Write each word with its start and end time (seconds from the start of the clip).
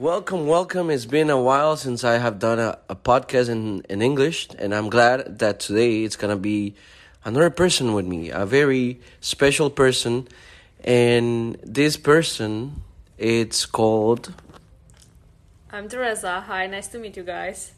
Welcome, 0.00 0.46
welcome. 0.46 0.88
It's 0.88 1.04
been 1.04 1.28
a 1.28 1.38
while 1.38 1.76
since 1.76 2.04
I 2.04 2.16
have 2.16 2.38
done 2.38 2.58
a, 2.58 2.78
a 2.88 2.96
podcast 2.96 3.50
in, 3.50 3.82
in 3.90 4.00
English, 4.00 4.48
and 4.58 4.74
I'm 4.74 4.88
glad 4.88 5.40
that 5.40 5.60
today 5.60 6.04
it's 6.04 6.16
gonna 6.16 6.38
be 6.38 6.74
another 7.22 7.50
person 7.50 7.92
with 7.92 8.06
me, 8.06 8.30
a 8.30 8.46
very 8.46 8.98
special 9.20 9.68
person, 9.68 10.26
and 10.82 11.58
this 11.62 11.98
person 11.98 12.82
it's 13.18 13.66
called. 13.66 14.32
I'm 15.70 15.86
Teresa. 15.86 16.40
Hi, 16.40 16.66
nice 16.66 16.88
to 16.88 16.98
meet 16.98 17.18
you 17.18 17.22
guys. 17.22 17.72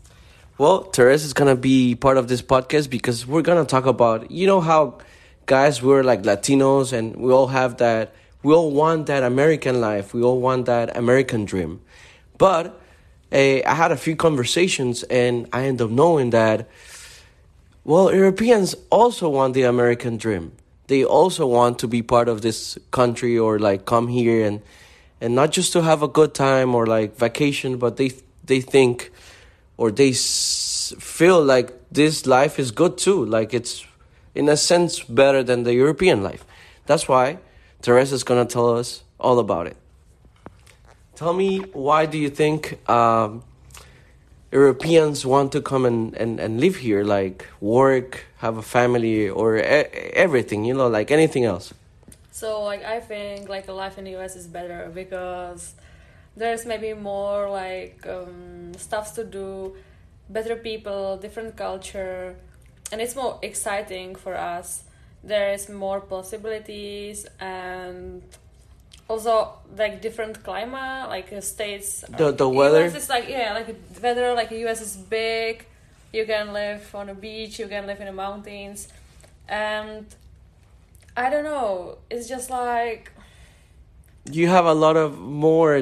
Well, 0.58 0.84
Teresa 0.84 1.26
is 1.26 1.32
gonna 1.32 1.56
be 1.56 1.96
part 1.96 2.18
of 2.18 2.28
this 2.28 2.40
podcast 2.40 2.88
because 2.88 3.26
we're 3.26 3.42
gonna 3.42 3.64
talk 3.64 3.84
about 3.84 4.30
you 4.30 4.46
know 4.46 4.60
how 4.60 4.98
guys 5.46 5.82
we're 5.82 6.04
like 6.04 6.22
Latinos 6.22 6.92
and 6.92 7.16
we 7.16 7.32
all 7.32 7.48
have 7.48 7.78
that 7.78 8.14
we 8.44 8.54
all 8.54 8.70
want 8.70 9.06
that 9.06 9.24
American 9.24 9.80
life 9.80 10.14
we 10.14 10.22
all 10.22 10.40
want 10.40 10.66
that 10.66 10.96
American 10.96 11.44
dream, 11.44 11.80
but 12.42 12.66
uh, 13.32 13.60
I 13.72 13.74
had 13.82 13.92
a 13.92 13.96
few 13.96 14.16
conversations 14.16 15.04
and 15.04 15.48
I 15.52 15.66
end 15.70 15.80
up 15.80 15.90
knowing 15.90 16.30
that 16.30 16.68
well 17.84 18.12
Europeans 18.12 18.74
also 18.90 19.28
want 19.28 19.54
the 19.54 19.62
American 19.62 20.16
dream. 20.16 20.50
They 20.88 21.04
also 21.04 21.46
want 21.46 21.78
to 21.78 21.86
be 21.86 22.02
part 22.02 22.28
of 22.28 22.42
this 22.42 22.78
country 22.90 23.38
or 23.38 23.60
like 23.60 23.84
come 23.84 24.08
here 24.08 24.44
and 24.44 24.60
and 25.20 25.36
not 25.36 25.52
just 25.52 25.72
to 25.74 25.82
have 25.82 26.02
a 26.02 26.08
good 26.08 26.34
time 26.34 26.74
or 26.74 26.84
like 26.84 27.16
vacation, 27.16 27.78
but 27.78 27.96
they 27.96 28.10
they 28.44 28.60
think 28.60 29.12
or 29.76 29.92
they 29.92 30.10
s- 30.10 30.92
feel 30.98 31.40
like 31.54 31.68
this 31.92 32.26
life 32.26 32.58
is 32.58 32.72
good 32.72 32.98
too. 32.98 33.24
Like 33.24 33.54
it's 33.54 33.86
in 34.34 34.48
a 34.48 34.56
sense 34.56 34.98
better 34.98 35.44
than 35.44 35.62
the 35.62 35.74
European 35.74 36.24
life. 36.24 36.44
That's 36.86 37.06
why 37.06 37.38
Teresa's 37.82 38.24
gonna 38.24 38.46
tell 38.46 38.76
us 38.80 39.04
all 39.20 39.38
about 39.38 39.66
it. 39.68 39.76
Tell 41.22 41.34
me 41.34 41.60
why 41.72 42.06
do 42.06 42.18
you 42.18 42.30
think 42.30 42.80
um, 42.90 43.44
Europeans 44.50 45.24
want 45.24 45.52
to 45.52 45.62
come 45.62 45.86
and, 45.86 46.12
and, 46.16 46.40
and 46.40 46.58
live 46.58 46.74
here, 46.74 47.04
like 47.04 47.46
work, 47.60 48.26
have 48.38 48.56
a 48.56 48.62
family, 48.62 49.28
or 49.28 49.56
e- 49.56 49.62
everything, 49.62 50.64
you 50.64 50.74
know, 50.74 50.88
like 50.88 51.12
anything 51.12 51.44
else? 51.44 51.72
So, 52.32 52.64
like, 52.64 52.82
I 52.82 52.98
think 52.98 53.48
like 53.48 53.68
a 53.68 53.72
life 53.72 53.98
in 53.98 54.04
the 54.06 54.16
US 54.16 54.34
is 54.34 54.48
better 54.48 54.90
because 54.92 55.74
there's 56.36 56.66
maybe 56.66 56.92
more 56.92 57.48
like 57.48 58.04
um, 58.04 58.74
stuffs 58.76 59.12
to 59.12 59.22
do, 59.22 59.76
better 60.28 60.56
people, 60.56 61.18
different 61.18 61.54
culture, 61.54 62.34
and 62.90 63.00
it's 63.00 63.14
more 63.14 63.38
exciting 63.42 64.16
for 64.16 64.34
us. 64.34 64.82
There 65.22 65.52
is 65.52 65.68
more 65.68 66.00
possibilities 66.00 67.26
and 67.38 68.24
also 69.12 69.34
like 69.82 69.94
different 70.06 70.34
climate, 70.48 71.08
like 71.16 71.28
uh, 71.32 71.40
states. 71.54 71.88
The- 72.18 72.32
the 72.42 72.48
weather? 72.48 72.84
US 72.86 72.94
is 73.02 73.08
like 73.16 73.26
yeah, 73.28 73.48
like 73.58 73.66
the 73.94 74.00
weather. 74.06 74.26
Like 74.40 74.50
US 74.66 74.80
is 74.88 74.96
big. 74.96 75.54
You 76.16 76.24
can 76.32 76.46
live 76.60 76.82
on 77.00 77.06
a 77.08 77.14
beach. 77.26 77.58
You 77.60 77.68
can 77.74 77.86
live 77.90 77.98
in 78.04 78.06
the 78.12 78.18
mountains, 78.26 78.88
and 79.48 80.04
I 81.24 81.26
don't 81.32 81.44
know. 81.52 81.98
It's 82.14 82.28
just 82.34 82.48
like 82.50 83.04
You 84.38 84.46
have 84.56 84.66
a 84.74 84.74
lot 84.84 84.96
of 85.04 85.18
more 85.18 85.72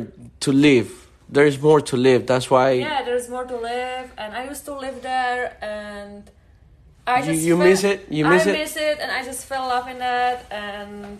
to 0.44 0.50
live. 0.69 0.91
There's 1.37 1.59
more 1.69 1.81
to 1.91 1.97
live. 2.09 2.20
That's 2.33 2.48
why 2.55 2.67
yeah, 2.72 3.03
there's 3.06 3.28
more 3.28 3.44
to 3.55 3.56
live, 3.72 4.06
and 4.22 4.31
I 4.41 4.42
used 4.53 4.65
to 4.70 4.75
live 4.87 4.97
there, 5.12 5.44
and 5.62 6.22
I 7.06 7.22
just 7.22 7.42
you 7.48 7.56
fe- 7.59 7.65
miss 7.69 7.83
it? 7.92 7.98
You 8.11 8.25
miss 8.33 8.47
I 8.47 8.50
it? 8.50 8.59
miss 8.62 8.75
it, 8.89 8.97
and 9.03 9.11
I 9.19 9.20
just 9.31 9.42
fell 9.50 9.65
in 9.65 9.69
love 9.75 9.87
in 9.92 9.98
that, 10.09 10.39
and 10.50 11.19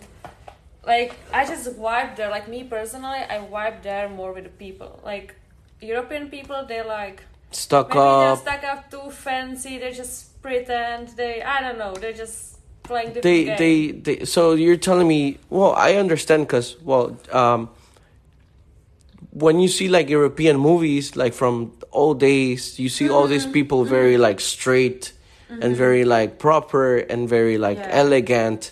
like 0.85 1.15
I 1.33 1.45
just 1.45 1.69
vibe 1.77 2.15
there. 2.15 2.29
Like 2.29 2.47
me 2.47 2.63
personally, 2.63 3.19
I 3.19 3.37
vibe 3.51 3.81
there 3.83 4.09
more 4.09 4.33
with 4.33 4.43
the 4.45 4.49
people. 4.49 4.99
Like 5.03 5.35
European 5.81 6.29
people, 6.29 6.65
they 6.67 6.81
like 6.83 7.23
stuck 7.51 7.89
maybe 7.89 7.99
they're 7.99 8.31
up. 8.31 8.39
stuck 8.39 8.63
up 8.63 8.89
too 8.91 9.11
fancy. 9.11 9.77
They 9.77 9.91
just 9.91 10.41
pretend. 10.41 11.09
They 11.09 11.41
I 11.43 11.61
don't 11.61 11.77
know. 11.77 11.93
They're 11.93 12.13
just 12.13 12.57
playing 12.83 13.13
They, 13.13 13.45
games. 13.45 13.59
they, 13.59 13.91
they. 13.91 14.25
So 14.25 14.53
you're 14.53 14.77
telling 14.77 15.07
me? 15.07 15.37
Well, 15.49 15.73
I 15.75 15.95
understand 15.95 16.47
because 16.47 16.77
well, 16.83 17.17
um, 17.31 17.69
when 19.31 19.59
you 19.59 19.67
see 19.67 19.87
like 19.87 20.09
European 20.09 20.57
movies, 20.57 21.15
like 21.15 21.33
from 21.33 21.71
old 21.91 22.19
days, 22.19 22.79
you 22.79 22.89
see 22.89 23.09
all 23.09 23.23
Mm-hmm. 23.23 23.31
these 23.31 23.45
people 23.45 23.85
very 23.85 24.17
like 24.17 24.39
straight 24.39 25.13
and 25.61 25.75
very 25.75 26.05
like 26.05 26.39
proper 26.39 26.97
and 26.97 27.29
very 27.29 27.57
like 27.57 27.77
Yeah. 27.77 27.87
elegant 27.91 28.71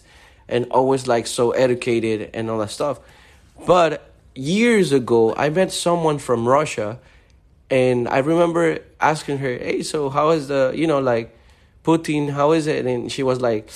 and 0.50 0.66
always 0.72 1.08
like 1.08 1.28
so 1.28 1.52
educated 1.52 2.32
and 2.34 2.50
all 2.50 2.58
that 2.60 2.72
stuff. 2.72 3.00
But 3.66 4.04
years 4.36 4.92
ago, 4.92 5.34
I 5.36 5.50
met 5.50 5.72
someone 5.72 6.18
from 6.18 6.48
Russia, 6.48 7.00
and 7.70 8.08
I 8.10 8.18
remember 8.20 8.80
asking 9.00 9.38
her, 9.40 9.58
"Hey, 9.58 9.84
so 9.84 10.09
how 10.09 10.32
is 10.32 10.48
the 10.48 10.74
you 10.76 10.88
know 10.88 11.00
like 11.00 11.38
Putin? 11.86 12.32
How 12.32 12.52
is 12.52 12.68
it?" 12.68 12.86
And 12.86 13.12
she 13.12 13.24
was 13.24 13.40
like, 13.40 13.70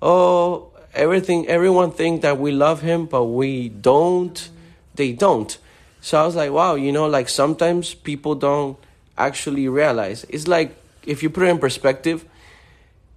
"Oh, 0.00 0.72
everything. 0.94 1.46
Everyone 1.46 1.90
think 1.90 2.22
that 2.22 2.38
we 2.38 2.50
love 2.50 2.80
him, 2.80 3.06
but 3.06 3.24
we 3.24 3.68
don't. 3.68 4.48
They 4.94 5.12
don't." 5.12 5.56
So 6.00 6.20
I 6.20 6.24
was 6.24 6.34
like, 6.34 6.50
"Wow, 6.50 6.74
you 6.74 6.92
know, 6.92 7.06
like 7.06 7.28
sometimes 7.28 7.94
people 7.94 8.34
don't 8.34 8.76
actually 9.18 9.68
realize. 9.68 10.24
It's 10.28 10.48
like 10.48 10.74
if 11.04 11.22
you 11.22 11.30
put 11.30 11.44
it 11.44 11.50
in 11.50 11.58
perspective." 11.58 12.24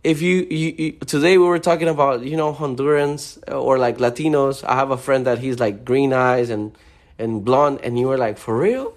If 0.03 0.21
you, 0.21 0.47
you, 0.49 0.75
you 0.77 0.91
today 1.05 1.37
we 1.37 1.45
were 1.45 1.59
talking 1.59 1.87
about 1.87 2.23
you 2.23 2.37
know 2.37 2.53
Hondurans 2.53 3.39
or 3.51 3.77
like 3.77 3.97
Latinos. 3.97 4.63
I 4.63 4.75
have 4.75 4.91
a 4.91 4.97
friend 4.97 5.25
that 5.25 5.39
he's 5.39 5.59
like 5.59 5.83
green 5.83 6.13
eyes 6.13 6.49
and 6.49 6.71
and 7.17 7.43
blonde, 7.43 7.79
and 7.83 7.99
you 7.99 8.07
were 8.07 8.17
like 8.17 8.37
for 8.37 8.57
real. 8.57 8.93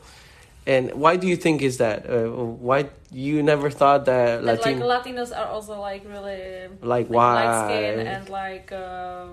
And 0.65 0.93
why 0.95 1.17
do 1.17 1.27
you 1.27 1.37
think 1.37 1.61
is 1.61 1.79
that? 1.79 2.09
Uh, 2.09 2.31
why 2.31 2.91
you 3.11 3.43
never 3.43 3.69
thought 3.69 4.05
that 4.05 4.45
that 4.45 4.65
like 4.65 4.77
Latinos 4.77 5.37
are 5.37 5.47
also 5.47 5.81
like 5.81 6.05
really 6.07 6.69
Like 6.81 7.09
why 7.09 7.45
light 7.45 7.67
skin 7.67 8.07
and 8.07 8.29
like 8.29 8.71
uh, 8.71 9.27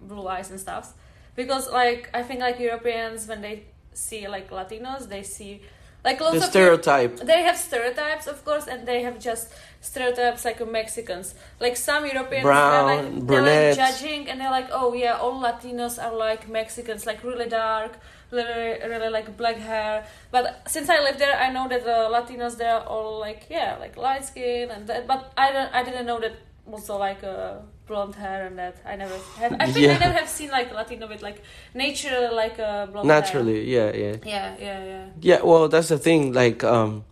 blue 0.00 0.26
eyes 0.26 0.50
and 0.50 0.58
stuff. 0.58 0.94
Because 1.36 1.70
like 1.70 2.08
I 2.14 2.22
think 2.22 2.40
like 2.40 2.58
Europeans 2.58 3.28
when 3.28 3.42
they 3.42 3.64
see 3.92 4.26
like 4.26 4.50
Latinos 4.50 5.08
they 5.08 5.22
see 5.22 5.60
like 6.04 6.20
lots 6.20 6.38
the 6.38 6.44
of 6.44 6.50
stereotype? 6.50 7.16
they 7.18 7.42
have 7.42 7.56
stereotypes 7.56 8.26
of 8.26 8.44
course 8.44 8.66
and 8.66 8.86
they 8.86 9.02
have 9.02 9.18
just 9.18 9.52
stereotypes 9.80 10.44
like 10.44 10.66
Mexicans. 10.66 11.34
Like 11.60 11.76
some 11.76 12.06
Europeans 12.06 12.42
Brown, 12.42 13.26
they're 13.26 13.42
like 13.42 13.44
they're 13.44 13.68
like 13.68 13.76
judging 13.76 14.28
and 14.28 14.40
they're 14.40 14.50
like 14.50 14.68
oh 14.72 14.94
yeah 14.94 15.16
all 15.16 15.40
Latinos 15.40 16.02
are 16.02 16.14
like 16.16 16.48
Mexicans 16.48 17.06
like 17.06 17.22
really 17.22 17.48
dark 17.48 17.92
really 18.30 18.78
really 18.88 19.10
like 19.10 19.36
black 19.36 19.56
hair 19.56 20.06
but 20.30 20.62
since 20.66 20.88
I 20.88 21.00
live 21.00 21.18
there 21.18 21.36
I 21.36 21.52
know 21.52 21.68
that 21.68 21.84
the 21.84 22.08
Latinos 22.14 22.56
they're 22.56 22.80
all 22.80 23.20
like 23.20 23.46
yeah 23.50 23.76
like 23.78 23.96
light 23.96 24.24
skin 24.24 24.70
and 24.70 24.86
that 24.88 25.06
but 25.06 25.32
I 25.36 25.52
don't 25.52 25.72
I 25.74 25.84
didn't 25.84 26.06
know 26.06 26.20
that 26.20 26.32
also 26.70 26.98
like 26.98 27.22
uh, 27.22 27.54
blonde 27.86 28.14
hair 28.14 28.46
and 28.46 28.58
that 28.58 28.76
I 28.86 28.96
never 28.96 29.16
have 29.38 29.52
I 29.60 29.66
think 29.66 29.86
Yeah. 29.86 29.94
I 29.94 29.98
never 29.98 30.18
have 30.18 30.28
seen 30.28 30.50
like 30.50 30.72
Latino 30.72 31.06
with 31.08 31.22
like 31.22 31.42
nature 31.74 32.30
like 32.32 32.58
uh, 32.58 32.86
blonde 32.86 33.10
hair. 33.10 33.20
Naturally, 33.20 33.70
yeah, 33.70 33.92
yeah. 33.94 34.16
yeah 34.24 34.56
yeah 34.58 34.84
yeah 34.84 35.06
Yeah, 35.20 35.42
well, 35.42 35.68
that's 35.68 35.88
the 35.88 35.98
thing. 35.98 36.32
Like, 36.32 36.64
um, 36.64 37.04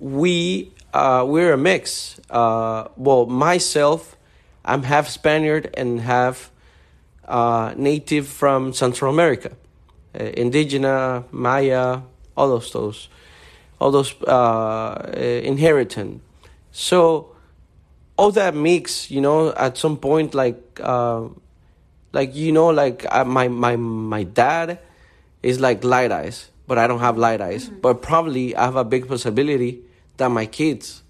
we 0.00 0.72
uh, 0.92 1.24
we're 1.26 1.52
a 1.52 1.58
mix. 1.58 2.20
Uh, 2.30 2.88
well, 2.96 3.26
myself, 3.26 4.16
I'm 4.64 4.82
half 4.82 5.08
Spaniard 5.08 5.70
and 5.76 6.00
half 6.00 6.50
uh, 7.28 7.74
native 7.76 8.26
from 8.26 8.72
Central 8.72 9.12
America, 9.12 9.50
uh, 10.14 10.18
Indigena, 10.18 11.24
Maya, 11.30 12.00
all 12.36 12.48
those 12.48 12.72
those, 12.72 13.08
all 13.80 13.90
those 13.90 14.14
uh, 14.22 15.12
inherited. 15.42 16.20
So, 16.72 17.35
all 18.16 18.30
that 18.32 18.54
mix, 18.54 19.10
you 19.10 19.20
know, 19.20 19.52
at 19.54 19.76
some 19.76 19.96
point, 19.96 20.34
like, 20.34 20.80
uh, 20.82 21.24
like 22.12 22.34
you 22.34 22.52
know, 22.52 22.68
like 22.68 23.04
uh, 23.10 23.24
my 23.24 23.48
my 23.48 23.76
my 23.76 24.24
dad 24.24 24.78
is 25.42 25.60
like 25.60 25.84
light 25.84 26.10
eyes, 26.10 26.50
but 26.66 26.78
I 26.78 26.86
don't 26.86 27.00
have 27.00 27.18
light 27.18 27.40
eyes. 27.40 27.68
But 27.68 28.02
probably 28.02 28.56
I 28.56 28.64
have 28.64 28.76
a 28.76 28.84
big 28.84 29.06
possibility 29.06 29.80
that 30.16 30.30
my 30.30 30.46
kids 30.46 31.02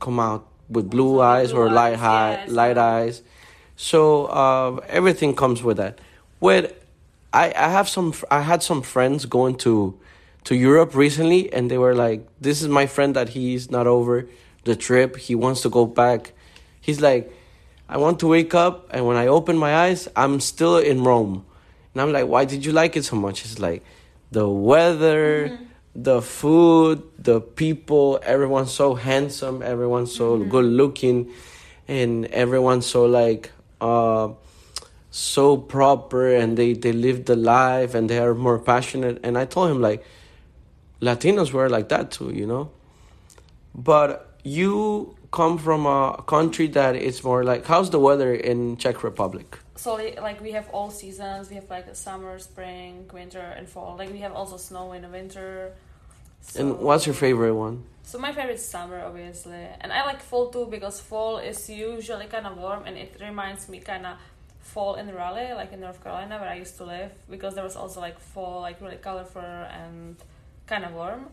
come 0.00 0.20
out 0.20 0.46
with 0.68 0.88
blue 0.88 1.20
eyes 1.20 1.52
blue 1.52 1.62
or 1.62 1.70
light 1.70 1.94
eyes, 1.94 2.00
high, 2.00 2.30
yes. 2.32 2.50
light 2.50 2.78
eyes. 2.78 3.22
So 3.76 4.26
uh, 4.26 4.80
everything 4.88 5.34
comes 5.34 5.62
with 5.62 5.78
that. 5.78 6.00
With 6.40 6.72
I 7.32 7.52
I 7.56 7.68
have 7.70 7.88
some 7.88 8.14
I 8.30 8.42
had 8.42 8.62
some 8.62 8.82
friends 8.82 9.26
going 9.26 9.56
to 9.58 9.98
to 10.44 10.54
Europe 10.54 10.94
recently, 10.94 11.52
and 11.52 11.70
they 11.70 11.78
were 11.78 11.94
like, 11.94 12.26
"This 12.40 12.62
is 12.62 12.68
my 12.68 12.86
friend 12.86 13.16
that 13.16 13.30
he's 13.30 13.70
not 13.70 13.86
over 13.86 14.28
the 14.64 14.76
trip. 14.76 15.16
He 15.16 15.34
wants 15.34 15.62
to 15.62 15.68
go 15.68 15.86
back." 15.86 16.32
He's 16.82 17.00
like, 17.00 17.32
"I 17.88 17.96
want 17.96 18.20
to 18.20 18.26
wake 18.26 18.54
up, 18.54 18.90
and 18.90 19.06
when 19.06 19.16
I 19.16 19.28
open 19.28 19.56
my 19.56 19.72
eyes, 19.86 20.08
I'm 20.14 20.40
still 20.40 20.76
in 20.76 21.02
Rome." 21.04 21.46
And 21.94 22.02
I'm 22.02 22.12
like, 22.12 22.26
"Why 22.26 22.44
did 22.44 22.66
you 22.66 22.72
like 22.72 22.94
it 22.98 23.04
so 23.04 23.16
much?" 23.16 23.46
It's 23.46 23.58
like 23.58 23.82
the 24.30 24.46
weather, 24.46 25.58
the 25.96 26.20
food, 26.20 27.02
the 27.16 27.40
people. 27.40 28.20
Everyone's 28.22 28.72
so 28.72 28.94
handsome. 28.94 29.62
Everyone's 29.62 30.12
so 30.14 30.36
good 30.44 30.66
looking, 30.66 31.30
and 31.88 32.26
everyone's 32.26 32.86
so 32.86 33.06
like. 33.06 33.50
Uh, 33.80 34.34
so 35.12 35.58
proper 35.58 36.34
and 36.34 36.56
they 36.56 36.72
they 36.72 36.90
live 36.90 37.26
the 37.26 37.36
life 37.36 37.94
and 37.94 38.08
they 38.08 38.18
are 38.18 38.34
more 38.34 38.58
passionate 38.58 39.20
and 39.22 39.36
i 39.36 39.44
told 39.44 39.70
him 39.70 39.78
like 39.78 40.02
latinos 41.02 41.52
were 41.52 41.68
like 41.68 41.90
that 41.90 42.10
too 42.10 42.32
you 42.32 42.46
know 42.46 42.70
but 43.74 44.38
you 44.42 45.14
come 45.32 45.58
from 45.58 45.86
a 45.86 46.22
country 46.26 46.68
that 46.68 46.94
is 46.94 47.24
more 47.24 47.42
like 47.42 47.66
how's 47.66 47.90
the 47.90 47.98
weather 47.98 48.32
in 48.34 48.76
czech 48.76 49.02
republic? 49.02 49.58
So 49.74 49.94
like 50.20 50.40
we 50.40 50.52
have 50.52 50.68
all 50.70 50.90
seasons. 50.90 51.50
We 51.50 51.56
have 51.56 51.68
like 51.68 51.86
summer 51.96 52.38
spring 52.38 53.10
winter 53.12 53.40
and 53.40 53.68
fall. 53.68 53.96
Like 53.98 54.12
we 54.12 54.18
have 54.18 54.32
also 54.32 54.56
snow 54.56 54.92
in 54.92 55.02
the 55.02 55.08
winter. 55.08 55.72
So, 56.42 56.60
and 56.60 56.78
what's 56.78 57.06
your 57.06 57.14
favorite 57.14 57.54
one? 57.54 57.84
So 58.04 58.18
my 58.18 58.32
favorite 58.32 58.54
is 58.54 58.64
summer 58.64 59.00
obviously. 59.00 59.66
And 59.80 59.92
i 59.92 60.04
like 60.04 60.20
fall 60.20 60.50
too 60.50 60.66
because 60.66 61.00
fall 61.00 61.38
is 61.38 61.68
usually 61.68 62.26
kind 62.26 62.46
of 62.46 62.56
warm 62.58 62.84
and 62.86 62.96
it 62.96 63.16
reminds 63.20 63.68
me 63.68 63.80
kind 63.80 64.06
of 64.06 64.16
fall 64.62 64.94
in 64.94 65.12
Raleigh, 65.12 65.54
like 65.54 65.72
in 65.72 65.80
North 65.80 66.02
Carolina, 66.02 66.38
where 66.38 66.48
I 66.48 66.54
used 66.54 66.76
to 66.78 66.84
live, 66.84 67.10
because 67.28 67.54
there 67.54 67.64
was 67.64 67.76
also 67.76 68.00
like 68.00 68.18
fall, 68.18 68.60
like 68.60 68.80
really 68.80 68.96
colorful 68.96 69.42
and 69.42 70.16
kind 70.66 70.84
of 70.84 70.94
warm. 70.94 71.26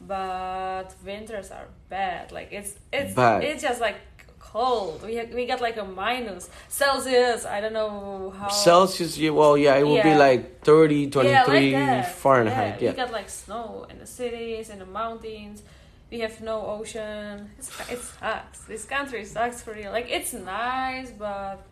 But 0.00 0.94
winters 1.04 1.50
are 1.50 1.68
bad. 1.88 2.32
Like 2.32 2.52
it's 2.52 2.74
it's 2.92 3.14
bad. 3.14 3.42
it's 3.44 3.62
just 3.62 3.80
like 3.80 3.96
cold. 4.38 5.02
We 5.02 5.22
we 5.34 5.46
got 5.46 5.60
like 5.60 5.76
a 5.76 5.84
minus 5.84 6.48
Celsius. 6.68 7.44
I 7.44 7.60
don't 7.60 7.72
know 7.72 8.32
how 8.38 8.48
Celsius. 8.48 9.18
Yeah, 9.18 9.30
well, 9.30 9.58
yeah, 9.58 9.76
it 9.76 9.86
would 9.86 9.96
yeah. 9.96 10.14
be 10.14 10.18
like 10.18 10.62
30, 10.62 11.10
23 11.10 11.70
yeah, 11.70 11.96
like 11.96 12.08
Fahrenheit. 12.08 12.80
Yeah, 12.80 12.90
we 12.90 12.96
got 12.96 13.12
like 13.12 13.28
snow 13.28 13.86
in 13.90 13.98
the 13.98 14.06
cities, 14.06 14.70
in 14.70 14.78
the 14.78 14.86
mountains. 14.86 15.62
We 16.10 16.20
have 16.20 16.40
no 16.40 16.64
ocean. 16.64 17.50
It's, 17.58 17.68
it 17.90 17.98
sucks. 18.00 18.60
This 18.60 18.84
country 18.84 19.24
sucks 19.24 19.62
for 19.62 19.74
real. 19.74 19.92
Like 19.92 20.08
it's 20.08 20.32
nice, 20.32 21.10
but 21.10 21.66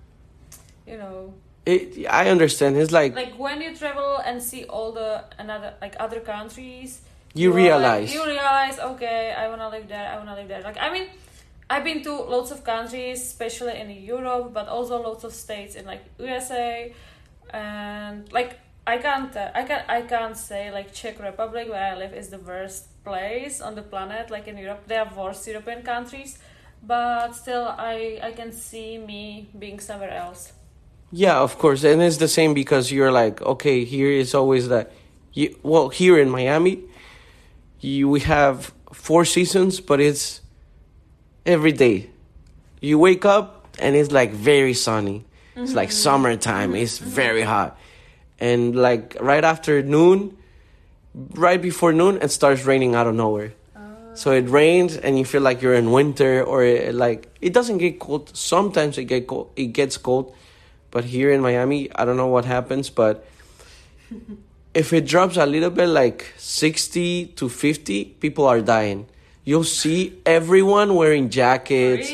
you 0.87 0.99
know 0.99 1.33
it, 1.67 2.07
I 2.09 2.29
understand. 2.29 2.77
It's 2.77 2.93
like 2.93 3.15
like 3.15 3.37
when 3.39 3.61
you 3.61 3.75
travel 3.75 4.19
and 4.25 4.43
see 4.43 4.65
all 4.65 4.93
the 4.93 5.25
another 5.39 5.75
like 5.81 5.97
other 5.99 6.21
countries, 6.21 7.01
you, 7.37 7.51
you 7.51 7.57
realize 7.57 8.09
like, 8.09 8.15
you 8.15 8.27
realize 8.27 8.79
okay, 8.79 9.35
I 9.37 9.49
wanna 9.49 9.69
live 9.69 9.89
there. 9.89 10.09
I 10.09 10.17
wanna 10.19 10.35
live 10.35 10.49
there. 10.49 10.63
Like 10.63 10.79
I 10.81 10.93
mean, 10.93 11.09
I've 11.69 11.85
been 11.85 12.03
to 12.05 12.13
lots 12.13 12.51
of 12.51 12.65
countries, 12.65 13.21
especially 13.23 13.79
in 13.79 13.91
Europe, 13.91 14.53
but 14.53 14.69
also 14.69 15.03
lots 15.03 15.25
of 15.25 15.33
states 15.33 15.75
in 15.75 15.85
like 15.85 16.03
USA, 16.19 16.93
and 17.51 18.33
like 18.33 18.59
I 18.87 18.99
can't 18.99 19.35
uh, 19.37 19.51
I 19.55 19.65
can 19.65 19.85
I 19.89 20.03
can't 20.03 20.37
say 20.37 20.71
like 20.71 20.93
Czech 20.93 21.21
Republic 21.21 21.69
where 21.69 21.85
I 21.93 21.97
live 21.97 22.15
is 22.15 22.29
the 22.29 22.39
worst 22.39 22.87
place 23.05 23.61
on 23.61 23.75
the 23.75 23.83
planet. 23.83 24.31
Like 24.31 24.47
in 24.47 24.57
Europe, 24.57 24.87
there 24.87 25.05
are 25.05 25.13
worse 25.15 25.47
European 25.47 25.83
countries, 25.83 26.39
but 26.83 27.35
still 27.35 27.67
I 27.67 28.21
I 28.23 28.33
can 28.33 28.53
see 28.53 28.99
me 28.99 29.49
being 29.59 29.81
somewhere 29.81 30.11
else. 30.11 30.53
Yeah, 31.13 31.39
of 31.39 31.59
course, 31.59 31.85
and 31.85 32.03
it's 32.03 32.19
the 32.19 32.29
same 32.29 32.55
because 32.55 32.91
you're 32.93 33.13
like, 33.13 33.41
okay, 33.43 33.85
here 33.85 34.11
is 34.11 34.35
always 34.35 34.69
that. 34.69 34.93
You, 35.33 35.55
well, 35.63 35.89
here 35.91 36.19
in 36.19 36.31
Miami, 36.31 36.83
you, 37.87 38.09
we 38.09 38.21
have 38.21 38.73
four 38.93 39.25
seasons, 39.25 39.81
but 39.81 40.01
it's 40.01 40.41
every 41.45 41.73
day. 41.73 42.11
You 42.81 42.99
wake 42.99 43.25
up 43.25 43.77
and 43.79 43.95
it's 43.97 44.11
like 44.11 44.33
very 44.33 44.75
sunny. 44.75 45.25
Mm-hmm. 45.53 45.63
It's 45.63 45.75
like 45.75 45.89
mm-hmm. 45.89 45.97
summertime. 45.97 46.71
Mm-hmm. 46.73 46.83
It's 46.83 46.99
very 46.99 47.43
hot, 47.43 47.79
and 48.39 48.77
like 48.77 49.17
right 49.21 49.45
after 49.45 49.83
noon, 49.83 50.37
right 51.15 51.61
before 51.61 51.93
noon, 51.93 52.19
it 52.21 52.31
starts 52.31 52.65
raining 52.65 52.95
out 52.95 53.07
of 53.07 53.15
nowhere. 53.15 53.55
Oh. 53.77 53.81
So 54.15 54.33
it 54.33 54.49
rains 54.49 54.97
and 54.97 55.19
you 55.19 55.25
feel 55.25 55.43
like 55.43 55.63
you're 55.63 55.75
in 55.75 55.93
winter, 55.93 56.43
or 56.43 56.63
it, 56.65 56.95
like 56.95 57.29
it 57.41 57.55
doesn't 57.55 57.79
get 57.79 57.99
cold. 57.99 58.37
Sometimes 58.37 58.99
it 58.99 59.05
get 59.05 59.27
cold. 59.27 59.53
It 59.57 59.69
gets 59.69 59.97
cold 59.97 60.35
but 60.97 61.05
here 61.05 61.31
in 61.31 61.43
Miami, 61.43 61.91
I 61.95 62.07
don't 62.07 62.17
know 62.17 62.29
what 62.29 62.47
happens, 62.47 62.89
but 62.89 63.27
if 64.77 64.93
it 64.93 65.07
drops 65.07 65.39
a 65.39 65.47
little 65.47 65.71
bit 65.71 65.89
like 65.89 66.35
60 66.37 67.29
to 67.29 67.49
50, 67.49 68.05
people 68.21 68.47
are 68.47 68.61
dying. 68.61 69.07
You'll 69.43 69.65
see 69.65 70.21
everyone 70.27 70.95
wearing 70.95 71.31
jackets, 71.31 72.13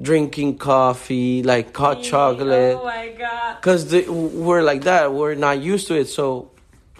drinking 0.00 0.58
coffee, 0.58 1.42
like 1.42 1.76
hot 1.76 2.02
chocolate. 2.02 2.76
Oh 2.78 2.84
my 2.84 3.08
god. 3.18 3.60
Cuz 3.60 4.06
we're 4.06 4.62
like 4.62 4.84
that. 4.84 5.12
We're 5.12 5.34
not 5.34 5.58
used 5.58 5.88
to 5.88 5.94
it. 5.94 6.08
So 6.08 6.50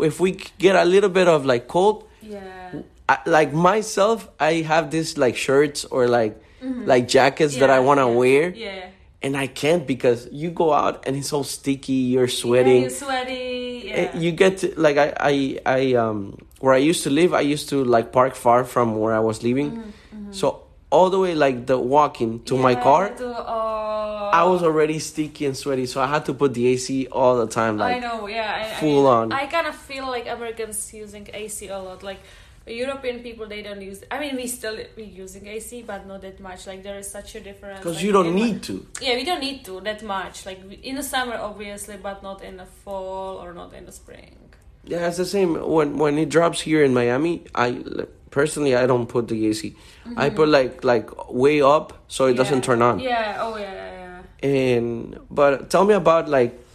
if 0.01 0.19
we 0.19 0.33
get 0.59 0.75
a 0.75 0.85
little 0.85 1.11
bit 1.11 1.29
of 1.29 1.47
like 1.47 1.69
cold, 1.69 2.09
yeah. 2.21 2.73
I, 3.09 3.19
like 3.27 3.53
myself, 3.53 4.29
I 4.41 4.55
have 4.73 4.91
this 4.91 5.17
like 5.17 5.37
shirts 5.37 5.85
or 5.85 6.09
like 6.09 6.35
mm-hmm. 6.61 6.85
like 6.85 7.07
jackets 7.07 7.55
yeah, 7.55 7.61
that 7.61 7.71
I 7.71 7.79
want 7.79 8.01
to 8.01 8.09
yeah. 8.09 8.23
wear. 8.23 8.49
Yeah 8.51 8.87
and 9.27 9.37
I 9.37 9.49
can't 9.49 9.85
because 9.87 10.29
you 10.31 10.51
go 10.51 10.73
out 10.73 11.03
and 11.05 11.17
it's 11.17 11.33
all 11.33 11.43
sticky. 11.43 12.15
You're 12.15 12.29
sweating. 12.29 12.77
Yeah, 12.77 12.81
you're 12.83 12.91
sweaty. 12.91 13.83
Yeah. 13.87 14.17
You 14.17 14.31
get 14.31 14.59
to 14.59 14.73
like 14.79 14.97
I 14.97 15.13
I 15.19 15.59
I 15.67 15.95
um 15.95 16.39
where 16.61 16.75
I 16.75 16.79
used 16.79 17.03
to 17.05 17.11
live. 17.11 17.35
I 17.35 17.41
used 17.41 17.69
to 17.71 17.83
like 17.83 18.13
park 18.13 18.37
far 18.37 18.63
from 18.63 18.97
where 19.01 19.13
I 19.13 19.19
was 19.19 19.43
living, 19.43 19.71
mm-hmm, 19.73 19.91
mm-hmm. 20.15 20.33
so 20.33 20.63
all 20.91 21.11
the 21.11 21.19
way 21.19 21.35
like 21.35 21.67
the 21.67 21.77
walking 21.77 22.45
to 22.45 22.55
yeah, 22.55 22.63
my 22.63 22.75
car. 22.77 23.11
To, 23.11 23.27
uh, 23.27 24.31
I 24.33 24.45
was 24.45 24.63
already 24.63 25.01
sticky 25.01 25.47
and 25.47 25.57
sweaty, 25.57 25.87
so 25.87 26.01
I 26.01 26.07
had 26.07 26.25
to 26.27 26.35
put 26.35 26.55
the 26.55 26.69
AC 26.69 27.09
all 27.11 27.37
the 27.43 27.51
time. 27.51 27.79
Like 27.79 27.97
I 27.97 27.99
know, 27.99 28.29
yeah, 28.29 28.71
I, 28.71 28.81
full 28.81 29.09
I, 29.09 29.17
on. 29.17 29.33
I 29.33 29.47
kind 29.47 29.67
of 29.67 29.75
feel 29.75 30.07
like 30.07 30.29
Americans 30.29 30.95
using 30.95 31.27
AC 31.35 31.67
a 31.67 31.79
lot, 31.79 32.05
like 32.05 32.21
European 32.67 33.21
people 33.21 33.47
they 33.47 33.63
don't 33.63 33.81
use. 33.81 34.03
I 34.11 34.19
mean, 34.19 34.37
we 34.37 34.47
still 34.49 34.77
we 34.97 35.05
using 35.05 35.47
AC, 35.47 35.83
but 35.83 36.07
not 36.07 36.23
that 36.23 36.41
much. 36.41 36.67
Like 36.67 36.83
there 36.83 36.99
is 36.99 37.09
such 37.09 37.37
a 37.37 37.41
difference. 37.41 37.79
Because 37.79 37.97
like, 37.97 38.05
you 38.05 38.13
don't 38.13 38.35
need 38.35 38.63
to. 38.65 38.87
Yeah, 39.01 39.15
we 39.15 39.25
don't 39.25 39.41
need 39.41 39.65
to 39.67 39.81
that 39.83 40.03
much. 40.03 40.45
Like 40.45 40.61
in 40.83 40.97
the 40.97 41.03
summer, 41.03 41.37
obviously, 41.37 41.97
but 41.97 42.23
not 42.23 42.43
in 42.43 42.57
the 42.57 42.67
fall 42.67 43.37
or 43.37 43.53
not 43.55 43.73
in 43.73 43.87
the 43.87 43.93
spring. 43.93 44.37
Yeah, 44.85 45.07
it's 45.07 45.17
the 45.17 45.25
same. 45.25 45.55
When 45.55 45.97
when 45.99 46.19
it 46.19 46.29
drops 46.29 46.61
here 46.61 46.83
in 46.85 46.93
Miami, 46.93 47.45
I 47.55 47.83
personally 48.31 48.75
I 48.75 48.87
don't 48.87 49.07
put 49.07 49.29
the 49.29 49.47
AC. 49.47 49.71
Mm-hmm. 49.71 50.19
I 50.19 50.31
put 50.31 50.49
like 50.49 50.83
like 50.83 51.31
way 51.31 51.63
up 51.63 51.93
so 52.09 52.27
it 52.27 52.33
yeah. 52.33 52.37
doesn't 52.37 52.65
turn 52.65 52.83
on. 52.83 52.99
Yeah. 52.99 53.39
Oh 53.41 53.57
yeah, 53.57 53.73
yeah, 53.73 54.23
yeah. 54.43 54.49
And 54.49 55.21
but 55.31 55.71
tell 55.71 55.85
me 55.85 55.95
about 55.95 56.29
like 56.29 56.66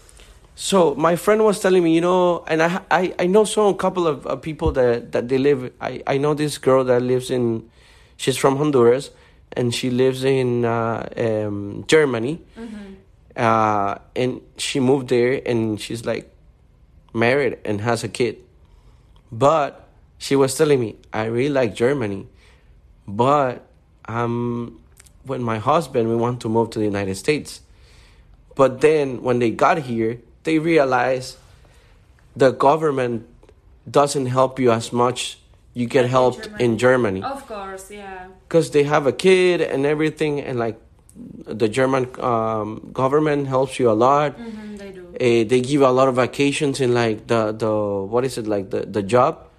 so 0.61 0.93
my 0.93 1.15
friend 1.15 1.43
was 1.43 1.59
telling 1.59 1.83
me, 1.83 1.95
you 1.95 2.01
know, 2.01 2.45
and 2.45 2.61
I 2.61 2.81
I, 2.91 3.15
I 3.17 3.25
know 3.25 3.45
some 3.45 3.73
couple 3.73 4.05
of 4.05 4.27
uh, 4.27 4.35
people 4.35 4.71
that 4.73 5.11
that 5.11 5.27
they 5.27 5.39
live. 5.39 5.73
I 5.81 6.03
I 6.05 6.19
know 6.19 6.35
this 6.35 6.59
girl 6.59 6.83
that 6.83 7.01
lives 7.01 7.31
in, 7.31 7.67
she's 8.15 8.37
from 8.37 8.57
Honduras, 8.57 9.09
and 9.53 9.73
she 9.73 9.89
lives 9.89 10.23
in 10.23 10.63
uh, 10.63 11.09
um, 11.17 11.83
Germany, 11.87 12.45
mm-hmm. 12.55 12.93
uh, 13.35 13.95
and 14.15 14.41
she 14.57 14.79
moved 14.79 15.09
there, 15.09 15.41
and 15.47 15.81
she's 15.81 16.05
like 16.05 16.29
married 17.11 17.57
and 17.65 17.81
has 17.81 18.03
a 18.03 18.07
kid, 18.07 18.37
but 19.31 19.89
she 20.19 20.35
was 20.35 20.55
telling 20.55 20.79
me 20.79 20.95
I 21.11 21.25
really 21.25 21.49
like 21.49 21.73
Germany, 21.73 22.27
but 23.07 23.65
um, 24.05 24.79
when 25.25 25.41
my 25.41 25.57
husband 25.57 26.07
we 26.07 26.15
want 26.15 26.39
to 26.41 26.49
move 26.49 26.69
to 26.69 26.77
the 26.77 26.85
United 26.85 27.15
States, 27.15 27.61
but 28.53 28.81
then 28.81 29.23
when 29.23 29.39
they 29.39 29.49
got 29.49 29.79
here 29.79 30.21
they 30.43 30.59
realize 30.59 31.37
the 32.35 32.51
government 32.51 33.27
doesn't 33.89 34.27
help 34.27 34.59
you 34.59 34.71
as 34.71 34.93
much 34.93 35.39
you 35.73 35.87
get 35.87 36.03
like 36.03 36.11
helped 36.11 36.45
in 36.45 36.51
Germany. 36.51 36.63
in 36.65 36.77
Germany. 36.77 37.23
Of 37.23 37.47
course, 37.47 37.91
yeah. 37.91 38.27
Because 38.47 38.71
they 38.71 38.83
have 38.83 39.07
a 39.07 39.11
kid 39.11 39.61
and 39.61 39.85
everything, 39.85 40.41
and 40.41 40.59
like 40.59 40.79
the 41.15 41.67
German 41.67 42.07
um, 42.19 42.89
government 42.93 43.47
helps 43.47 43.79
you 43.79 43.89
a 43.89 43.93
lot. 43.93 44.37
Mm-hmm, 44.37 44.75
they 44.75 44.91
do. 44.91 45.07
Uh, 45.15 45.47
they 45.47 45.61
give 45.61 45.81
a 45.81 45.91
lot 45.91 46.07
of 46.07 46.15
vacations 46.15 46.81
in 46.81 46.93
like 46.93 47.27
the 47.27 47.51
the 47.51 47.71
what 47.71 48.25
is 48.25 48.37
it 48.37 48.47
like 48.47 48.69
the 48.69 48.85
the 48.85 49.03
job 49.03 49.50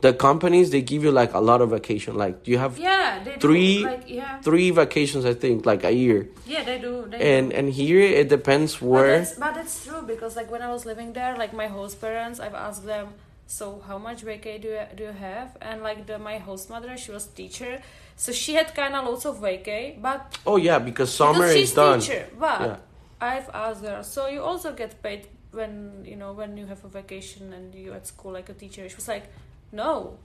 the 0.00 0.12
companies 0.12 0.70
they 0.70 0.80
give 0.82 1.02
you 1.04 1.10
like 1.10 1.34
a 1.34 1.38
lot 1.38 1.60
of 1.60 1.70
vacation 1.70 2.16
like 2.16 2.42
do 2.42 2.50
you 2.50 2.58
have 2.58 2.78
yeah 2.78 3.22
three 3.38 3.84
like, 3.84 4.04
yeah. 4.08 4.40
three 4.40 4.70
vacations 4.70 5.24
i 5.24 5.34
think 5.34 5.66
like 5.66 5.84
a 5.84 5.92
year 5.92 6.28
yeah 6.46 6.64
they 6.64 6.78
do 6.78 7.06
they 7.08 7.36
and 7.36 7.50
do. 7.50 7.56
and 7.56 7.70
here 7.70 8.00
it 8.00 8.28
depends 8.28 8.80
where 8.80 9.20
but, 9.20 9.34
but 9.38 9.56
it's 9.58 9.84
true 9.84 10.02
because 10.02 10.36
like 10.36 10.50
when 10.50 10.62
i 10.62 10.68
was 10.68 10.86
living 10.86 11.12
there 11.12 11.36
like 11.36 11.52
my 11.52 11.66
host 11.66 12.00
parents 12.00 12.40
i've 12.40 12.54
asked 12.54 12.86
them 12.86 13.08
so 13.46 13.82
how 13.86 13.98
much 13.98 14.24
vacay 14.24 14.60
do 14.60 14.68
you, 14.68 14.82
do 14.96 15.04
you 15.04 15.12
have 15.12 15.56
and 15.60 15.82
like 15.82 16.06
the 16.06 16.18
my 16.18 16.38
host 16.38 16.70
mother 16.70 16.96
she 16.96 17.10
was 17.10 17.26
teacher 17.26 17.82
so 18.16 18.32
she 18.32 18.54
had 18.54 18.74
kind 18.74 18.94
of 18.94 19.04
lots 19.04 19.26
of 19.26 19.38
vacay 19.38 20.00
but 20.00 20.38
oh 20.46 20.56
yeah 20.56 20.78
because 20.78 21.12
summer 21.12 21.48
because 21.48 21.56
is 21.56 21.74
done 21.74 22.00
teacher, 22.00 22.26
but 22.38 22.60
yeah. 22.60 22.76
i've 23.20 23.50
asked 23.52 23.84
her 23.84 24.02
so 24.02 24.28
you 24.28 24.40
also 24.40 24.72
get 24.72 25.02
paid 25.02 25.26
when 25.50 26.04
you 26.04 26.14
know 26.14 26.32
when 26.32 26.56
you 26.56 26.64
have 26.66 26.84
a 26.84 26.88
vacation 26.88 27.52
and 27.52 27.74
you 27.74 27.92
at 27.92 28.06
school 28.06 28.32
like 28.32 28.48
a 28.48 28.54
teacher 28.54 28.88
she 28.88 28.94
was 28.94 29.08
like 29.08 29.24
no. 29.72 30.18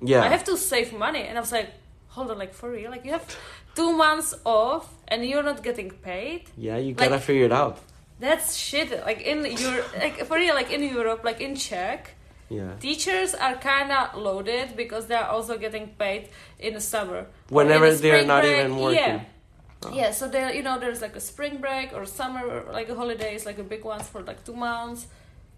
Yeah. 0.00 0.22
I 0.22 0.28
have 0.28 0.44
to 0.44 0.56
save 0.56 0.92
money. 0.92 1.22
And 1.22 1.38
I 1.38 1.40
was 1.40 1.52
like, 1.52 1.70
hold 2.08 2.30
on, 2.30 2.38
like 2.38 2.54
for 2.54 2.70
real? 2.70 2.90
Like 2.90 3.04
you 3.04 3.12
have 3.12 3.26
two 3.74 3.92
months 3.92 4.34
off 4.44 4.92
and 5.08 5.24
you're 5.24 5.42
not 5.42 5.62
getting 5.62 5.90
paid? 5.90 6.50
Yeah, 6.56 6.76
you 6.78 6.94
gotta 6.94 7.12
like, 7.12 7.22
figure 7.22 7.46
it 7.46 7.52
out. 7.52 7.78
That's 8.20 8.56
shit. 8.56 8.90
Like 9.04 9.20
in 9.22 9.44
Europe, 9.44 9.88
like 9.98 10.24
for 10.26 10.36
real, 10.36 10.54
like 10.54 10.70
in 10.70 10.82
Europe, 10.82 11.24
like 11.24 11.40
in 11.40 11.56
Czech, 11.56 12.14
yeah. 12.52 12.74
Teachers 12.80 13.34
are 13.34 13.56
kind 13.56 13.90
of 13.90 14.14
loaded 14.14 14.76
because 14.76 15.06
they're 15.06 15.26
also 15.26 15.56
getting 15.56 15.88
paid 15.98 16.28
in 16.58 16.74
the 16.74 16.80
summer. 16.80 17.26
Whenever 17.48 17.90
the 17.90 17.96
they're 17.96 18.26
not 18.26 18.42
break, 18.42 18.58
even 18.58 18.76
working. 18.76 18.98
Yeah. 18.98 19.24
Oh. 19.84 19.92
Yeah, 19.92 20.10
so 20.12 20.28
there, 20.28 20.54
you 20.54 20.62
know, 20.62 20.78
there's 20.78 21.00
like 21.00 21.16
a 21.16 21.20
spring 21.20 21.56
break 21.58 21.92
or 21.94 22.04
summer, 22.04 22.64
like 22.70 22.88
a 22.90 22.94
holidays, 22.94 23.46
like 23.46 23.58
a 23.58 23.64
big 23.64 23.84
ones 23.84 24.06
for 24.06 24.22
like 24.22 24.44
two 24.44 24.54
months. 24.54 25.06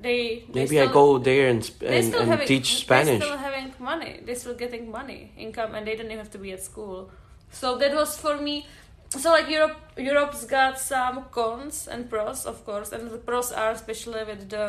They 0.04 0.44
they 0.52 0.60
Maybe 0.60 0.80
I 0.82 0.86
go 1.00 1.16
there 1.16 1.48
and 1.48 1.62
and, 1.80 2.14
and 2.14 2.28
having, 2.28 2.46
teach 2.46 2.68
Spanish. 2.84 3.20
They're 3.20 3.28
still 3.28 3.38
having 3.38 3.72
money. 3.78 4.20
They're 4.24 4.40
still 4.44 4.58
getting 4.64 4.90
money, 4.90 5.32
income, 5.44 5.74
and 5.74 5.86
they 5.86 5.96
don't 5.96 6.10
even 6.12 6.18
have 6.18 6.32
to 6.36 6.38
be 6.46 6.52
at 6.52 6.62
school. 6.62 7.10
So 7.50 7.78
that 7.78 7.92
was 7.94 8.10
for 8.24 8.36
me. 8.36 8.66
So 9.08 9.30
like 9.30 9.48
Europe, 9.48 9.76
Europe's 9.96 10.44
got 10.44 10.78
some 10.78 11.24
cons 11.30 11.88
and 11.88 12.10
pros, 12.10 12.44
of 12.44 12.66
course, 12.66 12.92
and 12.92 13.10
the 13.10 13.16
pros 13.16 13.50
are 13.50 13.70
especially 13.70 14.24
with 14.24 14.50
the 14.50 14.66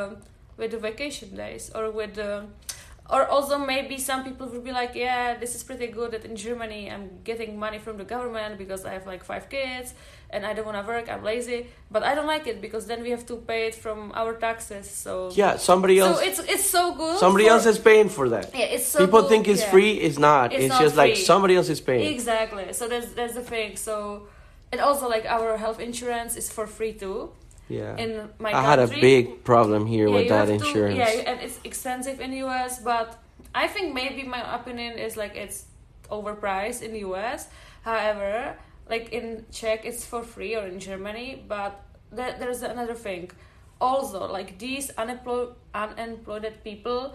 with 0.55 0.71
the 0.71 0.79
vacation 0.89 1.35
days 1.35 1.69
or 1.75 1.91
with 1.91 2.13
the. 2.15 2.45
Or 3.07 3.27
also 3.27 3.59
maybe 3.59 3.99
some 3.99 4.23
people 4.23 4.47
would 4.47 4.63
be 4.63 4.71
like, 4.71 4.95
yeah, 4.95 5.37
this 5.37 5.53
is 5.53 5.63
pretty 5.63 5.87
good 5.97 6.09
that 6.13 6.25
in 6.25 6.35
Germany 6.35 6.89
I'm 6.89 7.05
getting 7.23 7.59
money 7.59 7.77
from 7.77 7.97
the 7.97 8.03
government 8.03 8.57
because 8.57 8.81
I 8.83 8.93
have 8.93 9.05
like 9.05 9.23
five 9.23 9.45
kids 9.47 9.93
and 10.29 10.45
I 10.45 10.53
don't 10.53 10.65
want 10.65 10.77
to 10.81 10.85
work, 10.87 11.09
I'm 11.11 11.23
lazy. 11.23 11.67
But 11.91 12.03
I 12.03 12.15
don't 12.15 12.27
like 12.27 12.45
it 12.47 12.61
because 12.61 12.87
then 12.87 13.01
we 13.03 13.09
have 13.11 13.25
to 13.27 13.35
pay 13.37 13.67
it 13.67 13.75
from 13.75 14.11
our 14.15 14.33
taxes. 14.33 14.89
So 14.89 15.31
Yeah, 15.33 15.57
somebody 15.57 15.99
else. 15.99 16.17
so 16.19 16.23
it's 16.29 16.39
it's 16.39 16.67
so 16.77 16.93
good. 16.95 17.17
somebody 17.19 17.45
for- 17.45 17.51
else 17.53 17.65
is 17.65 17.77
paying 17.77 18.09
for 18.09 18.29
that. 18.29 18.45
Yeah, 18.53 18.75
it's 18.75 18.85
so 18.87 18.99
People 18.99 19.21
good, 19.21 19.29
think 19.29 19.47
it's 19.47 19.61
yeah. 19.61 19.71
free. 19.71 19.91
It's 20.07 20.17
not. 20.19 20.51
It's 20.53 20.63
It's, 20.65 20.69
not 20.73 20.81
just 20.81 20.95
like 20.95 21.15
somebody 21.15 21.55
else 21.55 21.69
is 21.69 21.81
paying. 21.81 22.13
Exactly. 22.13 22.65
So 22.73 22.87
that's 22.87 23.09
that's 23.17 23.35
the 23.35 23.45
thing. 23.53 23.77
So 23.77 24.27
and 24.71 24.81
also 24.81 25.07
like 25.15 25.25
our 25.37 25.57
health 25.57 25.79
insurance 25.79 26.35
is 26.35 26.47
for 26.51 26.65
free 26.67 26.93
too. 26.93 27.31
Yeah. 27.69 27.97
In 28.03 28.29
my 28.39 28.51
I 28.53 28.61
had 28.61 28.79
a 28.79 28.87
big 28.87 29.43
problem 29.43 29.85
here 29.87 30.07
Yeah, 30.07 30.15
with 30.15 30.27
that 30.29 30.47
have 30.49 30.59
to- 30.59 30.65
insurance. 30.67 30.97
yeah, 30.97 31.29
and 31.31 31.37
it's 31.45 31.57
expensive 31.63 32.17
in 32.25 32.29
US, 32.45 32.71
but 32.91 33.07
I 33.63 33.65
think 33.73 33.93
maybe 33.93 34.21
my 34.35 34.41
opinion 34.59 34.99
is 34.99 35.15
like 35.17 35.33
it's 35.35 35.65
overpriced 36.11 36.81
in 36.85 36.91
the 36.93 36.99
US. 37.09 37.47
However, 37.83 38.55
like 38.89 39.09
in 39.11 39.45
Czech 39.51 39.85
it's 39.85 40.05
for 40.05 40.23
free 40.23 40.55
or 40.55 40.65
in 40.67 40.79
Germany, 40.79 41.43
but 41.47 41.81
there, 42.11 42.35
there's 42.39 42.61
another 42.61 42.95
thing. 42.95 43.31
Also, 43.81 44.31
like 44.31 44.57
these 44.57 44.89
unemployed 44.97 45.49
unemployed 45.73 46.53
people, 46.63 47.13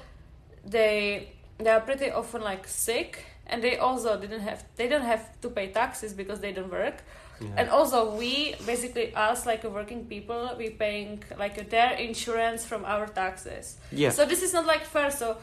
they 0.65 1.29
they 1.59 1.71
are 1.71 1.81
pretty 1.81 2.11
often 2.11 2.43
like 2.43 2.67
sick 2.67 3.25
and 3.47 3.63
they 3.63 3.77
also 3.79 4.19
didn't 4.21 4.41
have 4.41 4.65
they 4.77 4.89
don't 4.89 5.05
have 5.05 5.41
to 5.41 5.49
pay 5.51 5.69
taxes 5.69 6.13
because 6.13 6.41
they 6.41 6.53
don't 6.53 6.71
work 6.71 7.03
Yeah. 7.41 7.49
and 7.59 7.71
also 7.71 8.15
we 8.17 8.55
basically 8.67 9.15
us 9.15 9.47
like 9.47 9.65
working 9.65 10.05
people 10.07 10.55
we 10.59 10.69
paying 10.71 11.23
like 11.39 11.57
their 11.71 11.93
insurance 12.09 12.65
from 12.67 12.85
our 12.85 13.07
taxes 13.09 13.79
yeah. 13.93 14.11
so 14.13 14.25
this 14.27 14.43
is 14.43 14.53
not 14.53 14.67
like 14.67 14.85
fair 14.85 15.11
so 15.11 15.37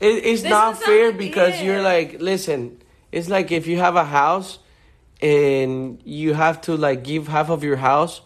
It, 0.00 0.24
it's 0.30 0.42
not 0.42 0.78
fair 0.82 1.10
not- 1.10 1.18
because 1.18 1.54
yeah. 1.56 1.64
you're 1.66 1.82
like, 1.82 2.20
listen, 2.20 2.60
it's 3.12 3.28
like 3.28 3.52
if 3.52 3.66
you 3.70 3.78
have 3.78 3.94
a 3.96 4.04
house 4.04 4.58
and 5.22 6.00
you 6.04 6.34
have 6.34 6.60
to 6.62 6.76
like 6.76 7.04
give 7.04 7.28
half 7.28 7.48
of 7.48 7.62
your 7.62 7.76
house 7.76 8.20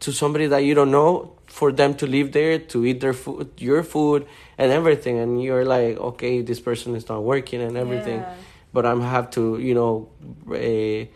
to 0.00 0.12
somebody 0.12 0.46
that 0.48 0.64
you 0.64 0.74
don't 0.74 0.90
know 0.90 1.32
for 1.46 1.70
them 1.70 1.94
to 1.94 2.06
live 2.06 2.32
there 2.32 2.58
to 2.58 2.84
eat 2.84 3.00
their 3.00 3.12
food, 3.12 3.48
your 3.58 3.82
food 3.82 4.26
and 4.58 4.72
everything, 4.72 5.18
and 5.18 5.42
you're 5.42 5.64
like, 5.64 5.96
okay, 5.98 6.42
this 6.42 6.58
person 6.60 6.96
is 6.96 7.08
not 7.08 7.22
working 7.22 7.60
and 7.62 7.76
everything, 7.76 8.20
Yeah. 8.22 8.30
but 8.72 8.84
I'm 8.86 9.00
have 9.02 9.30
to, 9.32 9.58
you 9.58 9.74
know, 9.74 10.08
uh, 10.50 11.06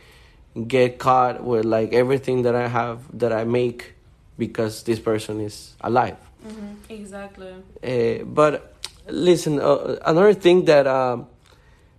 get 0.67 0.99
caught 0.99 1.43
with 1.43 1.65
like 1.65 1.93
everything 1.93 2.43
that 2.43 2.55
I 2.55 2.69
have 2.69 2.99
that 3.19 3.33
I 3.33 3.45
make 3.45 3.95
because 4.39 4.83
this 4.85 5.01
person 5.01 5.41
is 5.41 5.75
alive. 5.81 6.17
Mhm, 6.47 6.77
exactly 6.89 7.49
Uh, 7.83 8.25
but 8.25 8.75
listen, 9.09 9.59
uh, 9.61 9.97
another 10.05 10.35
thing 10.35 10.65
that 10.67 10.87
um, 10.87 11.27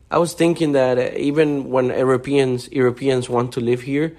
I 0.10 0.18
was 0.20 0.34
thinking 0.34 0.72
that 0.74 0.98
uh, 0.98 1.12
even 1.18 1.70
when 1.70 1.88
Europeans 1.88 2.70
Europeans 2.72 3.30
want 3.30 3.52
to 3.54 3.60
live 3.62 3.82
here, 3.82 4.16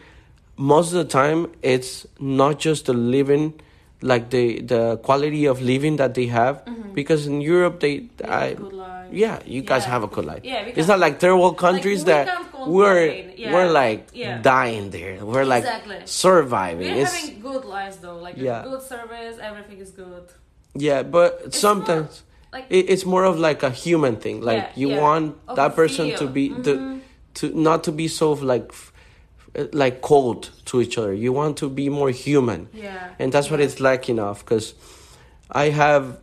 most 0.57 0.92
of 0.92 0.99
the 0.99 1.04
time 1.09 1.50
it's 1.62 2.07
not 2.21 2.59
just 2.59 2.87
the 2.87 2.92
living, 2.92 3.54
like 4.02 4.28
the 4.30 4.61
the 4.61 4.99
quality 4.99 5.47
of 5.47 5.62
living 5.62 5.97
that 5.97 6.12
they 6.14 6.26
have, 6.26 6.62
because 6.95 7.26
in 7.26 7.40
Europe 7.40 7.80
they, 7.80 8.09
They 8.16 8.28
have 8.28 8.42
I, 8.42 8.47
a 8.47 8.54
good 8.54 8.73
life. 8.73 9.09
yeah, 9.12 9.38
you 9.47 9.62
guys 9.62 9.85
have 9.87 10.02
a 10.02 10.09
good 10.09 10.25
life. 10.26 10.45
Yeah, 10.45 10.61
it's 10.76 10.88
not 10.88 10.99
like 10.99 11.21
third 11.21 11.37
world 11.37 11.57
countries 11.57 12.04
we 12.04 12.12
that 12.12 12.28
we're 12.66 13.33
yeah. 13.37 13.52
we're 13.54 13.71
like 13.73 14.09
Yeah. 14.12 14.42
dying 14.42 14.90
there. 14.90 15.25
We're 15.25 15.47
like 15.49 15.64
Exactly. 15.64 16.00
surviving. 16.04 16.92
we're 16.92 17.02
It's 17.02 17.16
having 17.16 17.40
good 17.40 17.64
lives 17.64 17.97
though 18.04 18.18
like 18.18 18.37
Yeah. 18.37 18.62
good 18.62 18.83
service 18.83 19.38
everything 19.40 19.78
is 19.80 19.90
good 19.90 20.25
yeah, 20.75 21.02
but 21.02 21.40
It's 21.47 21.59
sometimes. 21.59 22.23
Like 22.52 22.67
it, 22.71 22.88
it's 22.90 23.05
more 23.05 23.25
of 23.25 23.38
like 23.38 23.62
a 23.62 23.71
human 23.71 24.17
thing. 24.17 24.40
Like 24.40 24.62
Yeah, 24.62 24.73
you 24.83 24.88
yeah. 24.90 25.00
want 25.00 25.37
Of 25.49 25.57
that 25.57 25.75
person 25.76 26.14
to 26.17 26.26
be 26.26 26.50
Mhm. 26.50 26.64
the 26.64 27.00
to 27.35 27.45
not 27.61 27.85
to 27.85 27.93
be 27.93 28.09
so 28.09 28.33
like 28.33 28.73
like 29.73 30.00
cold 30.02 30.50
to 30.67 30.81
each 30.81 30.99
other. 30.99 31.12
You 31.12 31.33
want 31.33 31.57
to 31.59 31.69
be 31.69 31.88
more 31.88 32.11
human. 32.11 32.69
Yeah. 32.73 33.11
And 33.19 33.33
that's 33.33 33.50
what 33.50 33.61
it's 33.61 33.81
lacking 33.81 34.19
of 34.19 34.40
because 34.45 34.75
i 35.50 35.71
have 35.71 36.19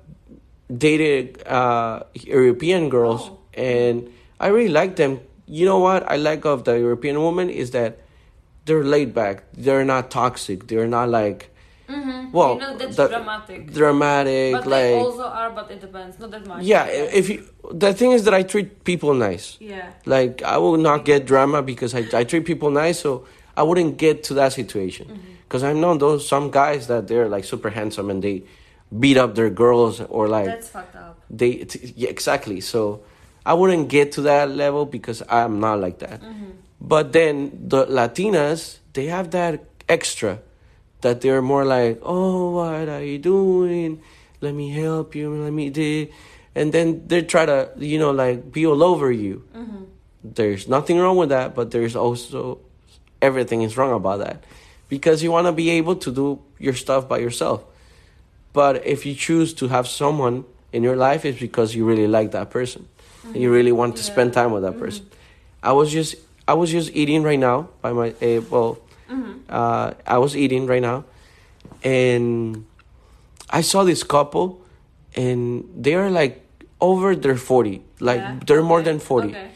dated 0.69 1.45
uh 1.47 2.03
european 2.13 2.89
girls 2.89 3.29
Oh. 3.29 3.37
and 3.53 4.09
i 4.39 4.47
really 4.47 4.69
like 4.69 4.95
them. 4.95 5.19
You 5.47 5.65
know 5.65 5.79
what 5.79 6.09
i 6.09 6.15
like 6.17 6.45
of 6.45 6.63
the 6.63 6.73
european 6.79 7.19
woman 7.21 7.49
is 7.49 7.71
that 7.71 7.99
they're 8.65 8.83
laid 8.83 9.13
back. 9.13 9.43
They're 9.53 9.85
not 9.85 10.09
toxic. 10.09 10.67
They're 10.67 10.87
not 10.87 11.09
like 11.09 11.53
Mhm. 11.87 12.31
well 12.31 12.53
you 12.55 12.59
know 12.61 12.77
that's 12.77 12.95
dramatic. 12.95 13.71
dramatic 13.71 14.53
but 14.53 14.65
like 14.67 14.81
they 14.83 14.93
also 14.99 15.23
are 15.23 15.51
but 15.51 15.69
it 15.71 15.81
depends. 15.81 16.17
Not 16.19 16.31
that 16.31 16.45
much 16.47 16.63
yeah. 16.63 16.85
if 16.87 17.29
you 17.29 17.45
the 17.71 17.93
thing 17.93 18.11
is 18.11 18.23
that 18.25 18.33
i 18.33 18.43
treat 18.43 18.83
people 18.83 19.13
nice. 19.13 19.57
Yeah. 19.59 19.91
Like 20.05 20.41
i 20.43 20.57
will 20.57 20.77
not 20.77 21.05
get 21.05 21.25
drama 21.25 21.61
because 21.61 21.93
i, 21.95 22.01
I 22.13 22.23
treat 22.23 22.45
people 22.45 22.69
nice 22.71 22.99
so 22.99 23.25
i 23.57 23.63
wouldn't 23.63 23.97
get 23.97 24.23
to 24.27 24.33
that 24.35 24.53
situation. 24.53 25.05
Mm-hmm. 25.07 25.31
because 25.47 25.63
i 25.63 25.73
know 25.73 25.95
those 25.97 26.27
some 26.27 26.49
guys 26.51 26.87
that 26.87 27.07
they're 27.07 27.29
like 27.29 27.43
super 27.45 27.69
handsome 27.69 28.09
and 28.09 28.23
they 28.23 28.43
beat 28.99 29.17
up 29.17 29.35
their 29.35 29.49
girls 29.49 30.01
or 30.01 30.27
like 30.27 30.45
that's 30.45 30.69
fucked 30.69 30.95
up. 30.95 31.19
they 31.29 31.65
t- 31.65 31.93
yeah, 31.95 32.09
exactly. 32.09 32.61
So 32.61 33.01
i 33.45 33.53
wouldn't 33.53 33.89
get 33.89 34.11
to 34.17 34.21
that 34.21 34.49
level 34.49 34.85
because 34.85 35.21
i'm 35.29 35.59
not 35.59 35.79
like 35.85 35.99
that. 35.99 36.21
Mm-hmm. 36.21 36.51
but 36.81 37.13
then 37.13 37.35
the 37.73 37.85
latinas 37.85 38.79
they 38.93 39.05
have 39.05 39.29
that 39.31 39.53
extra 39.89 40.39
that 41.05 41.21
they're 41.21 41.41
more 41.41 41.63
like 41.65 41.99
oh 42.01 42.51
what 42.57 42.89
are 42.89 43.03
you 43.03 43.17
doing? 43.19 44.01
Let 44.41 44.53
me 44.53 44.69
help 44.69 45.15
you. 45.15 45.29
Let 45.33 45.53
me 45.53 45.69
do 45.69 46.07
and 46.55 46.71
then 46.73 47.03
they 47.07 47.21
try 47.21 47.45
to 47.45 47.69
you 47.77 47.99
know 47.99 48.11
like 48.11 48.51
be 48.51 48.65
all 48.65 48.81
over 48.83 49.11
you. 49.11 49.43
Mm-hmm. 49.55 49.83
there's 50.23 50.67
nothing 50.67 50.97
wrong 50.99 51.17
with 51.21 51.29
that 51.29 51.53
but 51.57 51.69
there's 51.71 51.95
also 51.95 52.59
everything 53.21 53.61
is 53.61 53.77
wrong 53.77 53.93
about 53.93 54.19
that. 54.25 54.43
Because 54.89 55.23
you 55.23 55.31
want 55.31 55.47
to 55.47 55.53
be 55.53 55.69
able 55.79 55.95
to 56.05 56.09
do 56.11 56.27
your 56.59 56.73
stuff 56.73 57.07
by 57.09 57.17
yourself. 57.17 57.63
But 58.53 58.85
if 58.85 59.05
you 59.05 59.13
choose 59.15 59.53
to 59.59 59.67
have 59.67 59.87
someone 59.87 60.45
in 60.71 60.83
your 60.83 60.95
life 60.95 61.25
it's 61.25 61.39
because 61.39 61.75
you 61.75 61.85
really 61.85 62.07
like 62.07 62.31
that 62.31 62.49
person. 62.49 62.87
And 63.33 63.41
you 63.43 63.49
really 63.51 63.71
want 63.81 63.95
to 63.97 64.03
Yeah. 64.03 64.13
spend 64.13 64.29
time 64.33 64.51
with 64.55 64.63
that 64.67 64.77
person. 64.83 65.05
I 65.63 65.71
was 65.79 65.89
just 65.91 66.15
i 66.47 66.53
was 66.53 66.69
just 66.77 66.87
eating 66.93 67.23
right 67.29 67.41
now 67.49 67.57
by 67.81 67.91
my 67.99 68.09
uh, 68.21 68.39
well 68.53 68.77
Mm-hmm. 69.09 69.33
uh, 69.49 69.91
i 70.07 70.17
was 70.17 70.35
eating 70.35 70.65
right 70.67 70.81
now. 70.81 71.03
And 71.83 72.65
i 73.49 73.61
saw 73.61 73.83
this 73.83 74.03
couple 74.03 74.61
and 75.15 75.69
they 75.77 75.93
are 75.95 76.09
like 76.09 76.41
over 76.81 77.15
their 77.15 77.37
40 77.37 77.81
like 77.99 78.19
Yeah? 78.21 78.39
they're 78.45 78.63
more 78.63 78.81
than 78.81 78.99
40 78.99 79.29
okay. 79.29 79.49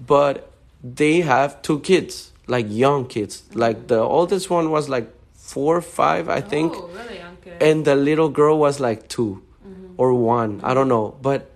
but 0.00 0.50
they 0.82 1.20
have 1.20 1.60
two 1.62 1.80
kids 1.80 2.32
like 2.46 2.66
young 2.70 3.04
kids. 3.06 3.42
Like 3.54 3.88
the 3.88 4.00
oldest 4.00 4.48
one 4.48 4.70
was 4.70 4.88
like 4.88 5.08
four 5.34 5.76
or 5.76 5.82
five 5.82 6.28
i 6.28 6.40
think. 6.40 6.72
Oh, 6.74 6.88
really 6.88 7.20
okay 7.20 7.56
and 7.60 7.84
the 7.84 7.94
little 7.94 8.28
girl 8.30 8.58
was 8.58 8.80
like 8.80 9.08
2 9.08 9.42
Mm-hmm. 9.68 9.94
or 10.00 10.14
one. 10.14 10.60
I 10.62 10.72
don't 10.72 10.88
know. 10.88 11.16
But 11.20 11.50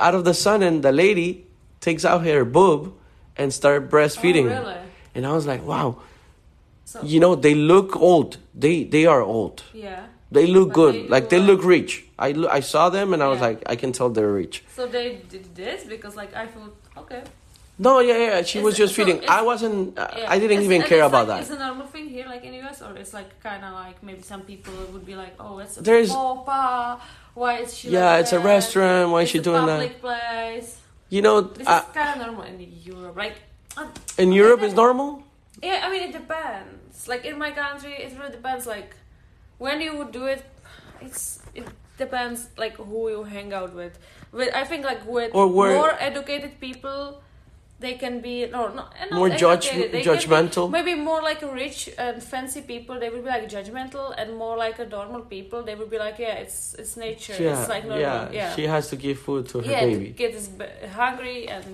out 0.00 0.14
of 0.14 0.24
the 0.24 0.32
sun 0.32 0.62
and 0.62 0.82
the 0.82 0.92
lady 0.92 1.44
takes 1.80 2.04
out 2.04 2.24
her 2.24 2.44
boob 2.46 2.94
and 3.36 3.52
start 3.52 3.90
breastfeeding. 3.90 4.48
Oh, 4.48 4.60
really? 4.62 4.76
And 5.14 5.26
i 5.26 5.32
was 5.32 5.44
like 5.46 5.62
wow 5.66 6.00
so 6.92 6.98
you 7.12 7.18
know 7.24 7.32
they 7.46 7.54
look 7.72 7.90
old. 8.10 8.30
They 8.64 8.76
they 8.94 9.04
are 9.12 9.22
old. 9.36 9.56
Yeah. 9.74 10.02
They 10.36 10.46
look 10.56 10.68
But 10.68 10.80
good. 10.80 10.94
they 10.94 11.08
like 11.14 11.26
they 11.32 11.40
look 11.50 11.60
rich. 11.76 11.92
I 12.18 12.28
lo- 12.40 12.52
i 12.58 12.60
saw 12.72 12.84
them 12.96 13.12
and 13.14 13.20
i 13.26 13.28
was 13.32 13.40
like 13.46 13.58
i 13.72 13.76
can 13.82 13.90
tell 13.96 14.08
they're 14.16 14.36
rich. 14.42 14.54
So 14.76 14.82
they 14.96 15.08
did 15.34 15.44
this 15.62 15.78
because 15.94 16.14
like 16.22 16.32
i 16.42 16.46
thought 16.52 16.74
okay. 17.02 17.22
No 17.86 17.92
yeah 18.00 18.18
yeah 18.26 18.42
she 18.50 18.58
was 18.66 18.74
just 18.82 18.92
so 18.94 18.98
feeding. 19.04 19.18
i 19.38 19.40
wasn't 19.50 19.78
Yeah. 19.96 20.34
i 20.34 20.36
didn't 20.42 20.60
It's- 20.62 20.68
even 20.70 20.82
care 20.92 21.04
about 21.10 21.26
like, 21.28 21.30
that. 21.32 21.40
It's 21.44 21.54
a 21.58 21.62
normal 21.68 21.86
thing 21.94 22.06
here, 22.16 22.26
like 22.34 22.42
in 22.48 22.52
US, 22.64 22.78
or 22.86 22.92
it's 23.02 23.12
like 23.18 23.30
kind 23.48 23.62
of 23.66 23.72
like 23.84 23.96
maybe 24.08 24.22
some 24.32 24.42
people 24.50 24.72
would 24.92 25.06
be 25.12 25.16
like, 25.24 25.34
"Oh, 25.44 25.54
it's 25.64 25.74
a 25.78 25.82
There's- 25.88 26.12
popa. 26.14 26.62
Why 27.40 27.52
is 27.64 27.70
she? 27.76 27.86
Yeah, 27.96 28.10
like 28.12 28.20
it's 28.22 28.32
a 28.40 28.42
restaurant, 28.54 29.04
why 29.12 29.20
is 29.24 29.28
she 29.32 29.40
doing 29.48 29.64
that?" 29.70 29.80
public 29.80 29.98
place. 30.06 30.68
you 31.14 31.20
know 31.26 31.36
This 31.58 31.66
is 31.68 31.82
kind 31.98 32.10
of 32.14 32.16
normal 32.26 32.44
in 32.52 32.56
Europe, 32.92 33.16
like. 33.24 33.36
in 34.22 34.28
europe 34.42 34.62
is 34.68 34.74
normal 34.84 35.10
Yeah, 35.62 35.80
I 35.84 35.90
mean 35.90 36.02
it 36.08 36.12
depends. 36.12 37.08
Like 37.08 37.24
in 37.24 37.38
my 37.38 37.50
country, 37.52 37.92
it 37.92 38.12
really 38.18 38.32
depends. 38.32 38.66
Like 38.66 38.96
when 39.58 39.80
you 39.80 39.96
would 39.96 40.12
do 40.12 40.26
it, 40.26 40.44
it's 41.00 41.40
it 41.54 41.66
depends 41.98 42.48
like 42.56 42.76
who 42.76 43.10
you 43.10 43.22
hang 43.24 43.52
out 43.52 43.74
with. 43.74 43.98
With 44.32 44.54
I 44.54 44.64
think 44.64 44.84
like 44.84 45.06
with 45.06 45.32
more 45.34 45.92
educated 46.00 46.58
people, 46.60 47.22
they 47.78 47.94
can 47.94 48.20
be 48.20 48.46
no, 48.46 48.68
no 48.68 48.74
not 48.74 49.12
More 49.12 49.28
judge-. 49.28 49.70
Be 49.70 50.02
judgmental? 50.02 50.70
maybe 50.70 50.94
more 50.94 51.22
like 51.22 51.42
rich 51.42 51.90
and 51.98 52.22
fancy 52.22 52.62
people. 52.62 52.98
They 52.98 53.10
would 53.10 53.24
be 53.24 53.30
like 53.30 53.48
judgmental, 53.48 54.14
and 54.16 54.36
more 54.36 54.56
like 54.56 54.78
a 54.78 54.86
normal 54.86 55.22
people. 55.22 55.62
They 55.62 55.74
would 55.74 55.90
be 55.90 55.98
like, 55.98 56.18
yeah, 56.18 56.44
it's 56.44 56.74
it's 56.74 56.96
nature. 56.96 57.36
Yeah, 57.38 57.60
it's 57.60 57.68
like 57.68 57.84
normal. 57.84 58.00
yeah, 58.00 58.30
Yeah, 58.32 58.54
She 58.56 58.66
has 58.66 58.88
to 58.90 58.96
give 58.96 59.18
food 59.18 59.48
to 59.50 59.60
her 59.60 59.70
yeah. 59.70 59.84
baby. 59.84 60.12
Kid 60.12 60.34
is 60.34 60.48
hungry, 60.94 61.48
and 61.48 61.64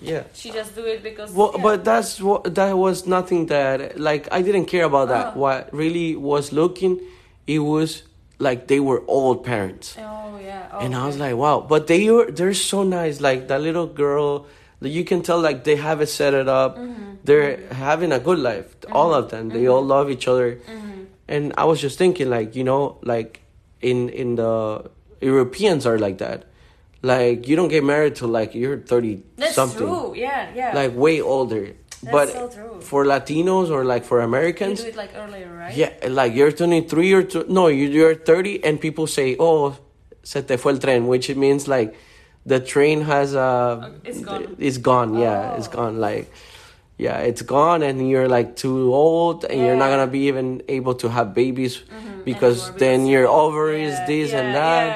Yeah. 0.00 0.24
she 0.34 0.50
just 0.50 0.74
do 0.74 0.84
it 0.84 1.02
because. 1.02 1.32
Well, 1.32 1.52
yeah. 1.56 1.62
but 1.62 1.84
that's 1.84 2.20
what 2.20 2.54
that 2.56 2.76
was 2.76 3.06
nothing 3.06 3.46
that 3.46 3.98
like 3.98 4.28
I 4.32 4.42
didn't 4.42 4.66
care 4.66 4.84
about 4.84 5.08
that. 5.08 5.32
Oh. 5.34 5.38
What 5.40 5.72
really 5.72 6.16
was 6.16 6.52
looking, 6.52 7.00
it 7.46 7.60
was 7.60 8.02
like 8.38 8.66
they 8.66 8.80
were 8.80 9.02
old 9.06 9.44
parents, 9.44 9.96
Oh 9.98 10.38
yeah. 10.42 10.68
Oh, 10.72 10.80
and 10.80 10.94
I 10.94 11.06
was 11.06 11.14
okay. 11.16 11.30
like, 11.32 11.36
wow. 11.36 11.60
But 11.60 11.86
they 11.86 12.10
were 12.10 12.30
they're 12.30 12.52
so 12.54 12.82
nice. 12.82 13.20
Like 13.20 13.48
that 13.48 13.60
little 13.62 13.86
girl, 13.86 14.46
that 14.80 14.90
you 14.90 15.04
can 15.04 15.22
tell 15.22 15.40
like 15.40 15.64
they 15.64 15.76
have 15.76 16.00
it 16.02 16.08
set 16.08 16.34
it 16.34 16.48
up. 16.48 16.76
Mhm. 16.76 17.18
They're 17.24 17.56
having 17.72 18.12
a 18.12 18.18
good 18.18 18.38
life. 18.40 18.74
All 18.92 19.12
Mhm. 19.12 19.18
of 19.18 19.30
them. 19.30 19.48
They 19.50 19.66
all 19.68 19.82
love 19.84 20.10
each 20.10 20.26
other. 20.28 20.60
Mhm. 20.66 21.06
And 21.28 21.54
I 21.56 21.64
was 21.64 21.80
just 21.80 21.96
thinking, 21.96 22.28
like 22.28 22.54
you 22.56 22.64
know, 22.64 22.98
like 23.02 23.40
in 23.80 24.08
in 24.10 24.34
the 24.36 24.90
Europeans 25.22 25.86
are 25.86 25.98
like 25.98 26.18
that. 26.18 26.44
Like 27.04 27.46
you 27.48 27.54
don't 27.56 27.68
get 27.68 27.84
married 27.84 28.16
till 28.16 28.28
like 28.32 28.54
you're 28.56 28.78
thirty 28.80 29.22
That's 29.36 29.54
something, 29.54 29.84
true. 29.84 30.14
Yeah, 30.16 30.48
yeah. 30.56 30.72
like 30.72 30.96
way 30.96 31.20
older. 31.20 31.76
That's 32.00 32.12
but 32.16 32.28
so 32.32 32.48
true. 32.48 32.80
for 32.80 33.04
Latinos 33.04 33.68
or 33.70 33.84
like 33.84 34.04
for 34.08 34.18
you 34.20 34.24
Americans, 34.24 34.80
do 34.82 34.88
it 34.88 34.96
like 34.96 35.12
earlier, 35.16 35.52
right? 35.52 35.76
yeah, 35.76 35.92
like 36.08 36.32
you're 36.34 36.52
23 36.52 37.12
or 37.12 37.22
two, 37.24 37.44
no, 37.48 37.68
you- 37.68 37.88
you're 37.88 38.14
30, 38.14 38.64
and 38.64 38.80
people 38.80 39.06
say, 39.06 39.36
"Oh, 39.38 39.76
se 40.22 40.42
te 40.48 40.56
fue 40.56 40.72
el 40.72 40.78
tren," 40.78 41.04
which 41.06 41.28
it 41.28 41.36
means 41.36 41.68
like 41.68 41.92
the 42.46 42.60
train 42.60 43.02
has 43.08 43.34
uh, 43.34 43.90
it's 44.04 44.20
gone. 44.20 44.56
It's 44.58 44.78
gone. 44.78 45.10
Yeah, 45.18 45.56
it's 45.56 45.68
Oh. 45.68 45.76
gone. 45.80 45.94
Like, 46.00 46.28
yeah, 46.96 47.18
it's 47.24 47.42
gone, 47.42 47.82
and 47.82 47.96
you're 48.08 48.28
like 48.28 48.56
too 48.56 48.92
old, 48.94 49.44
and 49.44 49.60
you're 49.60 49.76
not 49.76 49.88
gonna 49.92 50.06
be 50.18 50.28
even 50.32 50.62
able 50.68 50.94
to 51.04 51.08
have 51.08 51.32
babies 51.34 51.80
Mhm, 51.84 52.24
because 52.24 52.68
anymore, 52.68 52.78
then 52.80 53.00
because- 53.00 53.12
your 53.12 53.26
ovaries 53.28 53.92
yeah, 53.96 54.06
this 54.08 54.28
yeah, 54.32 54.40
and 54.40 54.48
that. 54.54 54.88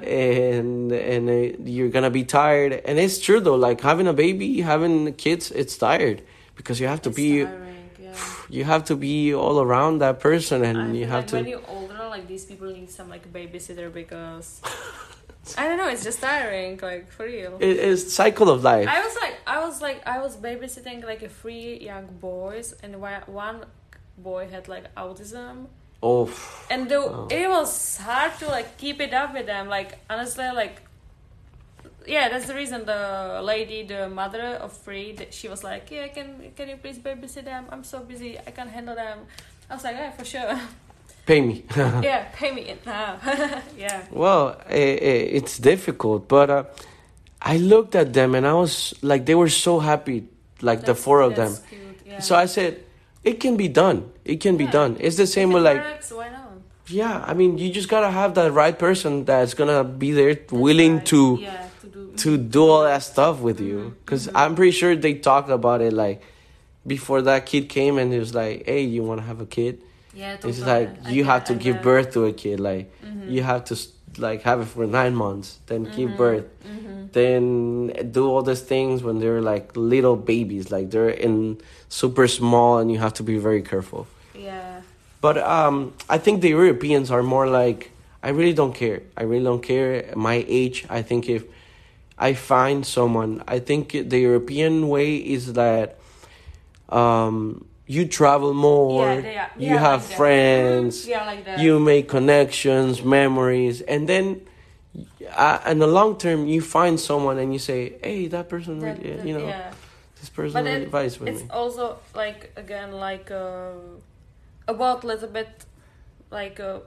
Yeah. 0.00 0.08
And 0.08 0.92
and 0.92 1.24
uh, 1.28 1.56
you're 1.64 1.88
gonna 1.88 2.10
be 2.10 2.24
tired, 2.24 2.72
and 2.72 2.98
it's 2.98 3.18
true 3.18 3.40
though. 3.40 3.56
Like 3.56 3.80
having 3.80 4.06
a 4.06 4.12
baby, 4.12 4.60
having 4.60 5.14
kids, 5.14 5.50
it's 5.50 5.76
tired 5.76 6.22
because 6.56 6.80
you 6.80 6.86
have 6.86 7.02
to 7.02 7.10
It's 7.10 7.16
be 7.16 7.44
tiring, 7.44 7.90
yeah. 8.00 8.14
you 8.56 8.64
have 8.64 8.84
to 8.84 8.96
be 8.96 9.34
all 9.34 9.60
around 9.60 9.98
that 10.00 10.20
person 10.20 10.64
and 10.64 10.78
I 10.78 10.92
you 10.92 11.06
have 11.06 11.24
like 11.24 11.26
to 11.28 11.36
when 11.36 11.46
you're 11.46 11.68
older, 11.68 12.06
like 12.08 12.26
these 12.28 12.44
people 12.44 12.68
need 12.72 12.90
some 12.90 13.08
like 13.08 13.32
babysitter 13.32 13.92
because 13.92 14.60
I 15.58 15.66
don't 15.68 15.78
know, 15.78 15.88
it's 15.88 16.04
just 16.04 16.20
tiring, 16.20 16.78
like 16.82 17.10
for 17.10 17.24
real. 17.24 17.56
it 17.60 17.76
is 17.78 18.12
cycle 18.12 18.50
of 18.50 18.62
life 18.62 18.88
I 18.88 19.00
was 19.00 19.16
like, 19.22 19.36
I 19.46 19.58
was 19.66 19.80
like, 19.82 20.06
I 20.06 20.18
was 20.20 20.36
babysitting 20.36 21.04
like 21.04 21.22
a 21.22 21.28
three 21.28 21.78
young 21.80 22.06
boys, 22.20 22.74
and 22.82 23.00
one 23.00 23.64
boy 24.18 24.48
had 24.48 24.68
like 24.68 24.94
autism, 24.94 25.66
oh 26.02 26.30
and 26.70 26.88
the, 26.88 26.96
Oh. 26.98 27.28
it 27.30 27.48
was 27.48 27.96
hard 27.98 28.32
to 28.38 28.46
like 28.48 28.76
keep 28.78 29.00
it 29.00 29.12
up 29.12 29.34
with 29.34 29.46
them. 29.46 29.68
Like 29.68 29.98
honestly, 30.08 30.44
like 30.54 30.82
yeah, 32.06 32.28
that's 32.28 32.46
the 32.46 32.54
reason 32.54 32.84
the 32.86 33.40
lady, 33.44 33.82
the 33.84 34.08
mother 34.08 34.42
of 34.60 34.72
three, 34.72 35.12
that 35.12 35.34
she 35.34 35.48
was 35.48 35.62
like, 35.62 35.90
yeah, 35.90 36.08
can 36.08 36.52
can 36.56 36.68
you 36.68 36.76
please 36.76 36.98
babysit 36.98 37.44
them? 37.44 37.66
I'm 37.70 37.84
so 37.84 38.00
busy, 38.00 38.38
I 38.46 38.50
can't 38.50 38.70
handle 38.70 38.94
them. 38.94 39.18
I 39.68 39.74
was 39.74 39.84
like, 39.84 39.96
yeah, 39.96 40.10
for 40.12 40.24
sure. 40.24 40.58
pay 41.26 41.40
me 41.42 41.64
yeah, 41.76 42.24
pay 42.32 42.50
me 42.50 42.74
now. 42.86 43.18
yeah. 43.76 44.02
well 44.10 44.56
eh, 44.68 44.96
eh, 44.98 45.36
it's 45.38 45.58
difficult 45.58 46.26
but 46.26 46.48
uh, 46.50 46.64
i 47.42 47.56
looked 47.58 47.94
at 47.94 48.12
them 48.14 48.34
and 48.34 48.46
i 48.46 48.52
was 48.54 48.94
like 49.02 49.26
they 49.26 49.34
were 49.36 49.48
so 49.50 49.78
happy 49.78 50.24
like 50.62 50.80
the 50.86 50.94
four 50.94 51.20
of 51.20 51.36
them 51.36 51.52
Cute, 51.68 52.00
yeah. 52.06 52.18
so 52.20 52.34
i 52.34 52.46
said 52.46 52.82
it 53.22 53.38
can 53.38 53.56
be 53.56 53.68
done 53.68 54.10
it 54.32 54.38
can 54.44 54.56
be 54.62 54.66
done 54.78 54.96
it's 55.00 55.16
the 55.22 55.26
same 55.36 55.50
with 55.54 55.62
it 55.62 55.70
like 55.72 55.82
works, 55.84 56.10
why 56.20 56.28
not? 56.36 56.52
yeah 57.00 57.16
i 57.30 57.32
mean 57.40 57.58
you 57.62 57.68
just 57.78 57.88
gotta 57.94 58.10
have 58.20 58.34
that 58.40 58.50
right 58.62 58.78
person 58.86 59.24
that's 59.30 59.54
gonna 59.60 59.82
be 60.04 60.10
there 60.20 60.34
willing 60.50 60.96
Right, 60.96 61.06
to 61.12 61.20
yeah, 61.42 61.68
to 61.82 61.86
do 61.96 62.00
to 62.22 62.30
do 62.56 62.62
all 62.70 62.82
that 62.90 63.02
stuff 63.12 63.40
with 63.48 63.60
you 63.68 63.78
because 64.04 64.26
mhm. 64.28 64.32
i'm 64.40 64.54
pretty 64.58 64.72
sure 64.80 64.92
they 65.06 65.14
talked 65.30 65.50
about 65.60 65.80
it 65.88 65.92
like 66.04 66.22
before 66.86 67.20
that 67.28 67.46
kid 67.50 67.68
came 67.68 67.94
and 68.02 68.12
it 68.14 68.18
was 68.26 68.34
like 68.42 68.56
hey 68.66 68.82
you 68.94 69.02
want 69.10 69.20
to 69.20 69.26
have 69.32 69.40
a 69.40 69.50
kid 69.58 69.74
Yeah, 70.12 70.34
It's 70.48 70.60
like 70.74 70.90
you 71.14 71.22
have 71.32 71.42
to 71.50 71.54
give 71.64 71.76
birth 71.90 72.08
to 72.16 72.20
a 72.30 72.32
kid. 72.42 72.58
Like 72.70 72.84
Mhm. 73.04 73.28
you 73.34 73.40
have 73.50 73.62
to 73.70 73.74
like 74.26 74.40
have 74.48 74.58
it 74.64 74.68
for 74.74 74.84
nine 75.00 75.14
months, 75.24 75.48
then 75.70 75.82
give 75.96 76.10
Mhm, 76.10 76.16
birth, 76.24 76.46
mhm. 76.66 77.12
then 77.18 78.12
do 78.16 78.22
all 78.30 78.42
these 78.50 78.64
things 78.72 78.96
when 79.06 79.16
they're 79.22 79.44
like 79.52 79.66
little 79.94 80.16
babies, 80.32 80.64
like 80.76 80.86
they're 80.92 81.14
in 81.28 81.58
super 81.88 82.26
small, 82.38 82.78
and 82.80 82.86
you 82.92 82.98
have 83.06 83.14
to 83.20 83.24
be 83.32 83.36
very 83.48 83.62
careful. 83.72 84.02
But 85.20 85.36
um, 85.38 85.92
I 86.08 86.18
think 86.18 86.40
the 86.40 86.48
Europeans 86.50 87.10
are 87.10 87.22
more 87.22 87.46
like 87.46 87.90
I 88.22 88.30
really 88.30 88.52
don't 88.54 88.74
care. 88.74 89.02
I 89.16 89.22
really 89.24 89.44
don't 89.44 89.62
care. 89.62 90.12
My 90.16 90.44
age, 90.48 90.86
I 90.90 91.02
think 91.02 91.28
if 91.28 91.44
I 92.18 92.34
find 92.34 92.84
someone, 92.86 93.42
I 93.48 93.58
think 93.60 93.92
the 93.92 94.18
European 94.18 94.88
way 94.88 95.16
is 95.16 95.54
that 95.54 95.98
um, 96.88 97.64
you 97.86 98.06
travel 98.06 98.52
more, 98.54 99.14
yeah, 99.14 99.20
they 99.20 99.36
are. 99.36 99.50
you 99.58 99.78
have 99.78 100.06
like 100.08 100.16
friends, 100.16 101.06
Yeah, 101.08 101.24
like 101.26 101.44
that. 101.44 101.58
you 101.58 101.78
make 101.80 102.08
connections, 102.08 103.02
memories, 103.02 103.80
and 103.80 104.08
then 104.08 104.42
uh, 105.34 105.58
in 105.66 105.78
the 105.78 105.86
long 105.86 106.18
term, 106.18 106.46
you 106.46 106.60
find 106.60 106.98
someone 106.98 107.38
and 107.38 107.52
you 107.52 107.58
say, 107.58 107.94
"Hey, 108.02 108.26
that 108.28 108.48
person, 108.48 108.80
That- 108.80 108.98
really, 108.98 109.16
that- 109.16 109.26
you 109.26 109.38
know, 109.38 109.46
yeah. 109.48 109.72
this 110.20 110.28
person 110.28 110.64
But 110.64 110.66
it- 110.66 110.92
with 110.92 111.28
it's 111.28 111.42
me." 111.42 111.48
also 111.50 111.96
like 112.14 112.52
again 112.56 112.92
like 112.92 113.30
uh, 113.30 113.70
about 114.70 115.04
a 115.04 115.06
little 115.12 115.28
bit 115.28 115.52
like 116.30 116.58
uh, 116.60 116.78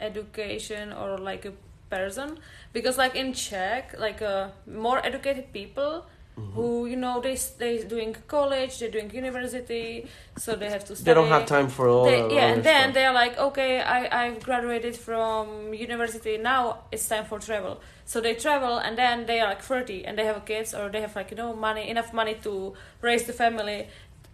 education 0.00 0.92
or 0.92 1.18
like 1.18 1.44
a 1.44 1.52
person 1.90 2.38
because 2.72 2.96
like 2.98 3.14
in 3.14 3.32
Czech 3.32 3.94
like 3.98 4.20
uh, 4.22 4.48
more 4.66 4.98
educated 5.04 5.52
people 5.52 6.06
Mm-hmm. 6.36 6.50
who 6.56 6.86
you 6.86 6.96
know 6.96 7.20
they 7.20 7.36
they 7.60 7.84
doing 7.84 8.12
college 8.26 8.72
they're 8.80 8.90
doing 8.90 9.08
university 9.14 10.08
so 10.36 10.56
they 10.56 10.68
have 10.68 10.84
to 10.84 10.96
study 10.96 11.04
They 11.04 11.14
don't 11.14 11.28
have 11.28 11.46
time 11.46 11.68
for 11.68 11.86
all. 11.86 12.04
They- 12.06 12.22
that 12.22 12.32
yeah 12.32 12.46
and 12.52 12.64
then 12.64 12.82
stuff. 12.82 12.94
they're 12.94 13.12
like 13.22 13.38
okay 13.38 13.80
I, 13.80 13.98
i've 14.24 14.40
graduated 14.42 14.96
from 14.96 15.72
university 15.72 16.36
now 16.36 16.60
it's 16.90 17.06
time 17.06 17.24
for 17.30 17.38
travel 17.38 17.74
so 18.04 18.20
they 18.20 18.34
travel 18.34 18.78
and 18.78 18.98
then 18.98 19.26
they 19.26 19.38
are 19.38 19.48
like 19.50 19.62
30 19.62 20.04
and 20.06 20.18
they 20.18 20.24
have 20.24 20.44
kids 20.44 20.74
or 20.74 20.88
they 20.90 21.02
have 21.02 21.14
like 21.14 21.30
you 21.30 21.36
know 21.36 21.54
money 21.54 21.88
enough 21.88 22.12
money 22.12 22.34
to 22.42 22.74
raise 23.00 23.22
the 23.30 23.32
family 23.32 23.86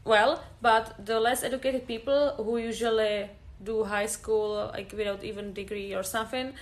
well 0.05 0.43
but 0.61 0.95
the 1.05 1.21
less 1.21 1.43
educated 1.43 1.87
people 1.87 2.35
who 2.37 2.59
usually 2.59 3.29
do 3.63 3.85
high 3.85 4.07
school 4.07 4.71
like 4.73 4.93
without 4.97 5.23
even 5.23 5.53
degree 5.53 5.95
or 5.95 6.03
something 6.03 6.53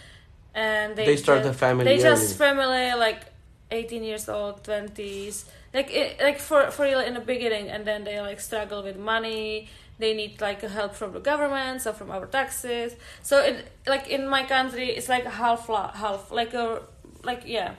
and 0.54 0.96
they, 0.96 1.04
They 1.06 1.16
start 1.16 1.42
just, 1.42 1.52
the 1.52 1.58
family 1.58 1.84
they 1.84 1.98
just 1.98 2.36
family 2.36 2.92
like 2.94 3.26
18 3.70 4.02
years 4.02 4.28
old 4.28 4.62
20s 4.64 5.44
like 5.74 5.90
it, 5.90 6.20
like 6.20 6.38
for 6.38 6.70
for 6.70 6.84
real 6.84 7.00
in 7.00 7.14
the 7.14 7.20
beginning 7.20 7.68
and 7.68 7.84
then 7.84 8.04
they 8.04 8.20
like 8.20 8.40
struggle 8.40 8.82
with 8.82 8.96
money. 8.96 9.68
They 9.98 10.14
need 10.14 10.40
like 10.40 10.62
help 10.62 10.94
from 10.94 11.12
the 11.12 11.20
government 11.20 11.82
so 11.82 11.92
from 11.92 12.10
our 12.10 12.26
taxes. 12.26 12.94
So 13.22 13.40
it 13.42 13.68
like 13.86 14.08
in 14.08 14.28
my 14.28 14.44
country 14.44 14.90
it's 14.90 15.08
like 15.08 15.26
half 15.26 15.66
half 15.66 16.30
like 16.30 16.54
a 16.54 16.82
like 17.24 17.42
yeah 17.46 17.74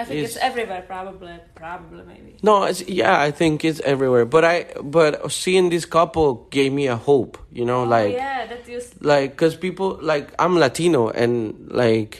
i 0.00 0.04
think 0.04 0.18
it's, 0.24 0.36
It's- 0.36 0.48
everywhere 0.50 0.82
probably 0.94 1.34
probably 1.62 2.02
maybe 2.12 2.36
No, 2.48 2.54
it's, 2.70 2.82
yeah, 3.00 3.14
I 3.28 3.30
think 3.40 3.64
it's 3.68 3.80
everywhere. 3.92 4.24
But 4.36 4.44
I, 4.54 4.56
but 4.96 5.12
seeing 5.32 5.70
this 5.74 5.84
couple 5.96 6.46
gave 6.56 6.70
me 6.72 6.84
a 6.86 6.98
hope. 7.08 7.32
You 7.58 7.64
know, 7.68 7.80
oh, 7.82 7.96
like, 7.96 8.12
yeah 8.14 8.46
that 8.50 8.62
you 8.70 8.80
like, 9.12 9.30
cause 9.40 9.54
people 9.66 9.88
like 10.12 10.26
I'm 10.38 10.54
Latino 10.64 11.00
and 11.22 11.34
like 11.82 12.12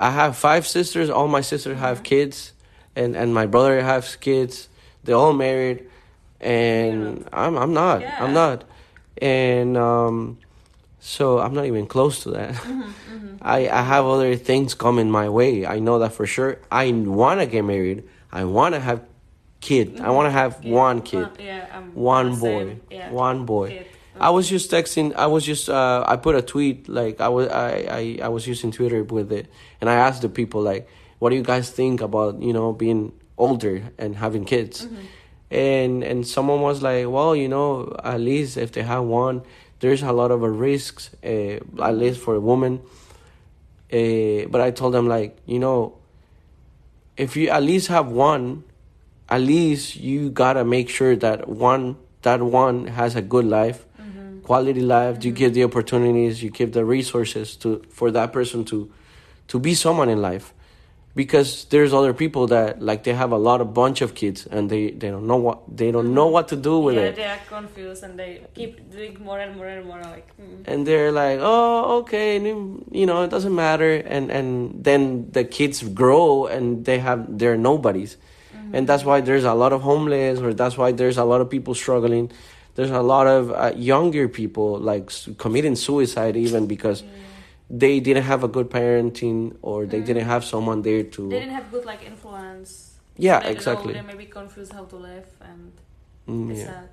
I 0.00 0.10
have 0.20 0.32
five 0.48 0.64
sisters. 0.76 1.08
All 1.16 1.28
my 1.28 1.42
sisters 1.52 1.76
have 1.86 1.98
Mhm. 2.00 2.04
kids, 2.12 2.36
and 2.96 3.10
and 3.20 3.28
my 3.40 3.46
brother 3.54 3.76
has 3.92 4.16
kids. 4.16 4.54
They're 5.04 5.20
all 5.24 5.36
married, 5.46 5.78
and 6.40 7.28
I'm 7.32 7.54
I'm 7.62 7.72
not. 7.82 8.00
Yeah. 8.00 8.24
I'm 8.24 8.32
not, 8.32 8.64
and 9.20 9.76
um, 9.76 10.16
so 11.04 11.38
I'm 11.38 11.52
not 11.52 11.66
even 11.66 11.86
close 11.86 12.22
to 12.24 12.30
that. 12.32 12.54
Mm-hmm, 12.64 13.36
I, 13.42 13.68
I 13.68 13.82
have 13.82 14.06
other 14.06 14.34
things 14.36 14.74
coming 14.74 15.10
my 15.10 15.28
way. 15.28 15.66
I 15.66 15.78
know 15.78 15.98
that 16.00 16.12
for 16.14 16.26
sure. 16.26 16.58
I 16.72 16.90
want 16.92 17.40
to 17.40 17.46
get 17.46 17.62
married. 17.62 18.04
I 18.32 18.42
want 18.44 18.74
to 18.74 18.80
have 18.80 19.00
kid. 19.60 20.00
I 20.00 20.10
want 20.16 20.26
to 20.26 20.30
have 20.32 20.52
Yeah, 20.64 20.72
one 20.72 20.98
kid, 21.02 21.28
yeah 21.38 21.66
one 21.92 22.34
boy, 22.40 22.78
yeah 22.90 23.10
one 23.12 23.44
boy. 23.44 23.68
I 24.18 24.30
was 24.30 24.48
just 24.48 24.70
texting. 24.70 25.14
I 25.14 25.26
was 25.28 25.44
just. 25.44 25.68
Uh, 25.68 26.02
I 26.08 26.16
put 26.16 26.34
a 26.34 26.42
tweet 26.42 26.88
like 26.88 27.20
I 27.20 27.28
was. 27.28 27.46
I, 27.48 27.70
I 28.00 28.02
I 28.26 28.28
was 28.28 28.46
using 28.52 28.72
Twitter 28.72 29.04
with 29.04 29.30
it, 29.30 29.46
and 29.80 29.86
I 29.90 29.96
asked 30.06 30.22
the 30.22 30.32
people 30.40 30.60
like, 30.62 30.88
"What 31.20 31.30
do 31.30 31.36
you 31.36 31.44
guys 31.44 31.68
think 31.70 32.00
about 32.00 32.40
you 32.42 32.52
know 32.56 32.72
being 32.72 33.12
older 33.36 33.82
and 33.98 34.16
having 34.16 34.44
kids?" 34.44 34.86
Mhm. 34.86 35.04
and 35.50 35.94
and 36.10 36.26
someone 36.26 36.60
was 36.62 36.80
like, 36.82 37.06
well, 37.08 37.36
you 37.36 37.48
know, 37.48 37.94
at 38.02 38.20
least 38.20 38.56
if 38.56 38.72
they 38.72 38.82
have 38.82 39.04
one, 39.04 39.42
there's 39.80 40.02
a 40.02 40.12
lot 40.12 40.30
of 40.30 40.42
a 40.42 40.50
risks, 40.50 41.10
uh, 41.24 41.58
at 41.82 41.96
least 41.96 42.20
for 42.20 42.34
a 42.34 42.40
woman. 42.40 42.80
Uh, 43.92 44.46
but 44.48 44.60
I 44.60 44.70
told 44.70 44.94
them 44.94 45.08
like, 45.08 45.36
you 45.46 45.58
know, 45.58 45.98
if 47.16 47.36
you 47.36 47.48
at 47.50 47.62
least 47.62 47.88
have 47.88 48.08
one, 48.08 48.64
at 49.28 49.40
least 49.40 49.96
you 49.96 50.30
gotta 50.30 50.64
make 50.64 50.88
sure 50.88 51.14
that 51.16 51.48
one 51.48 51.96
that 52.22 52.40
one 52.42 52.86
has 52.86 53.16
a 53.16 53.22
good 53.22 53.44
life, 53.44 53.84
Mm-hmm. 54.00 54.40
quality 54.40 54.80
life. 54.80 55.24
You 55.24 55.30
give 55.32 55.52
the 55.54 55.64
opportunities, 55.64 56.42
you 56.42 56.50
give 56.50 56.72
the 56.72 56.84
resources 56.84 57.56
to 57.56 57.82
for 57.90 58.10
that 58.10 58.32
person 58.32 58.64
to 58.66 58.90
to 59.48 59.58
be 59.58 59.74
someone 59.74 60.08
in 60.08 60.22
life. 60.22 60.53
Because 61.14 61.66
there's 61.66 61.94
other 61.94 62.12
people 62.12 62.48
that 62.48 62.82
like 62.82 63.04
they 63.04 63.14
have 63.14 63.30
a 63.30 63.38
lot 63.38 63.60
of 63.60 63.72
bunch 63.72 64.02
of 64.02 64.16
kids 64.16 64.46
and 64.46 64.68
they, 64.68 64.90
they 64.90 65.10
don't 65.10 65.28
know 65.28 65.36
what 65.36 65.62
they 65.76 65.92
don't 65.92 66.12
know 66.12 66.26
what 66.26 66.48
to 66.48 66.56
do 66.56 66.80
with 66.80 66.96
yeah, 66.96 67.02
it. 67.02 67.14
they 67.14 67.24
are 67.24 67.38
confused 67.48 68.02
and 68.02 68.18
they 68.18 68.42
keep 68.52 68.90
doing 68.90 69.16
more 69.22 69.38
and 69.38 69.54
more 69.54 69.68
and 69.68 69.86
more. 69.86 70.00
Like, 70.02 70.26
mm. 70.36 70.66
and 70.66 70.84
they're 70.84 71.12
like, 71.12 71.38
"Oh, 71.40 71.98
okay, 71.98 72.42
you 72.42 73.06
know, 73.06 73.22
it 73.22 73.30
doesn't 73.30 73.54
matter." 73.54 73.94
And 73.94 74.32
and 74.32 74.82
then 74.82 75.30
the 75.30 75.44
kids 75.44 75.84
grow 75.84 76.46
and 76.46 76.84
they 76.84 76.98
have 76.98 77.38
they're 77.38 77.56
nobodies, 77.56 78.16
and 78.72 78.88
that's 78.88 79.04
why 79.04 79.20
there's 79.20 79.44
a 79.44 79.54
lot 79.54 79.72
of 79.72 79.82
homeless, 79.82 80.40
or 80.40 80.52
that's 80.52 80.76
why 80.76 80.90
there's 80.90 81.16
a 81.16 81.24
lot 81.24 81.40
of 81.40 81.48
people 81.48 81.74
struggling. 81.74 82.32
There's 82.74 82.90
a 82.90 83.02
lot 83.02 83.28
of 83.28 83.52
uh, 83.52 83.72
younger 83.76 84.28
people 84.28 84.78
like 84.80 85.12
committing 85.38 85.76
suicide 85.76 86.34
even 86.34 86.66
because 86.66 87.04
they 87.70 88.00
didn't 88.00 88.24
have 88.24 88.44
a 88.44 88.48
good 88.48 88.70
parenting 88.70 89.56
or 89.62 89.86
they 89.86 90.00
didn't 90.02 90.24
have 90.26 90.44
someone 90.44 90.82
there 90.82 91.02
to. 91.02 91.28
they 91.30 91.40
didn't 91.40 91.54
have 91.54 91.70
good 91.70 91.84
like 91.84 92.04
influence. 92.04 92.98
Yeah, 93.16 93.40
they 93.40 93.50
exactly. 93.50 93.94
Know, 93.94 94.02
they 94.02 94.06
may 94.06 94.14
be 94.16 94.26
confused 94.26 94.72
how 94.72 94.84
to 94.84 94.96
live 94.96 95.26
and 95.40 95.72
Mm, 96.28 96.56
yeah. 96.56 96.64
sad. 96.66 96.88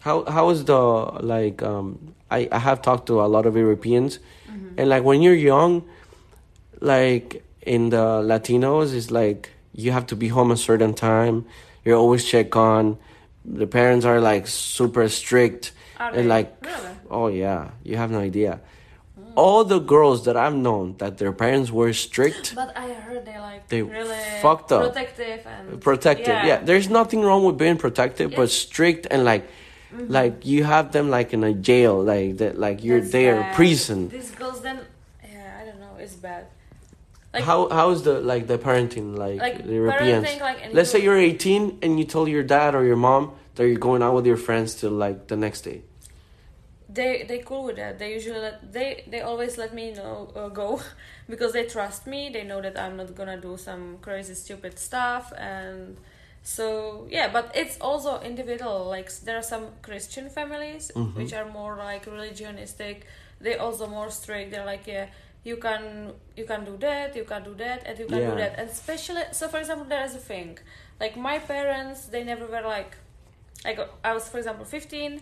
How 0.00 0.24
how 0.26 0.50
is 0.50 0.64
the 0.64 0.78
like 0.78 1.62
um 1.62 2.14
I 2.30 2.48
I 2.52 2.58
have 2.58 2.82
talked 2.82 3.06
to 3.08 3.20
a 3.22 3.28
lot 3.36 3.46
of 3.46 3.56
Europeans 3.56 4.18
Mm-hmm. 4.48 4.78
and 4.78 4.88
like 4.88 5.02
when 5.02 5.22
you're 5.22 5.34
young 5.54 5.82
like 6.80 7.42
in 7.62 7.88
the 7.90 8.22
Latinos 8.22 8.94
it's 8.94 9.10
like 9.10 9.50
you 9.72 9.92
have 9.92 10.06
to 10.06 10.16
be 10.16 10.28
home 10.28 10.50
a 10.50 10.56
certain 10.56 10.94
time 10.94 11.44
you're 11.84 11.96
always 11.96 12.24
check 12.24 12.54
on 12.56 12.98
the 13.44 13.66
parents 13.66 14.04
are 14.04 14.20
like 14.20 14.46
super 14.46 15.08
strict 15.08 15.72
Are 15.98 16.10
and 16.10 16.24
they? 16.24 16.34
like 16.34 16.54
Really? 16.64 16.94
oh 17.10 17.26
yeah 17.28 17.70
you 17.82 17.96
have 17.96 18.10
no 18.10 18.20
idea 18.20 18.60
all 19.36 19.64
the 19.64 19.78
girls 19.78 20.24
that 20.24 20.36
I've 20.36 20.54
known 20.54 20.96
that 20.98 21.18
their 21.18 21.32
parents 21.32 21.70
were 21.70 21.92
strict 21.92 22.54
But 22.54 22.76
I 22.76 22.92
heard 22.92 23.24
they 23.26 23.38
like 23.38 23.68
They 23.68 23.82
really 23.82 24.16
fucked 24.42 24.72
up. 24.72 24.82
protective 24.92 25.46
and 25.46 25.80
protective 25.80 26.38
yeah. 26.44 26.58
there's 26.68 26.88
nothing 26.88 27.20
wrong 27.22 27.44
with 27.44 27.56
being 27.58 27.76
protective 27.76 28.34
but 28.34 28.50
strict 28.50 29.06
and 29.10 29.24
like 29.24 29.44
mm-hmm. 29.46 30.10
like 30.18 30.44
you 30.44 30.64
have 30.64 30.92
them 30.92 31.10
like 31.10 31.32
in 31.32 31.44
a 31.44 31.52
jail 31.52 32.02
like 32.02 32.38
that 32.38 32.58
like 32.58 32.82
you're 32.82 33.00
That's 33.00 33.12
there 33.12 33.36
bad. 33.40 33.54
prison 33.54 34.08
These 34.08 34.30
girls 34.32 34.60
then, 34.62 34.80
yeah, 35.22 35.60
I 35.60 35.64
don't 35.66 35.80
know, 35.80 35.94
it's 35.98 36.14
bad. 36.14 36.46
Like, 37.34 37.44
how 37.44 37.68
how 37.68 37.90
is 37.90 38.02
the 38.02 38.20
like 38.20 38.46
the 38.46 38.58
parenting 38.58 39.16
like, 39.18 39.38
like 39.38 39.66
the 39.66 39.74
Europeans 39.74 40.26
parenting, 40.26 40.40
like, 40.40 40.58
let's 40.72 40.90
say 40.90 41.02
you're 41.02 41.18
18 41.18 41.78
and 41.82 41.98
you 41.98 42.04
tell 42.06 42.26
your 42.26 42.42
dad 42.42 42.74
or 42.74 42.84
your 42.84 42.96
mom 42.96 43.32
that 43.56 43.66
you're 43.68 43.78
going 43.78 44.02
out 44.02 44.14
with 44.14 44.26
your 44.26 44.38
friends 44.38 44.74
till 44.74 44.90
like 44.92 45.28
the 45.28 45.36
next 45.36 45.60
day 45.62 45.82
they 46.96 47.12
they 47.30 47.38
cool 47.50 47.64
with 47.68 47.76
that. 47.76 47.92
They 48.00 48.10
usually 48.18 48.40
let 48.46 48.56
they 48.76 48.90
they 49.12 49.20
always 49.30 49.56
let 49.62 49.72
me 49.80 49.86
know 50.00 50.16
uh, 50.34 50.48
go 50.62 50.68
because 51.32 51.52
they 51.56 51.66
trust 51.76 52.06
me. 52.06 52.20
They 52.36 52.44
know 52.50 52.60
that 52.66 52.76
I'm 52.82 52.96
not 52.96 53.10
gonna 53.18 53.40
do 53.48 53.56
some 53.68 53.98
crazy 54.06 54.34
stupid 54.34 54.74
stuff 54.78 55.32
and. 55.36 55.96
So 56.56 56.66
yeah, 57.10 57.28
but 57.36 57.46
it's 57.62 57.76
also 57.80 58.20
individual. 58.20 58.78
Like 58.96 59.08
there 59.26 59.36
are 59.36 59.42
some 59.54 59.64
Christian 59.82 60.26
families 60.38 60.84
Mhm. 60.94 61.14
which 61.18 61.32
are 61.38 61.44
more 61.60 61.74
like 61.90 62.04
religionistic. 62.06 62.96
They 63.40 63.54
also 63.64 63.84
more 63.88 64.10
strict. 64.20 64.46
They're 64.52 64.64
like 64.74 64.86
yeah, 64.86 65.06
you 65.42 65.56
can 65.66 65.82
you 66.38 66.44
can 66.50 66.64
do 66.64 66.74
that, 66.86 67.16
you 67.16 67.24
can 67.32 67.42
do 67.50 67.54
that, 67.64 67.78
and 67.86 67.98
you 67.98 68.06
can 68.06 68.20
Yeah. 68.22 68.30
do 68.30 68.36
that. 68.42 68.52
And 68.60 68.66
especially 68.70 69.24
so, 69.38 69.48
for 69.52 69.58
example, 69.62 69.86
there 69.94 70.04
is 70.08 70.14
a 70.14 70.24
thing. 70.32 70.50
Like 71.02 71.14
my 71.30 71.36
parents, 71.54 71.98
they 72.12 72.22
never 72.32 72.46
were 72.54 72.66
like, 72.76 72.92
like 73.64 73.78
I 74.08 74.10
was 74.16 74.24
for 74.28 74.38
example 74.38 74.64
fifteen, 74.64 75.12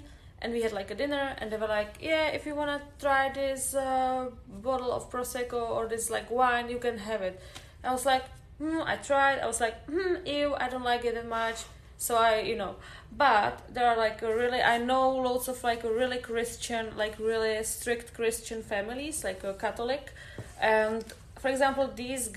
and 0.45 0.53
we 0.53 0.61
had 0.63 0.73
like 0.73 0.91
a 0.91 0.95
dinner, 0.95 1.35
and 1.39 1.51
they 1.51 1.57
were 1.57 1.67
like, 1.67 1.95
yeah, 2.01 2.27
if 2.29 2.45
you 2.47 2.55
wanna 2.55 2.83
try 3.01 3.33
this 3.33 3.75
uh, 3.75 4.29
bottle 4.47 4.93
of 4.93 5.11
prosecco 5.11 5.71
or 5.71 5.89
this 5.89 6.11
like 6.11 6.31
wine, 6.31 6.69
you 6.69 6.79
can 6.79 6.99
have 6.99 7.23
it. 7.23 7.41
I 7.83 7.91
was 7.93 8.05
like, 8.05 8.25
hmm, 8.59 8.81
I 8.85 8.97
tried. 8.97 9.39
I 9.41 9.47
was 9.47 9.61
like, 9.61 9.85
hmm, 9.87 10.17
ew, 10.27 10.55
I 10.55 10.69
don't 10.69 10.85
like 10.85 11.05
it 11.07 11.15
that 11.15 11.29
much. 11.29 11.65
So 11.97 12.17
I, 12.17 12.41
you 12.41 12.57
know, 12.57 12.77
but 13.17 13.63
there 13.73 13.87
are 13.87 13.97
like 13.97 14.21
a 14.23 14.35
really, 14.37 14.61
I 14.61 14.77
know 14.79 15.11
lots 15.11 15.49
of 15.49 15.63
like 15.65 15.83
a 15.85 15.91
really 15.91 16.19
Christian, 16.19 16.95
like 16.97 17.19
really 17.19 17.63
strict 17.65 18.13
Christian 18.13 18.63
families, 18.63 19.25
like 19.25 19.45
a 19.45 19.55
Catholic, 19.55 20.13
and 20.61 21.03
for 21.39 21.49
example, 21.49 21.91
these, 21.95 22.31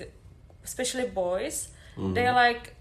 especially 0.63 1.07
boys, 1.07 1.69
they're 2.13 2.33
like, 2.33 2.75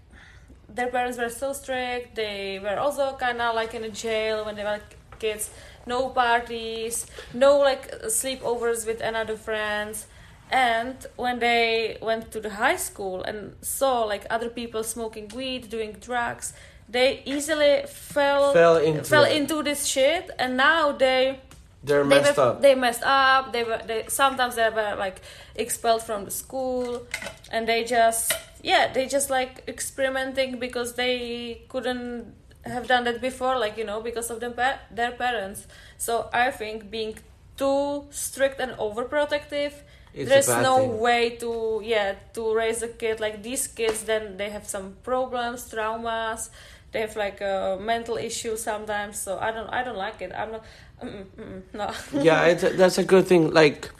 their 0.69 0.87
parents 0.87 1.17
were 1.17 1.29
so 1.29 1.53
strict. 1.53 2.15
They 2.15 2.59
were 2.59 2.77
also 2.77 3.15
kind 3.17 3.41
of 3.41 3.55
like 3.55 3.73
in 3.73 3.83
a 3.83 3.89
jail 3.89 4.45
when 4.45 4.55
they 4.55 4.63
were 4.63 4.69
like, 4.69 4.96
kids. 5.19 5.49
No 5.85 6.09
parties, 6.09 7.05
no 7.33 7.59
like 7.59 7.91
sleepovers 8.03 8.85
with 8.85 9.01
another 9.01 9.37
friends. 9.37 10.07
And 10.51 10.95
when 11.17 11.39
they 11.39 11.97
went 12.01 12.31
to 12.31 12.39
the 12.39 12.49
high 12.51 12.77
school 12.77 13.23
and 13.23 13.55
saw 13.61 14.03
like 14.03 14.25
other 14.29 14.49
people 14.49 14.83
smoking 14.83 15.29
weed, 15.35 15.69
doing 15.69 15.93
drugs, 15.99 16.53
they 16.89 17.21
easily 17.25 17.83
fell 17.87 18.53
Fell 18.53 18.77
into 18.77 19.03
fell 19.03 19.25
it. 19.25 19.35
into 19.35 19.61
this 19.63 19.85
shit. 19.85 20.29
And 20.39 20.55
now 20.57 20.91
they 20.93 21.39
they're 21.83 22.03
they 22.03 22.09
messed 22.21 22.37
were, 22.37 22.43
up 22.43 22.61
They 22.61 22.75
messed 22.75 23.03
up. 23.03 23.53
They 23.53 23.63
were. 23.63 23.81
They 23.85 24.05
sometimes 24.07 24.55
they 24.55 24.69
were 24.69 24.95
like 24.97 25.21
expelled 25.55 26.03
from 26.03 26.25
the 26.25 26.31
school, 26.31 27.05
and 27.51 27.67
they 27.67 27.83
just 27.83 28.33
yeah 28.63 28.91
they 28.91 29.05
just 29.05 29.29
like 29.29 29.63
experimenting 29.67 30.59
because 30.59 30.93
they 30.95 31.61
couldn't 31.69 32.33
have 32.69 32.87
done 32.87 33.03
that 33.05 33.21
before, 33.21 33.57
like 33.57 33.77
you 33.77 33.83
know 33.85 34.01
because 34.01 34.29
of 34.29 34.39
them 34.39 34.53
pa- 34.53 34.79
their 34.91 35.11
parents. 35.11 35.67
So 35.97 36.29
I 36.33 36.51
think 36.51 36.89
being 36.89 37.17
too 37.57 38.05
strict 38.11 38.59
and 38.59 38.71
overprotective. 38.73 39.73
It's 40.13 40.29
There's 40.29 40.47
no 40.47 40.77
thing. 40.77 40.99
way 40.99 41.29
to 41.37 41.81
yeah 41.83 42.15
to 42.33 42.53
raise 42.55 42.81
a 42.81 42.87
kid 42.87 43.19
like 43.19 43.43
these 43.43 43.67
kids. 43.67 44.03
Then 44.03 44.37
they 44.37 44.49
have 44.49 44.65
some 44.67 44.95
problems, 45.03 45.69
traumas. 45.71 46.49
They 46.91 47.01
have 47.01 47.15
like 47.15 47.41
a 47.41 47.77
mental 47.79 48.17
issues 48.17 48.63
sometimes. 48.63 49.19
So 49.19 49.37
I 49.37 49.51
don't 49.51 49.69
I 49.69 49.83
don't 49.83 49.97
like 49.97 50.21
it. 50.21 50.31
I'm 50.35 50.51
not. 50.51 50.63
Mm-mm, 51.03 51.25
mm-mm, 51.37 51.61
no. 51.73 51.91
yeah 52.23 52.45
it's 52.45 52.63
a, 52.63 52.69
that's 52.71 52.97
a 52.97 53.03
good 53.03 53.27
thing 53.27 53.51
like 53.53 53.91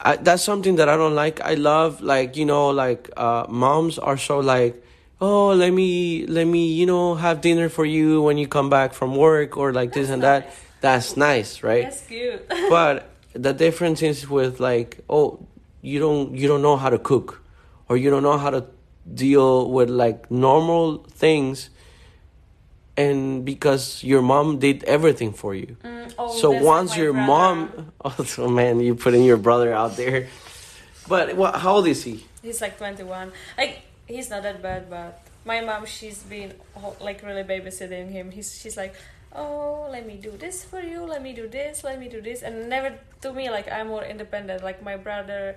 I, 0.00 0.14
that's 0.14 0.44
something 0.44 0.76
that 0.76 0.88
i 0.88 0.96
don't 0.96 1.16
like 1.16 1.40
i 1.40 1.54
love 1.54 2.00
like 2.00 2.36
you 2.36 2.44
know 2.44 2.68
like 2.70 3.10
uh 3.16 3.46
moms 3.48 3.98
are 3.98 4.16
so 4.16 4.38
like 4.38 4.80
oh 5.20 5.48
let 5.54 5.72
me 5.72 6.26
let 6.26 6.46
me 6.46 6.72
you 6.72 6.86
know 6.86 7.14
have 7.14 7.40
dinner 7.40 7.68
for 7.68 7.84
you 7.84 8.22
when 8.22 8.38
you 8.38 8.46
come 8.46 8.70
back 8.70 8.92
from 8.92 9.16
work 9.16 9.56
or 9.56 9.72
like 9.72 9.92
this 9.92 10.08
That's 10.08 10.14
and 10.14 10.22
that 10.22 10.54
that's 10.80 11.16
nice 11.16 11.62
right 11.62 11.84
That's 11.84 12.06
cute. 12.06 12.48
but 12.70 13.10
the 13.32 13.52
difference 13.52 14.02
is 14.02 14.28
with 14.28 14.60
like 14.60 15.00
oh 15.10 15.46
you 15.82 15.98
don't 15.98 16.34
you 16.34 16.46
don't 16.48 16.62
know 16.62 16.76
how 16.76 16.90
to 16.90 16.98
cook 16.98 17.42
or 17.88 17.96
you 17.96 18.10
don't 18.10 18.22
know 18.22 18.38
how 18.38 18.50
to 18.50 18.64
deal 19.12 19.70
with 19.70 19.88
like 19.90 20.30
normal 20.30 20.98
things 21.10 21.70
and 22.96 23.44
because 23.44 24.02
your 24.04 24.22
mom 24.22 24.58
did 24.58 24.84
everything 24.84 25.32
for 25.32 25.54
you 25.54 25.76
Mm, 25.82 26.12
oh, 26.18 26.36
so 26.36 26.50
once 26.50 26.96
your 26.96 27.12
brother. 27.12 27.26
mom 27.26 27.92
oh 28.04 28.24
so 28.24 28.48
man 28.48 28.80
you 28.80 28.94
putting 28.94 29.24
your 29.24 29.36
brother 29.36 29.72
out 29.72 29.96
there 29.96 30.28
but 31.08 31.36
what 31.36 31.54
how 31.56 31.76
old 31.76 31.86
is 31.86 32.04
he 32.04 32.24
He's 32.40 32.60
like 32.62 32.78
21. 32.78 33.32
Like 33.58 33.82
he's 34.08 34.30
not 34.30 34.42
that 34.42 34.62
bad, 34.62 34.90
but 34.90 35.22
my 35.44 35.60
mom, 35.60 35.86
she's 35.86 36.22
been 36.22 36.54
like 37.00 37.22
really 37.22 37.44
babysitting 37.44 38.10
him. 38.10 38.30
He's 38.30 38.58
she's 38.58 38.76
like, 38.76 38.94
oh, 39.32 39.88
let 39.90 40.06
me 40.06 40.16
do 40.16 40.32
this 40.32 40.64
for 40.64 40.80
you. 40.80 41.04
Let 41.04 41.22
me 41.22 41.32
do 41.32 41.48
this. 41.48 41.84
Let 41.84 42.00
me 42.00 42.08
do 42.08 42.20
this, 42.20 42.42
and 42.42 42.68
never 42.68 42.98
to 43.20 43.32
me 43.32 43.50
like 43.50 43.70
I'm 43.70 43.88
more 43.88 44.04
independent. 44.04 44.64
Like 44.64 44.82
my 44.82 44.96
brother, 44.96 45.56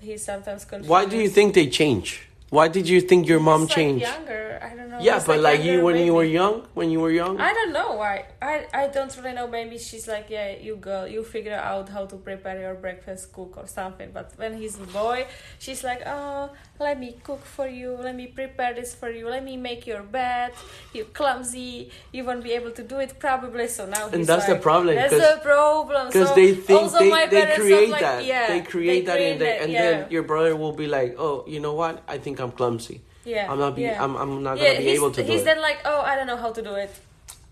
he 0.00 0.18
sometimes 0.18 0.64
confused. 0.64 0.90
why 0.90 1.06
do 1.06 1.16
you 1.16 1.28
think 1.28 1.54
they 1.54 1.68
change 1.68 2.28
why 2.56 2.66
did 2.76 2.86
you 2.92 3.00
think 3.00 3.20
your 3.32 3.40
mom 3.40 3.62
He's, 3.62 3.70
like, 3.70 3.76
changed 3.78 4.06
younger. 4.12 4.42
I 4.62 4.70
don't 4.76 4.90
know. 4.92 5.00
yeah 5.08 5.18
but 5.28 5.38
like 5.48 5.60
you 5.66 5.72
younger 5.72 5.84
when 5.86 5.96
you 6.06 6.12
were 6.18 6.28
young 6.40 6.56
when 6.78 6.88
you 6.94 7.00
were 7.04 7.14
young 7.22 7.34
I 7.40 7.52
don't 7.58 7.72
know 7.78 7.90
why. 8.02 8.16
I 8.50 8.54
I 8.82 8.84
don't 8.94 9.12
really 9.16 9.34
know. 9.38 9.46
Maybe 9.58 9.76
she's 9.88 10.06
like, 10.14 10.26
yeah, 10.36 10.48
you 10.66 10.74
girl, 10.88 11.04
you 11.14 11.20
figure 11.36 11.60
out 11.72 11.86
how 11.94 12.04
to 12.12 12.16
prepare 12.28 12.58
your 12.66 12.76
breakfast, 12.86 13.22
cook 13.36 13.52
or 13.62 13.66
something. 13.78 14.08
But 14.16 14.26
when 14.40 14.52
he's 14.60 14.76
a 14.86 14.88
boy, 15.02 15.18
she's 15.64 15.82
like, 15.90 16.02
oh, 16.16 16.50
let 16.86 16.96
me 17.04 17.10
cook 17.28 17.42
for 17.56 17.68
you. 17.80 17.90
Let 18.06 18.14
me 18.20 18.26
prepare 18.40 18.72
this 18.80 18.90
for 19.00 19.10
you. 19.18 19.24
Let 19.36 19.44
me 19.50 19.56
make 19.68 19.82
your 19.92 20.02
bed. 20.18 20.50
You 20.96 21.04
clumsy. 21.18 21.90
You 22.16 22.22
won't 22.26 22.44
be 22.48 22.52
able 22.58 22.72
to 22.72 22.82
do 22.92 22.96
it 23.04 23.12
probably. 23.26 23.66
So 23.68 23.86
now 23.86 24.04
he's 24.06 24.14
And 24.14 24.26
that's 24.30 24.46
the 24.46 24.56
problem, 24.68 24.94
That's 25.02 25.14
the 25.14 25.38
problem. 25.42 26.02
because 26.08 26.28
so 26.30 26.34
they 26.34 26.50
think 26.54 26.80
also 26.82 26.98
they, 26.98 27.10
my 27.10 27.26
they 27.26 27.46
create 27.54 27.90
like, 27.90 28.00
that 28.06 28.24
Yeah, 28.32 28.46
they 28.52 28.60
create 28.74 29.06
that 29.06 29.20
in 29.20 29.36
create 29.36 29.38
there 29.44 29.62
and 29.62 29.72
yeah. 29.72 29.82
then 29.82 29.96
your 30.10 30.24
brother 30.30 30.52
will 30.62 30.76
be 30.82 30.88
like 30.98 31.14
oh 31.18 31.44
you 31.46 31.60
know 31.60 31.74
what 31.74 32.02
i 32.08 32.18
think 32.18 32.40
i'm 32.42 32.52
clumsy 32.52 33.00
yeah, 33.24 33.50
i'm 33.50 33.58
not 33.58 33.76
be 33.76 33.82
yeah. 33.82 34.02
I'm, 34.02 34.16
I'm 34.16 34.42
not 34.42 34.56
gonna 34.58 34.78
be 34.78 34.88
able 34.88 35.12
to 35.12 35.22
do 35.22 35.30
he's 35.30 35.42
it 35.42 35.44
then 35.44 35.60
like, 35.60 35.80
oh, 35.84 36.00
I 36.00 36.16
don't 36.16 36.26
know 36.26 36.36
how 36.36 36.52
to 36.52 36.62
do 36.62 36.74
it. 36.74 36.90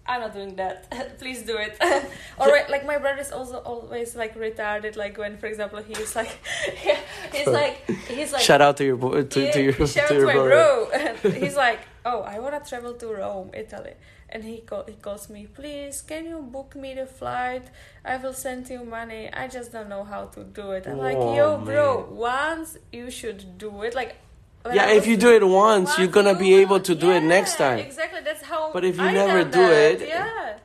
I'm 0.07 0.20
not 0.22 0.33
doing 0.35 0.57
that. 0.57 0.90
Please 1.20 1.42
do 1.42 1.57
it. 1.57 1.76
or 2.38 2.48
right, 2.48 2.68
like 2.68 2.85
my 2.85 2.98
brother 2.98 3.20
is 3.20 3.31
also 3.31 3.59
always 3.59 4.16
like 4.16 4.35
retarded. 4.37 4.96
Like 4.96 5.16
when, 5.16 5.37
for 5.37 5.46
example, 5.46 5.81
he's 5.81 6.16
like, 6.16 6.37
yeah, 6.85 6.98
he's 7.33 7.46
like, 7.46 7.88
he's 8.09 8.33
like. 8.33 8.42
shout 8.42 8.61
out 8.61 8.76
to 8.79 8.85
your 8.85 8.96
bo- 8.96 9.22
to, 9.22 9.40
yeah, 9.40 9.53
to 9.53 9.62
your 9.62 9.87
shout 9.87 10.09
to 10.09 10.14
your 10.14 10.26
my 10.26 10.33
brother 10.33 11.16
bro. 11.22 11.31
he's 11.31 11.55
like, 11.55 11.81
oh, 12.05 12.22
I 12.22 12.40
wanna 12.40 12.61
travel 12.66 12.94
to 12.94 13.07
Rome, 13.07 13.50
Italy, 13.55 13.92
and 14.31 14.42
he 14.42 14.59
call, 14.59 14.85
he 14.88 14.94
calls 14.94 15.31
me, 15.31 15.46
please, 15.46 16.03
can 16.03 16.24
you 16.26 16.42
book 16.42 16.74
me 16.74 16.94
the 16.94 17.07
flight? 17.07 17.66
I 18.05 18.16
will 18.16 18.35
send 18.35 18.68
you 18.68 18.85
money. 18.85 19.31
I 19.33 19.46
just 19.46 19.70
don't 19.70 19.88
know 19.88 20.03
how 20.03 20.24
to 20.35 20.42
do 20.42 20.72
it. 20.72 20.88
I'm 20.88 20.98
like, 20.98 21.18
Oh, 21.18 21.37
yo, 21.37 21.59
bro, 21.59 22.09
once 22.11 22.79
you 22.90 23.11
should 23.11 23.59
do 23.59 23.83
it. 23.83 23.94
Like, 23.94 24.16
when 24.62 24.74
yeah, 24.76 24.90
if 24.90 25.06
you 25.06 25.16
do 25.16 25.30
it 25.34 25.44
once, 25.46 25.88
once 25.88 25.98
you're 25.98 26.08
gonna 26.08 26.34
be 26.38 26.54
able 26.54 26.80
to 26.80 26.94
do 26.94 27.10
it 27.10 27.22
next 27.22 27.56
time. 27.56 27.78
Exactly, 27.78 28.20
that's 28.20 28.42
how. 28.42 28.72
But 28.72 28.84
if 28.84 28.96
you 28.96 29.04
I 29.04 29.12
never 29.12 29.44
do 29.44 29.50
that. 29.68 30.02
it- 30.02 30.08
yeah, 30.08 30.58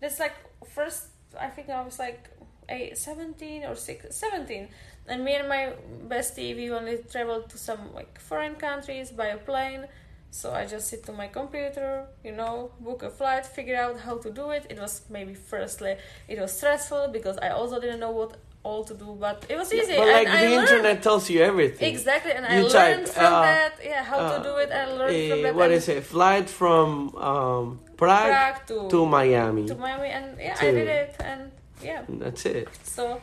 that's 0.00 0.18
like 0.18 0.34
first. 0.74 1.06
I 1.38 1.48
think 1.48 1.68
I 1.70 1.82
was 1.82 1.98
like 1.98 2.28
eight, 2.68 2.96
17 2.98 3.64
or 3.64 3.74
six, 3.74 4.16
17. 4.16 4.68
and 5.08 5.24
me 5.24 5.34
and 5.34 5.48
my 5.48 5.72
bestie 6.08 6.54
we 6.54 6.70
only 6.70 6.98
traveled 7.10 7.48
to 7.50 7.58
some 7.58 7.92
like 7.94 8.20
foreign 8.20 8.54
countries 8.54 9.10
by 9.10 9.26
a 9.26 9.38
plane. 9.38 9.86
So 10.30 10.52
I 10.54 10.64
just 10.66 10.88
sit 10.88 11.04
to 11.04 11.12
my 11.12 11.26
computer, 11.28 12.06
you 12.24 12.32
know, 12.32 12.70
book 12.80 13.02
a 13.02 13.10
flight, 13.10 13.44
figure 13.44 13.76
out 13.76 14.00
how 14.00 14.16
to 14.18 14.30
do 14.30 14.50
it. 14.50 14.64
It 14.70 14.78
was 14.80 15.02
maybe 15.10 15.34
firstly 15.34 15.96
it 16.28 16.38
was 16.40 16.52
stressful 16.56 17.08
because 17.12 17.36
I 17.38 17.50
also 17.50 17.78
didn't 17.80 18.00
know 18.00 18.12
what 18.12 18.36
all 18.64 18.84
to 18.84 18.94
do, 18.94 19.16
but 19.18 19.44
it 19.48 19.56
was 19.56 19.72
easy. 19.72 19.96
But 19.96 20.06
and 20.08 20.10
like 20.12 20.28
I 20.28 20.44
the 20.44 20.50
learned. 20.50 20.68
internet 20.68 21.02
tells 21.02 21.28
you 21.28 21.42
everything. 21.42 21.88
Exactly, 21.94 22.32
and 22.32 22.46
I 22.46 22.58
You 22.58 22.68
learned 22.68 23.08
from 23.08 23.24
uh, 23.34 23.42
that. 23.42 23.72
Yeah, 23.84 24.02
how 24.04 24.18
uh, 24.18 24.38
to 24.38 24.44
do 24.44 24.56
it. 24.56 24.70
I 24.70 24.86
learned 24.86 25.16
Eh, 25.16 25.28
from 25.30 25.42
that. 25.42 25.54
what 25.54 25.64
and 25.66 25.74
is 25.74 25.88
it? 25.88 26.04
Flight 26.04 26.48
from 26.48 27.14
um, 27.16 27.80
Prague, 27.96 28.30
Prague 28.30 28.66
to 28.68 28.88
to 28.90 29.06
Miami. 29.06 29.66
to 29.66 29.74
Miami, 29.74 30.08
and 30.08 30.26
yeah, 30.38 30.54
To- 30.54 30.66
I 30.68 30.70
did 30.70 30.88
it, 30.88 31.16
and 31.20 31.50
yeah, 31.82 32.02
That's 32.08 32.46
it. 32.46 32.68
so 32.84 33.20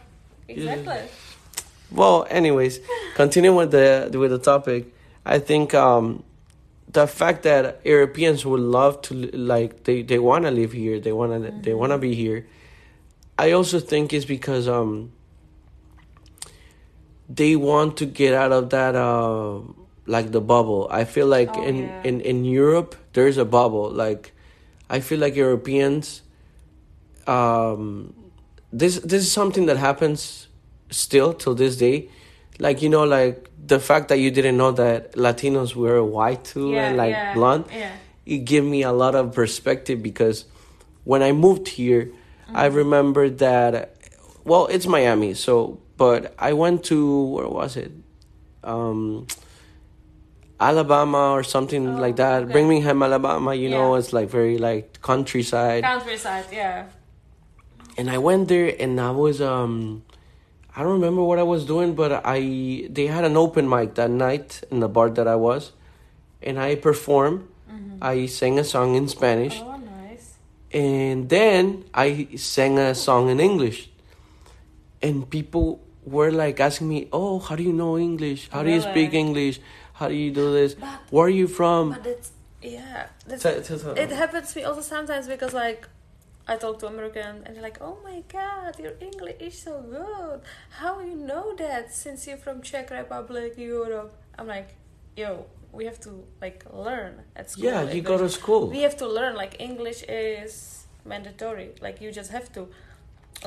exactly. 0.47 1.01
Well, 1.91 2.27
anyways, 2.29 2.79
continue 3.15 3.55
with 3.55 3.71
the 3.71 4.09
with 4.13 4.31
the 4.31 4.39
topic. 4.39 4.93
I 5.25 5.39
think 5.39 5.73
um, 5.73 6.23
the 6.91 7.07
fact 7.07 7.43
that 7.43 7.79
Europeans 7.83 8.45
would 8.45 8.59
love 8.61 9.01
to 9.03 9.13
like 9.33 9.83
they, 9.85 10.01
they 10.03 10.19
want 10.19 10.45
to 10.45 10.51
live 10.51 10.71
here, 10.73 10.99
they 10.99 11.11
want 11.13 11.31
to 11.43 11.51
they 11.61 11.73
want 11.73 11.91
to 11.91 11.97
be 11.97 12.13
here. 12.13 12.45
I 13.37 13.53
also 13.53 13.79
think 13.79 14.11
it's 14.13 14.25
because 14.25 14.67
um 14.67 15.11
they 17.29 17.55
want 17.55 17.97
to 17.97 18.05
get 18.05 18.33
out 18.33 18.51
of 18.51 18.69
that 18.71 18.95
uh, 18.95 19.59
like 20.05 20.31
the 20.31 20.41
bubble. 20.41 20.87
I 20.89 21.03
feel 21.05 21.27
like 21.27 21.57
Oh, 21.57 21.61
in, 21.61 21.77
yeah. 21.77 22.01
in 22.03 22.21
in 22.21 22.45
Europe 22.45 22.95
there's 23.13 23.37
a 23.37 23.45
bubble. 23.45 23.89
Like 23.91 24.33
I 24.89 24.99
feel 24.99 25.19
like 25.19 25.35
Europeans 25.35 26.21
um 27.27 28.13
this 28.71 28.99
this 28.99 29.23
is 29.23 29.31
something 29.31 29.65
that 29.67 29.77
happens 29.77 30.47
still 30.89 31.33
till 31.33 31.55
this 31.55 31.77
day. 31.77 32.09
Like 32.59 32.81
you 32.81 32.89
know 32.89 33.03
like 33.03 33.49
the 33.65 33.79
fact 33.79 34.09
that 34.09 34.17
you 34.19 34.31
didn't 34.31 34.57
know 34.57 34.71
that 34.71 35.13
Latinos 35.13 35.75
were 35.75 36.03
white 36.03 36.43
too 36.43 36.73
Yeah, 36.75 36.87
and 36.87 36.97
like 36.97 37.15
yeah, 37.15 37.33
blonde 37.33 37.65
Yeah. 37.71 37.91
it 38.25 38.39
gave 38.45 38.63
me 38.63 38.83
a 38.83 38.91
lot 38.91 39.15
of 39.15 39.33
perspective 39.33 40.01
because 40.01 40.45
when 41.03 41.21
I 41.23 41.31
moved 41.31 41.67
here, 41.69 42.11
I 42.53 42.65
Mm-hmm. 42.67 42.75
remember 42.77 43.29
that 43.29 43.93
well, 44.43 44.65
it's 44.67 44.87
Miami, 44.87 45.35
so 45.35 45.77
but 45.99 46.33
I 46.39 46.53
went 46.63 46.85
to 46.89 46.97
where 47.35 47.47
was 47.59 47.75
it? 47.77 47.91
Um 48.63 49.27
Alabama 50.59 51.31
or 51.31 51.43
something 51.43 51.87
Oh, 51.87 52.01
like 52.01 52.15
that. 52.17 52.43
okay. 52.43 52.53
Birmingham, 52.53 53.01
Alabama, 53.03 53.53
you 53.55 53.69
know, 53.69 53.95
it's 53.95 54.11
like 54.11 54.27
very 54.29 54.57
like 54.57 55.01
countryside. 55.01 55.83
Countryside, 55.83 56.45
yeah. 56.51 56.87
And 57.97 58.09
I 58.09 58.17
went 58.17 58.47
there 58.49 58.73
and 58.79 58.99
I 58.99 59.11
was 59.11 59.39
um 59.41 60.03
I 60.75 60.83
don't 60.83 60.93
remember 60.99 61.23
what 61.23 61.39
I 61.39 61.43
was 61.43 61.65
doing, 61.65 61.95
but 61.95 62.11
I 62.25 62.87
they 62.89 63.07
had 63.07 63.23
an 63.23 63.35
open 63.37 63.67
mic 63.69 63.95
that 63.95 64.09
night 64.11 64.61
in 64.71 64.79
the 64.79 64.87
bar 64.89 65.09
that 65.11 65.27
I 65.27 65.35
was 65.35 65.71
and 66.41 66.59
I 66.59 66.75
performed. 66.75 67.47
I 68.01 68.27
sang 68.27 68.55
a 68.59 68.63
song 68.63 68.95
in 68.95 69.09
Spanish 69.11 69.59
Oh, 69.59 69.75
nice. 69.75 70.35
and 70.71 71.27
then 71.27 71.83
I 71.93 72.07
sang 72.39 72.79
a 72.79 72.95
song 72.95 73.27
in 73.27 73.41
English, 73.43 73.89
and 75.03 75.27
people 75.29 75.83
were 76.15 76.31
like 76.31 76.59
asking 76.67 76.87
me, 76.93 76.99
"Oh, 77.11 77.39
how 77.39 77.55
do 77.59 77.63
you 77.69 77.73
know 77.81 77.97
English? 77.97 78.41
How 78.53 78.61
do 78.63 78.69
you 78.75 78.81
speak 78.81 79.13
English? 79.13 79.55
How 79.99 80.07
do 80.07 80.15
you 80.23 80.31
do 80.41 80.45
this? 80.59 80.71
But- 80.75 80.99
Where 81.13 81.25
are 81.27 81.37
you 81.41 81.47
from?" 81.59 81.83
But 81.95 82.05
it's 82.13 82.29
yeah, 82.61 83.07
Tell- 83.27 83.61
tell- 83.67 83.79
tell- 83.83 83.97
it 84.05 84.11
happens 84.11 84.45
to 84.53 84.59
me 84.59 84.63
also 84.69 84.81
sometimes 84.95 85.27
because 85.33 85.53
like 85.53 85.81
I 86.51 86.55
talk 86.57 86.75
to 86.79 86.87
American 86.87 87.33
and 87.45 87.49
they're 87.53 87.67
like, 87.69 87.79
"Oh 87.89 87.97
my 88.09 88.19
God, 88.37 88.71
your 88.85 88.95
English 89.09 89.37
is 89.47 89.55
so 89.67 89.73
good. 89.97 90.37
How 90.81 90.93
you 91.09 91.15
know 91.31 91.45
that? 91.63 91.83
Since 92.03 92.19
you're 92.27 92.41
from 92.45 92.57
Czech 92.69 92.89
Republic, 93.01 93.51
Europe." 93.57 94.11
I'm 94.37 94.47
like, 94.47 94.69
"Yo, 95.15 95.45
we 95.77 95.85
have 95.89 95.99
to 96.07 96.11
like 96.41 96.59
learn 96.87 97.13
at 97.39 97.45
school." 97.51 97.65
yeah, 97.69 97.81
you 97.95 98.01
go 98.01 98.17
to 98.17 98.29
school. 98.39 98.63
We 98.77 98.81
have 98.87 98.97
to 99.03 99.07
learn. 99.17 99.33
Like 99.43 99.53
English 99.69 99.99
is 100.09 100.53
mandatory. 101.05 101.69
Like 101.85 101.95
you 102.03 102.09
just 102.11 102.31
have 102.37 102.47
to, 102.55 102.61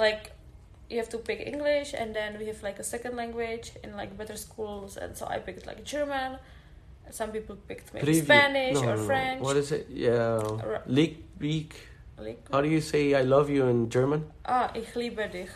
like." 0.07 0.25
You 0.92 0.98
have 0.98 1.09
to 1.16 1.18
pick 1.18 1.40
English, 1.40 1.94
and 1.94 2.14
then 2.14 2.37
we 2.38 2.46
have 2.52 2.62
like 2.62 2.78
a 2.78 2.85
second 2.85 3.16
language 3.16 3.72
in 3.83 3.96
like 3.96 4.12
better 4.18 4.37
schools. 4.37 4.98
And 4.98 5.16
so 5.16 5.26
I 5.26 5.38
picked 5.38 5.66
like 5.66 5.85
German. 5.85 6.37
Some 7.11 7.31
people 7.33 7.57
picked 7.66 7.94
maybe 7.94 8.20
Spanish 8.20 8.74
no, 8.74 8.83
or 8.83 8.87
no, 8.87 8.96
no. 8.96 9.07
French. 9.07 9.40
What 9.42 9.57
is 9.57 9.72
it? 9.72 9.87
Yeah, 9.90 10.38
Liek. 10.87 11.74
Like, 12.18 12.46
How 12.52 12.61
do 12.61 12.68
you 12.68 12.81
say 12.81 13.14
"I 13.14 13.22
love 13.22 13.48
you" 13.50 13.66
in 13.66 13.88
German? 13.88 14.26
ah, 14.44 14.70
ich 14.74 14.94
liebe 14.94 15.26
dich. 15.33 15.50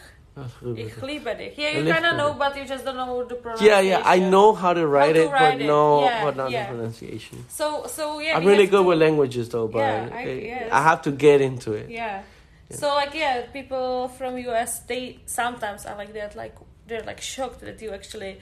Ich 0.76 1.00
liebe 1.02 1.34
dich. 1.36 1.56
Yeah, 1.56 1.70
you 1.78 1.84
kind 1.92 2.04
of 2.06 2.16
know, 2.16 2.34
but 2.34 2.56
you 2.56 2.64
just 2.64 2.84
don't 2.84 2.96
know 2.96 3.24
the 3.24 3.36
pronunciation. 3.36 3.72
Yeah, 3.86 3.98
yeah, 3.98 4.02
I 4.04 4.18
know 4.18 4.52
how 4.52 4.72
to 4.74 4.86
write 4.86 5.14
to 5.14 5.24
it, 5.24 5.30
but 5.30 5.60
it. 5.60 5.64
no, 5.66 6.04
Yeah, 6.04 6.24
but 6.24 6.36
not 6.36 6.50
yeah. 6.50 6.66
the 6.66 6.74
pronunciation. 6.74 7.44
So, 7.48 7.86
so 7.86 8.20
yeah. 8.20 8.36
I'm 8.36 8.44
really 8.44 8.66
good 8.66 8.82
to- 8.82 8.88
with 8.88 8.98
languages 8.98 9.48
though, 9.48 9.68
but 9.68 9.78
Yeah, 9.80 10.08
I- 10.12 10.18
I, 10.18 10.32
yes. 10.32 10.68
I 10.72 10.82
have 10.82 11.00
to 11.02 11.10
get 11.12 11.40
into 11.40 11.72
it. 11.72 11.88
Yeah. 11.88 12.22
Yeah. 12.70 12.76
So 12.76 12.88
like 12.94 13.14
yeah, 13.14 13.46
people 13.52 14.08
from 14.08 14.36
US 14.38 14.80
they 14.80 15.20
sometimes 15.26 15.86
are 15.86 15.96
like 15.96 16.12
that, 16.14 16.36
like 16.36 16.54
they're 16.86 17.02
like 17.04 17.20
shocked 17.20 17.60
that 17.60 17.80
you 17.82 17.90
actually 17.90 18.40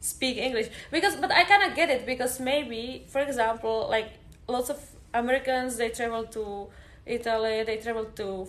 speak 0.00 0.36
English 0.36 0.68
because 0.90 1.16
but 1.16 1.30
I 1.30 1.44
kind 1.44 1.62
of 1.70 1.74
get 1.74 1.90
it 1.90 2.06
because 2.06 2.38
maybe 2.40 3.04
for 3.08 3.20
example 3.20 3.86
like 3.90 4.10
lots 4.48 4.70
of 4.70 4.78
Americans 5.14 5.76
they 5.78 5.88
travel 5.90 6.24
to 6.24 6.68
Italy, 7.06 7.62
they 7.64 7.78
travel 7.78 8.04
to 8.16 8.44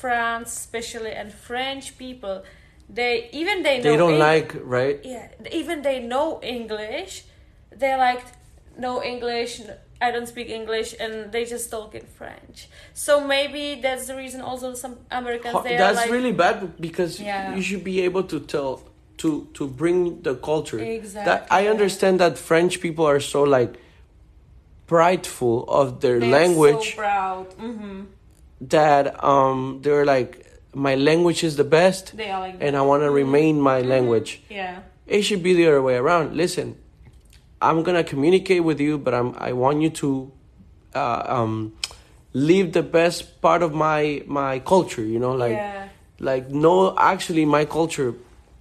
France 0.00 0.56
especially 0.56 1.12
and 1.12 1.32
French 1.32 1.98
people 1.98 2.42
they 2.88 3.28
even 3.32 3.62
they 3.62 3.78
know 3.78 3.90
They 3.90 3.96
don't 3.96 4.12
Eng- 4.14 4.18
like, 4.18 4.56
right? 4.62 5.00
yeah 5.04 5.28
even 5.52 5.82
they 5.82 6.00
know 6.00 6.40
english 6.42 7.24
they 7.70 7.96
like 7.96 8.24
no 8.76 9.02
english 9.02 9.60
i 10.00 10.10
don't 10.10 10.26
speak 10.28 10.48
english 10.48 10.94
and 11.00 11.32
they 11.32 11.44
just 11.44 11.70
talk 11.70 11.94
in 11.94 12.04
french 12.20 12.68
so 12.94 13.12
maybe 13.34 13.80
that's 13.80 14.06
the 14.06 14.16
reason 14.16 14.40
also 14.40 14.74
some 14.74 14.96
americans 15.10 15.62
they 15.64 15.76
That's 15.76 15.98
are 15.98 16.02
like 16.02 16.10
really 16.10 16.32
bad 16.32 16.80
because 16.80 17.20
Yeah. 17.20 17.54
you 17.54 17.62
should 17.62 17.84
be 17.84 18.00
able 18.08 18.24
to 18.24 18.38
tell 18.40 18.82
to 19.18 19.46
to 19.52 19.66
bring 19.66 20.22
the 20.22 20.34
culture. 20.34 20.80
That 21.28 21.46
I 21.50 21.68
understand 21.68 22.20
that 22.20 22.38
French 22.38 22.80
people 22.80 23.04
are 23.04 23.20
so 23.20 23.42
like 23.42 23.72
prideful 24.86 25.64
of 25.68 26.00
their 26.00 26.18
they're 26.18 26.28
language 26.38 26.86
so 26.90 26.96
proud 26.96 27.46
hmm 27.58 28.00
that 28.60 29.04
um 29.24 29.80
they're 29.82 30.04
like 30.04 30.46
my 30.74 30.94
language 30.94 31.42
is 31.44 31.56
the 31.56 31.64
best 31.64 32.16
they 32.16 32.30
are 32.30 32.40
like 32.40 32.56
and 32.60 32.76
I 32.76 32.82
want 32.82 33.02
to 33.02 33.10
remain 33.10 33.60
my 33.60 33.80
language. 33.82 34.42
yeah 34.48 34.80
It 35.06 35.22
should 35.22 35.42
be 35.42 35.52
the 35.54 35.66
other 35.66 35.82
way 35.82 35.96
around. 35.96 36.36
Listen, 36.36 36.76
I'm 37.62 37.82
gonna 37.82 38.04
communicate 38.04 38.64
with 38.64 38.80
you, 38.80 38.98
but 38.98 39.14
I'm 39.14 39.34
I 39.38 39.52
want 39.52 39.82
you 39.82 39.90
to 39.90 40.32
uh, 40.94 41.22
um 41.26 41.74
leave 42.32 42.72
the 42.72 42.82
best 42.82 43.40
part 43.40 43.62
of 43.62 43.74
my 43.74 44.22
my 44.26 44.58
culture. 44.60 45.02
You 45.04 45.18
know, 45.18 45.32
like 45.34 45.58
yeah 45.58 45.88
like 46.18 46.50
know 46.50 46.94
actually 46.98 47.44
my 47.46 47.64
culture 47.64 48.14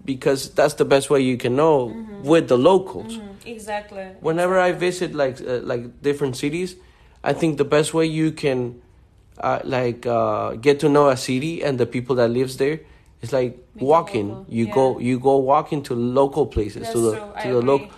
because 0.05 0.49
that's 0.51 0.75
the 0.75 0.85
best 0.85 1.09
way 1.09 1.19
you 1.21 1.37
can 1.37 1.55
know 1.55 1.89
Mm-hmm. 1.89 2.27
with 2.27 2.47
the 2.47 2.57
locals. 2.57 3.17
Mhm, 3.19 3.45
exactly 3.45 4.03
Whenever 4.21 4.59
I 4.59 4.71
visit 4.73 5.13
like 5.15 5.39
uh, 5.41 5.59
like 5.63 6.01
different 6.01 6.35
cities, 6.37 6.75
I 7.23 7.33
think 7.33 7.57
the 7.57 7.65
best 7.65 7.93
way 7.93 8.05
you 8.05 8.31
can 8.31 8.81
uh, 9.39 9.59
like 9.63 10.05
uh, 10.05 10.55
get 10.55 10.79
to 10.81 10.89
know 10.89 11.09
a 11.09 11.17
city 11.17 11.63
and 11.63 11.79
the 11.79 11.85
people 11.85 12.15
that 12.17 12.29
lives 12.29 12.57
there 12.57 12.79
is 13.21 13.31
like 13.31 13.57
walking. 13.79 14.43
You 14.47 14.65
yeah. 14.65 14.71
go 14.71 14.99
you 14.99 15.19
go 15.19 15.37
walking 15.37 15.83
to 15.83 15.95
local 15.95 16.45
places 16.47 16.81
that's 16.87 16.91
to 16.93 16.99
the 17.01 17.17
true 17.17 17.33
to 17.39 17.47
I 17.47 17.51
the 17.51 17.61
local 17.61 17.89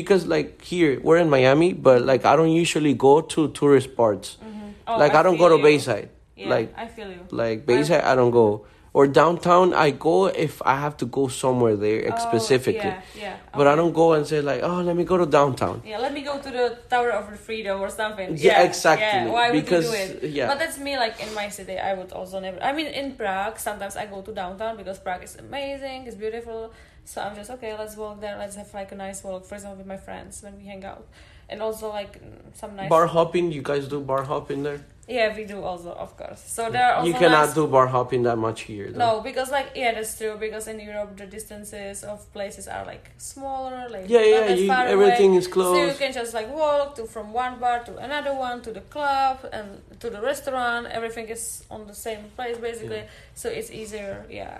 because 0.00 0.26
like 0.26 0.60
here 0.72 1.00
we're 1.06 1.20
in 1.24 1.30
Miami, 1.36 1.72
but 1.72 1.98
like 2.10 2.22
I 2.30 2.36
don't 2.38 2.54
usually 2.64 2.94
go 3.08 3.14
to 3.34 3.48
tourist 3.60 3.88
parts. 3.96 4.28
Mhm. 4.36 4.72
Oh, 4.88 4.98
like 5.02 5.14
I, 5.18 5.22
don't 5.24 5.38
go 5.44 5.48
to 5.48 5.56
you. 5.56 5.66
Bayside. 5.68 6.08
yeah, 6.36 6.54
like 6.54 6.68
i 6.76 6.86
feel 6.96 7.08
you 7.16 7.22
like 7.42 7.58
Bayside, 7.70 8.04
I 8.10 8.14
don't 8.14 8.34
go. 8.42 8.48
Or 8.96 9.04
downtown, 9.20 9.66
I 9.86 9.88
go 9.92 10.16
if 10.46 10.54
I 10.64 10.76
have 10.84 10.96
to 11.02 11.06
go 11.18 11.28
somewhere 11.28 11.76
there 11.76 12.00
Oh, 12.08 12.16
specifically. 12.28 12.94
yeah, 12.96 13.24
yeah 13.24 13.36
But 13.58 13.66
I 13.72 13.74
don't 13.80 13.92
go 14.02 14.06
and 14.16 14.24
say 14.30 14.40
like, 14.50 14.62
oh, 14.68 14.80
let 14.88 14.96
me 15.00 15.04
go 15.04 15.16
to 15.22 15.28
downtown. 15.38 15.76
Yeah, 15.84 15.98
let 16.06 16.12
me 16.16 16.22
go 16.30 16.34
to 16.46 16.50
the 16.58 16.66
Tower 16.88 17.12
of 17.18 17.24
Freedom 17.48 17.76
or 17.84 17.90
something. 18.00 18.28
Yeah, 18.32 18.44
Yeah, 18.48 18.68
exactly. 18.70 19.20
Yeah, 19.28 19.36
why 19.36 19.46
Because, 19.52 19.84
would 19.84 20.00
you 20.00 20.14
do 20.20 20.26
it? 20.26 20.30
yeah. 20.38 20.48
But 20.50 20.56
that's 20.62 20.78
me. 20.86 20.92
Like 21.04 21.16
in 21.24 21.30
my 21.40 21.48
city, 21.58 21.76
I 21.76 21.92
would 21.98 22.12
also 22.18 22.40
never. 22.40 22.56
I 22.68 22.72
mean, 22.78 22.88
in 23.00 23.06
Prague, 23.20 23.56
sometimes 23.68 23.94
I 24.02 24.04
go 24.14 24.18
to 24.28 24.32
downtown 24.42 24.72
because 24.80 24.96
Prague 25.04 25.24
is 25.28 25.36
amazing, 25.44 25.98
it's 26.08 26.16
beautiful. 26.24 26.72
So 27.06 27.16
I'm 27.22 27.34
just 27.40 27.50
okay. 27.56 27.72
Let's 27.78 27.96
walk 27.96 28.20
there. 28.20 28.36
Let's 28.36 28.56
have 28.56 28.70
like 28.74 28.90
a 28.92 28.98
nice 29.06 29.22
walk, 29.24 29.42
for 29.46 29.54
example, 29.54 29.78
with 29.78 29.86
my 29.94 29.96
friends 30.08 30.42
when 30.42 30.54
we 30.58 30.64
hang 30.72 30.84
out. 30.84 31.06
and 31.48 31.62
also 31.62 31.86
like 32.00 32.14
some 32.60 32.74
nice 32.76 32.90
Bar 32.90 33.06
hopping, 33.06 33.52
you 33.52 33.62
guys 33.62 33.86
do 33.86 34.00
bar 34.00 34.24
hopping 34.24 34.60
there? 34.66 34.80
Yeah, 35.08 35.28
we 35.36 35.44
do 35.44 35.62
also, 35.62 35.90
of 35.92 36.16
course. 36.16 36.42
So 36.56 36.68
there 36.74 36.84
are 36.88 36.94
also 36.96 37.06
You 37.08 37.14
cannot 37.14 37.46
nice- 37.46 37.54
do 37.54 37.68
bar 37.68 37.86
hopping 37.86 38.24
that 38.24 38.38
much 38.46 38.62
here. 38.62 38.90
Though. 38.90 38.98
No, 38.98 39.10
because 39.28 39.48
like 39.52 39.68
yeah, 39.76 39.92
that's 39.96 40.18
true. 40.18 40.34
Because 40.46 40.66
in 40.66 40.80
Europe, 40.80 41.10
the 41.16 41.26
distances 41.26 42.02
of 42.12 42.18
places 42.32 42.66
are 42.66 42.84
like 42.92 43.04
smaller, 43.18 43.88
like 43.88 44.06
Yeah, 44.08 44.24
yeah, 44.32 44.54
you, 44.54 44.70
everything 44.96 45.30
away. 45.30 45.38
is 45.38 45.52
So 45.52 45.84
you 45.90 45.94
can 46.02 46.12
just 46.20 46.34
like 46.34 46.48
walk 46.62 46.96
to 46.96 47.02
from 47.14 47.26
one 47.32 47.54
bar 47.62 47.78
to 47.88 47.92
another 48.08 48.34
one 48.34 48.56
to 48.66 48.70
the 48.78 48.84
club 48.94 49.36
and 49.52 49.66
to 50.02 50.10
the 50.10 50.20
restaurant. 50.20 50.82
Everything 50.98 51.26
is 51.36 51.44
on 51.70 51.86
the 51.86 51.94
same 51.94 52.22
place 52.34 52.58
basically, 52.58 53.04
so 53.40 53.48
it's 53.48 53.70
easier. 53.70 54.26
Yeah. 54.28 54.58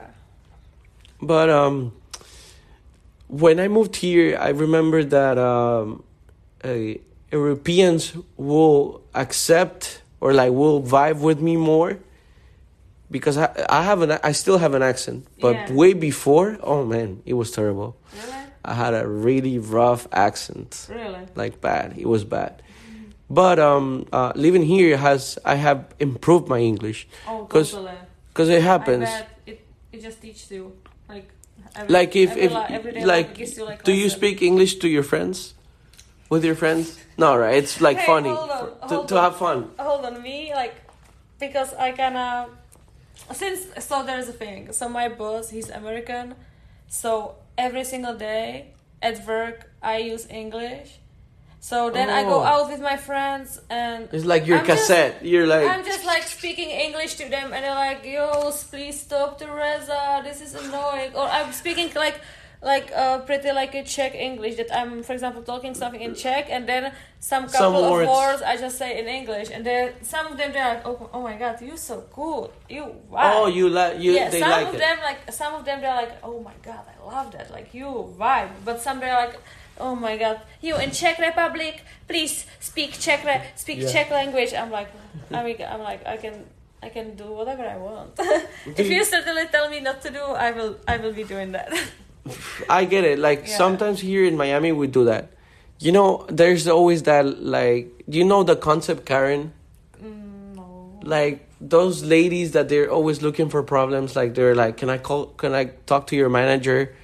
But 1.21 1.49
um, 1.51 1.93
when 3.29 3.59
I 3.61 3.69
moved 3.69 3.97
here, 3.97 4.37
I 4.39 4.51
remember 4.51 5.03
that 5.05 5.39
um, 5.39 6.03
uh, 6.65 6.95
Europeans 7.33 8.17
will 8.37 9.03
accept 9.15 10.03
or 10.21 10.33
like 10.33 10.53
will 10.53 10.83
vibe 10.83 11.21
with 11.21 11.41
me 11.41 11.57
more 11.57 11.99
because 13.11 13.37
I 13.37 13.49
I 13.69 13.83
have 13.83 14.03
an 14.03 14.19
I 14.23 14.33
still 14.33 14.59
have 14.59 14.75
an 14.75 14.83
accent, 14.83 15.27
but 15.41 15.57
Yeah. 15.69 15.75
way 15.75 15.93
before, 15.93 16.59
oh 16.63 16.85
man, 16.85 17.23
it 17.27 17.35
was 17.35 17.51
terrible. 17.51 17.97
Really? 18.15 18.33
I 18.65 18.75
had 18.75 18.95
a 18.95 19.07
really 19.07 19.59
rough 19.59 20.09
accent, 20.13 20.89
Really? 20.91 21.23
like 21.37 21.61
bad. 21.61 21.95
It 21.97 22.07
was 22.09 22.25
bad. 22.25 22.63
But 23.31 23.59
um, 23.59 24.07
uh, 24.13 24.33
living 24.35 24.63
here 24.63 24.97
has 24.97 25.39
I 25.45 25.55
have 25.57 25.95
improved 25.99 26.49
my 26.49 26.59
English 26.61 27.07
Oh, 27.29 27.43
because 27.47 28.49
it 28.49 28.63
happens. 28.63 29.11
It 29.47 29.61
it 29.93 30.01
just 30.03 30.21
teaches 30.23 30.51
you 30.51 30.73
like. 31.09 31.31
Every, 31.75 31.93
Like 31.93 32.17
if 32.17 32.31
every, 32.31 32.43
if 32.43 32.53
like, 32.53 32.71
life 33.07 33.59
like 33.59 33.85
do 33.85 33.93
you 33.93 34.09
speak 34.09 34.41
English 34.43 34.77
to 34.77 34.89
your 34.89 35.03
friends? 35.03 35.55
With 36.31 36.45
your 36.45 36.55
friends? 36.57 36.99
No, 37.19 37.37
right? 37.37 37.55
It's 37.63 37.81
like 37.81 37.99
Hey, 37.99 38.07
funny 38.07 38.29
hold 38.31 38.51
on, 38.51 38.59
for- 38.81 38.89
to 38.89 38.95
hold 38.95 39.09
to 39.09 39.17
on. 39.17 39.23
have 39.25 39.37
fun. 39.37 39.71
hold 39.79 40.05
on 40.05 40.23
me 40.23 40.53
like 40.55 40.75
because 41.39 41.75
i 41.75 41.93
kind 41.93 42.17
of 42.17 42.51
since 43.37 43.61
so 43.85 44.03
there's 44.05 44.29
a 44.29 44.33
thing 44.33 44.73
so 44.73 44.89
my 44.89 45.09
boss 45.09 45.51
he's 45.51 45.69
american 45.71 46.35
so 46.89 47.35
every 47.59 47.85
single 47.85 48.15
day 48.15 48.73
at 49.03 49.27
work 49.27 49.71
i 49.83 49.97
use 49.99 50.27
english 50.31 50.99
so 51.69 51.77
then 51.97 52.09
i 52.19 52.23
go 52.33 52.39
Oh. 52.43 52.51
out 52.53 52.65
with 52.73 52.83
my 52.91 52.97
friends 53.09 53.49
and 53.85 54.01
It's 54.17 54.29
like 54.33 54.43
your 54.49 54.59
I'm 54.61 54.67
just- 54.67 54.81
cassette. 54.89 55.15
You're 55.31 55.49
like 55.55 55.67
i'm 55.75 55.85
just 55.93 56.05
like 56.15 56.25
speaking 56.39 56.71
english 56.87 57.13
to 57.21 57.25
them 57.35 57.47
and 57.55 57.61
they're 57.65 57.81
like 57.89 58.01
yo 58.15 58.27
please 58.73 58.97
stop 59.07 59.31
teresa 59.41 60.01
this 60.27 60.39
is 60.47 60.53
annoying 60.63 61.11
or 61.19 61.27
i'm 61.37 61.51
speaking 61.63 61.89
like 62.05 62.19
like 62.73 62.89
uh, 63.03 63.19
pretty 63.29 63.51
like 63.53 63.73
a 63.81 63.85
Czech 63.85 64.13
English 64.15 64.55
that 64.57 64.71
I'm, 64.79 65.03
for 65.07 65.13
example, 65.13 65.43
talking 65.53 65.73
something 65.75 66.01
in 66.01 66.15
Czech 66.23 66.45
and 66.55 66.63
then 66.71 66.83
some 67.31 67.45
Some 67.49 67.59
couple 67.75 67.85
of 67.85 67.91
words. 67.93 68.11
words 68.11 68.41
I 68.43 68.57
just 68.65 68.77
say 68.83 68.91
in 69.01 69.07
English 69.21 69.49
and 69.55 69.63
then 69.71 69.85
some 70.03 70.25
of 70.31 70.35
them 70.39 70.49
they're 70.55 70.71
like, 70.75 70.83
oh, 70.89 70.99
oh 71.17 71.23
my 71.29 71.37
god, 71.43 71.55
you're 71.61 71.77
so 71.93 71.97
cool, 72.19 72.51
you 72.75 72.83
wow. 73.15 73.33
oh, 73.35 73.47
you 73.59 73.69
like 73.69 73.95
you 74.05 74.13
yeah, 74.13 74.31
they 74.31 74.41
some 74.41 74.51
like 74.57 74.69
of 74.69 74.75
it. 74.75 74.79
them 74.85 74.99
like 75.09 75.21
some 75.41 75.53
of 75.59 75.63
them 75.67 75.77
they're 75.83 75.99
like, 76.03 76.15
oh 76.29 76.39
my 76.49 76.57
god, 76.69 76.85
I 76.93 76.97
love 77.15 77.29
that, 77.35 77.47
like 77.57 77.69
you 77.79 77.89
vibe. 78.19 78.51
But 78.65 78.77
some 78.81 78.97
they're 79.01 79.21
like, 79.25 79.37
oh 79.81 79.95
my 79.95 80.17
god, 80.17 80.41
you 80.63 80.77
in 80.77 80.91
Czech 80.91 81.19
Republic, 81.19 81.83
please 82.09 82.47
speak 82.61 82.93
Czech, 82.99 83.25
re- 83.25 83.43
speak 83.57 83.79
Yeah. 83.79 83.93
Czech 83.93 84.11
language. 84.11 84.53
I'm 84.55 84.71
like, 84.71 84.89
I 85.33 85.43
mean, 85.45 85.57
I'm 85.61 85.81
like, 85.83 86.07
I 86.07 86.17
can. 86.17 86.45
I 86.83 86.91
can 86.91 87.17
do 87.17 87.25
whatever 87.33 87.65
I 87.65 87.79
want. 87.79 88.11
If 88.77 88.87
you- 88.91 89.05
suddenly 89.05 89.47
tell 89.51 89.69
me 89.71 89.81
not 89.81 90.03
to 90.03 90.11
do, 90.11 90.21
I 90.21 90.53
will. 90.53 90.77
I 90.87 90.99
will 90.99 91.13
be 91.13 91.25
doing 91.25 91.53
that. 91.53 91.73
I 92.69 92.85
get 92.85 93.05
it. 93.05 93.19
Like 93.19 93.49
Yeah. 93.49 93.57
sometimes 93.57 94.01
here 94.01 94.25
in 94.25 94.37
Miami 94.37 94.73
we 94.73 94.87
do 94.87 95.05
that. 95.07 95.31
You 95.81 95.93
know, 95.93 96.27
there's 96.29 96.69
always 96.69 97.03
that 97.05 97.25
like 97.43 97.87
do 98.09 98.19
you 98.19 98.25
know 98.25 98.45
the 98.45 98.57
concept 98.57 99.05
Karen? 99.07 99.53
Mm, 100.03 100.55
no. 100.57 101.01
Like 101.03 101.49
those 101.61 102.05
ladies 102.05 102.53
that 102.53 102.69
they're 102.69 102.91
always 102.93 103.23
looking 103.23 103.49
for 103.49 103.63
problems. 103.63 104.15
Like 104.15 104.35
they're 104.35 104.55
like, 104.55 104.77
can 104.77 104.91
I 104.91 104.99
call? 104.99 105.27
Can 105.41 105.55
I 105.55 105.73
talk 105.87 106.07
to 106.09 106.15
your 106.17 106.29
manager? 106.29 106.95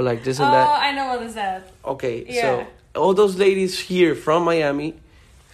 Or 0.00 0.02
like 0.02 0.24
this 0.24 0.40
Oh, 0.40 0.44
and 0.44 0.54
that. 0.54 0.66
Oh, 0.66 0.72
I 0.72 0.92
know 0.92 1.06
what 1.12 1.22
is 1.22 1.34
that. 1.34 1.68
Okay, 1.84 2.24
Yeah. 2.26 2.40
so 2.42 2.66
all 3.00 3.12
those 3.12 3.36
ladies 3.36 3.78
here 3.78 4.14
from 4.14 4.44
Miami, 4.44 4.94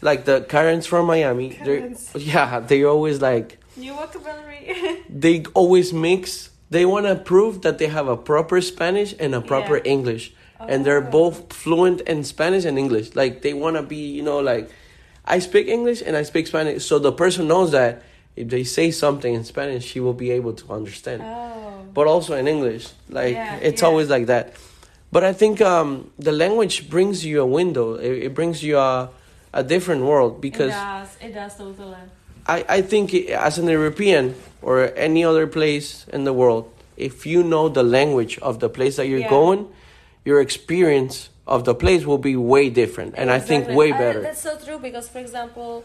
like 0.02 0.24
the 0.24 0.40
Karens 0.42 0.86
from 0.86 1.06
Miami, 1.06 1.50
Karens. 1.50 2.12
they're 2.12 2.22
yeah, 2.34 2.60
they 2.60 2.84
always 2.84 3.20
like 3.20 3.58
New 3.76 3.92
vocabulary. 3.94 5.02
they 5.10 5.42
always 5.54 5.92
mix. 5.92 6.50
They 6.70 6.86
want 6.86 7.06
to 7.06 7.16
prove 7.16 7.62
that 7.62 7.78
they 7.78 7.88
have 7.88 8.06
a 8.08 8.16
proper 8.16 8.60
Spanish 8.60 9.14
and 9.18 9.34
a 9.34 9.40
proper 9.40 9.76
Yeah. 9.78 9.92
English, 9.94 10.32
and 10.60 10.86
they're 10.86 11.06
Oh. 11.08 11.10
both 11.20 11.52
fluent 11.52 12.00
in 12.02 12.22
Spanish 12.22 12.64
and 12.64 12.78
English. 12.78 13.16
Like 13.16 13.42
they 13.42 13.52
want 13.52 13.74
to 13.76 13.82
be, 13.82 13.96
you 14.18 14.22
know, 14.22 14.38
like 14.38 14.70
I 15.24 15.40
speak 15.40 15.66
English 15.66 16.02
and 16.06 16.16
I 16.16 16.22
speak 16.22 16.46
Spanish, 16.46 16.84
so 16.86 17.00
the 17.00 17.10
person 17.12 17.48
knows 17.48 17.72
that 17.72 18.02
if 18.36 18.48
they 18.48 18.64
say 18.64 18.90
something 18.90 19.32
in 19.34 19.44
Spanish, 19.44 19.84
she 19.84 19.98
will 20.00 20.12
be 20.14 20.30
able 20.30 20.52
to 20.52 20.72
understand 20.72 21.22
Oh. 21.24 21.84
but 21.94 22.06
also 22.06 22.34
in 22.36 22.46
English. 22.46 22.88
Like 23.08 23.34
Yeah, 23.34 23.56
it's 23.68 23.80
yeah. 23.82 23.88
always 23.88 24.08
like 24.10 24.26
that. 24.26 24.52
But 25.12 25.24
I 25.24 25.32
think 25.32 25.60
um, 25.60 26.10
the 26.18 26.32
language 26.32 26.90
brings 26.90 27.24
you 27.24 27.40
a 27.40 27.46
window. 27.46 27.94
It, 27.94 28.24
it 28.26 28.34
brings 28.34 28.62
you 28.62 28.78
a 28.78 29.08
a 29.52 29.62
different 29.62 30.02
world 30.04 30.40
because 30.40 30.74
it 30.74 30.76
does. 30.76 31.08
It 31.26 31.32
does 31.34 31.56
totally. 31.56 31.96
I 32.46 32.58
I 32.78 32.80
think 32.82 33.14
i- 33.14 33.32
as 33.48 33.56
an 33.58 33.68
European 33.68 34.34
or 34.60 34.92
any 34.96 35.24
other 35.24 35.46
place 35.46 36.04
in 36.12 36.24
the 36.24 36.32
world, 36.34 36.64
if 36.96 37.24
you 37.24 37.42
know 37.42 37.68
the 37.70 37.82
language 37.98 38.38
of 38.42 38.58
the 38.58 38.68
place 38.68 38.96
that 38.96 39.06
you're 39.08 39.24
Yeah. 39.24 39.38
going, 39.40 39.60
your 40.28 40.40
experience 40.40 41.30
of 41.46 41.62
the 41.64 41.74
place 41.74 42.04
will 42.04 42.18
be 42.30 42.34
way 42.36 42.68
different, 42.68 43.14
and 43.16 43.30
I 43.30 43.38
think 43.38 43.60
Exactly. 43.70 43.76
way 43.80 43.88
I- 43.92 43.98
better. 44.04 44.20
that's 44.20 44.42
so 44.42 44.58
true 44.66 44.78
because, 44.82 45.06
for 45.08 45.20
example, 45.20 45.84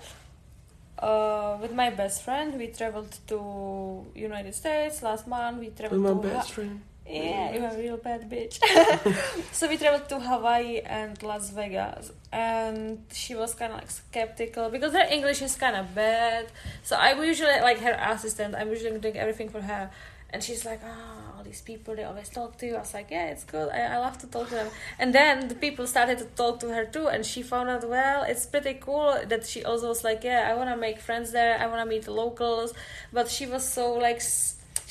uh, 1.01 1.57
with 1.61 1.73
my 1.73 1.89
best 1.89 2.23
friend, 2.23 2.57
we 2.57 2.67
traveled 2.67 3.17
to 3.27 4.05
United 4.15 4.53
States 4.55 5.01
last 5.01 5.27
month. 5.27 5.59
We 5.59 5.69
traveled 5.69 6.01
With 6.01 6.15
my 6.15 6.21
to 6.21 6.27
best 6.27 6.49
Ha- 6.49 6.53
friend. 6.55 6.81
Yeah, 7.07 7.53
you're 7.53 7.65
a 7.67 7.77
real 7.77 7.97
bad 7.97 8.29
bitch. 8.29 8.59
so 9.51 9.67
we 9.67 9.75
traveled 9.77 10.07
to 10.09 10.19
Hawaii 10.19 10.79
and 10.85 11.21
Las 11.23 11.49
Vegas, 11.49 12.11
and 12.31 13.03
she 13.11 13.35
was 13.35 13.53
kind 13.53 13.73
of 13.73 13.79
like 13.79 13.91
skeptical 13.91 14.69
because 14.69 14.93
her 14.93 15.07
English 15.11 15.41
is 15.41 15.55
kind 15.55 15.75
of 15.75 15.93
bad. 15.93 16.47
So 16.83 16.95
I 16.95 17.13
usually 17.21 17.59
like 17.59 17.79
her 17.79 17.97
assistant. 18.13 18.55
I'm 18.55 18.69
usually 18.69 18.97
doing 18.99 19.17
everything 19.17 19.49
for 19.49 19.61
her, 19.61 19.89
and 20.29 20.41
she's 20.43 20.63
like, 20.63 20.79
"Ah, 20.85 21.15
all 21.20 21.20
these 21.51 21.61
people 21.71 21.91
they 21.97 22.05
always 22.11 22.29
talk 22.39 22.51
to 22.59 22.65
you." 22.67 22.75
I 22.79 22.81
was 22.85 22.93
like, 22.99 23.09
"Yeah, 23.17 23.33
it's 23.33 23.45
good. 23.55 23.67
I, 23.79 23.81
I 23.95 23.97
love 24.05 24.17
to 24.23 24.27
talk 24.35 24.47
to 24.53 24.55
them." 24.61 24.69
And 25.01 25.09
then 25.19 25.35
the 25.51 25.55
people 25.65 25.85
started 25.95 26.17
to 26.23 26.27
talk 26.41 26.55
to 26.63 26.67
her 26.75 26.85
too, 26.95 27.05
and 27.13 27.21
she 27.31 27.41
found 27.53 27.67
out 27.73 27.83
well, 27.95 28.19
it's 28.31 28.45
pretty 28.53 28.75
cool 28.85 29.09
that 29.31 29.43
she 29.51 29.59
also 29.69 29.87
was 29.93 30.01
like, 30.09 30.21
"Yeah, 30.31 30.41
I 30.49 30.51
want 30.59 30.69
to 30.73 30.77
make 30.87 30.97
friends 31.09 31.27
there. 31.37 31.53
I 31.63 31.65
want 31.71 31.81
to 31.85 31.89
meet 31.93 32.03
the 32.09 32.15
locals," 32.23 32.69
but 33.17 33.25
she 33.35 33.45
was 33.53 33.63
so 33.77 33.85
like, 34.07 34.19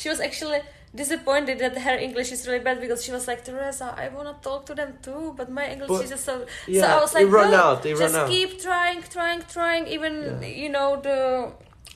she 0.03 0.09
was 0.13 0.21
actually 0.29 0.61
disappointed 1.03 1.57
that 1.65 1.75
her 1.87 1.97
English 2.07 2.31
is 2.37 2.41
really 2.49 2.65
bad 2.69 2.79
because 2.85 3.01
she 3.05 3.13
was 3.17 3.25
like, 3.31 3.41
Teresa, 3.45 3.89
I 4.05 4.07
want 4.17 4.27
to 4.33 4.35
talk 4.49 4.61
to 4.71 4.75
them 4.81 4.91
too, 5.07 5.23
but 5.39 5.47
my 5.59 5.67
English 5.75 5.89
But- 5.93 6.05
is 6.05 6.11
just 6.15 6.25
so. 6.31 6.35
so 6.41 6.47
Yeah, 6.79 6.97
I 6.97 7.01
was 7.05 7.13
like, 7.17 7.29
run 7.39 7.51
"Girl, 7.51 7.61
out. 7.65 7.79
Just 7.85 8.03
run 8.03 8.15
out. 8.23 8.29
keep 8.35 8.51
trying, 8.67 9.01
trying, 9.17 9.43
trying. 9.57 9.85
Even 9.97 10.15
Yeah. 10.43 10.49
you 10.63 10.69
know 10.77 10.89
the 11.09 11.19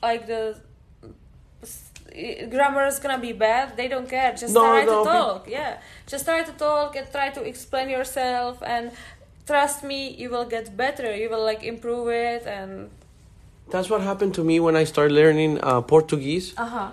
like 0.08 0.22
the 0.32 0.42
grammar 2.50 2.86
is 2.86 2.98
gonna 2.98 3.18
be 3.18 3.32
bad. 3.32 3.76
They 3.76 3.88
don't 3.88 4.08
care. 4.08 4.32
Just 4.32 4.54
No, 4.54 4.60
try 4.62 4.84
no, 4.84 5.04
to 5.04 5.10
be- 5.10 5.16
talk. 5.18 5.48
Yeah, 5.48 5.72
just 6.06 6.24
try 6.24 6.42
to 6.42 6.52
talk 6.52 6.96
and 6.96 7.06
try 7.10 7.30
to 7.30 7.42
explain 7.42 7.88
yourself 7.88 8.62
and. 8.62 8.90
Trust 9.46 9.84
me, 9.84 10.08
you 10.08 10.30
will 10.30 10.46
get 10.46 10.74
better. 10.74 11.14
You 11.14 11.28
will 11.28 11.44
like 11.44 11.62
improve 11.64 12.08
it 12.08 12.46
and 12.46 12.88
That's 13.70 13.90
what 13.90 14.00
happened 14.00 14.32
to 14.36 14.42
me 14.50 14.58
when 14.58 14.74
I 14.74 14.84
started 14.84 15.12
learning 15.12 15.52
uh, 15.62 15.82
Portuguese. 15.82 16.54
uh 16.56 16.64
huh. 16.64 16.90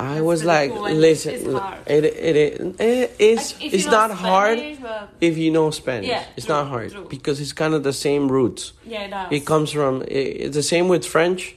I 0.00 0.14
That's 0.14 0.24
was 0.24 0.44
like, 0.44 0.72
cool, 0.72 0.90
listen, 0.90 1.30
it's 1.34 1.46
hard. 1.52 1.78
it 1.86 2.04
it 2.04 2.36
it, 2.42 2.80
it 2.80 3.10
is 3.20 3.54
Like, 3.60 3.74
it's 3.74 3.86
not 3.86 4.10
hard 4.10 4.58
Spanish, 4.58 4.78
but- 4.82 5.08
if 5.20 5.38
you 5.38 5.52
know 5.52 5.70
Spanish. 5.70 6.08
Yeah, 6.08 6.24
it's 6.36 6.46
true, 6.46 6.56
not 6.56 6.66
hard 6.74 6.90
true. 6.90 7.06
because 7.08 7.40
it's 7.40 7.52
kind 7.52 7.72
of 7.72 7.84
the 7.84 7.92
same 7.92 8.26
roots. 8.26 8.72
Yeah, 8.84 9.02
it 9.06 9.10
does. 9.10 9.28
It 9.30 9.46
comes 9.46 9.70
from 9.70 10.02
it, 10.02 10.26
it's 10.44 10.56
the 10.56 10.62
same 10.74 10.88
with 10.88 11.06
French 11.06 11.54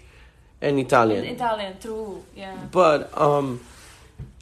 and 0.65 0.80
Italian. 0.80 1.23
In 1.23 1.36
Italian, 1.36 1.78
true. 1.80 2.23
Yeah. 2.36 2.58
but 2.71 3.15
um, 3.17 3.62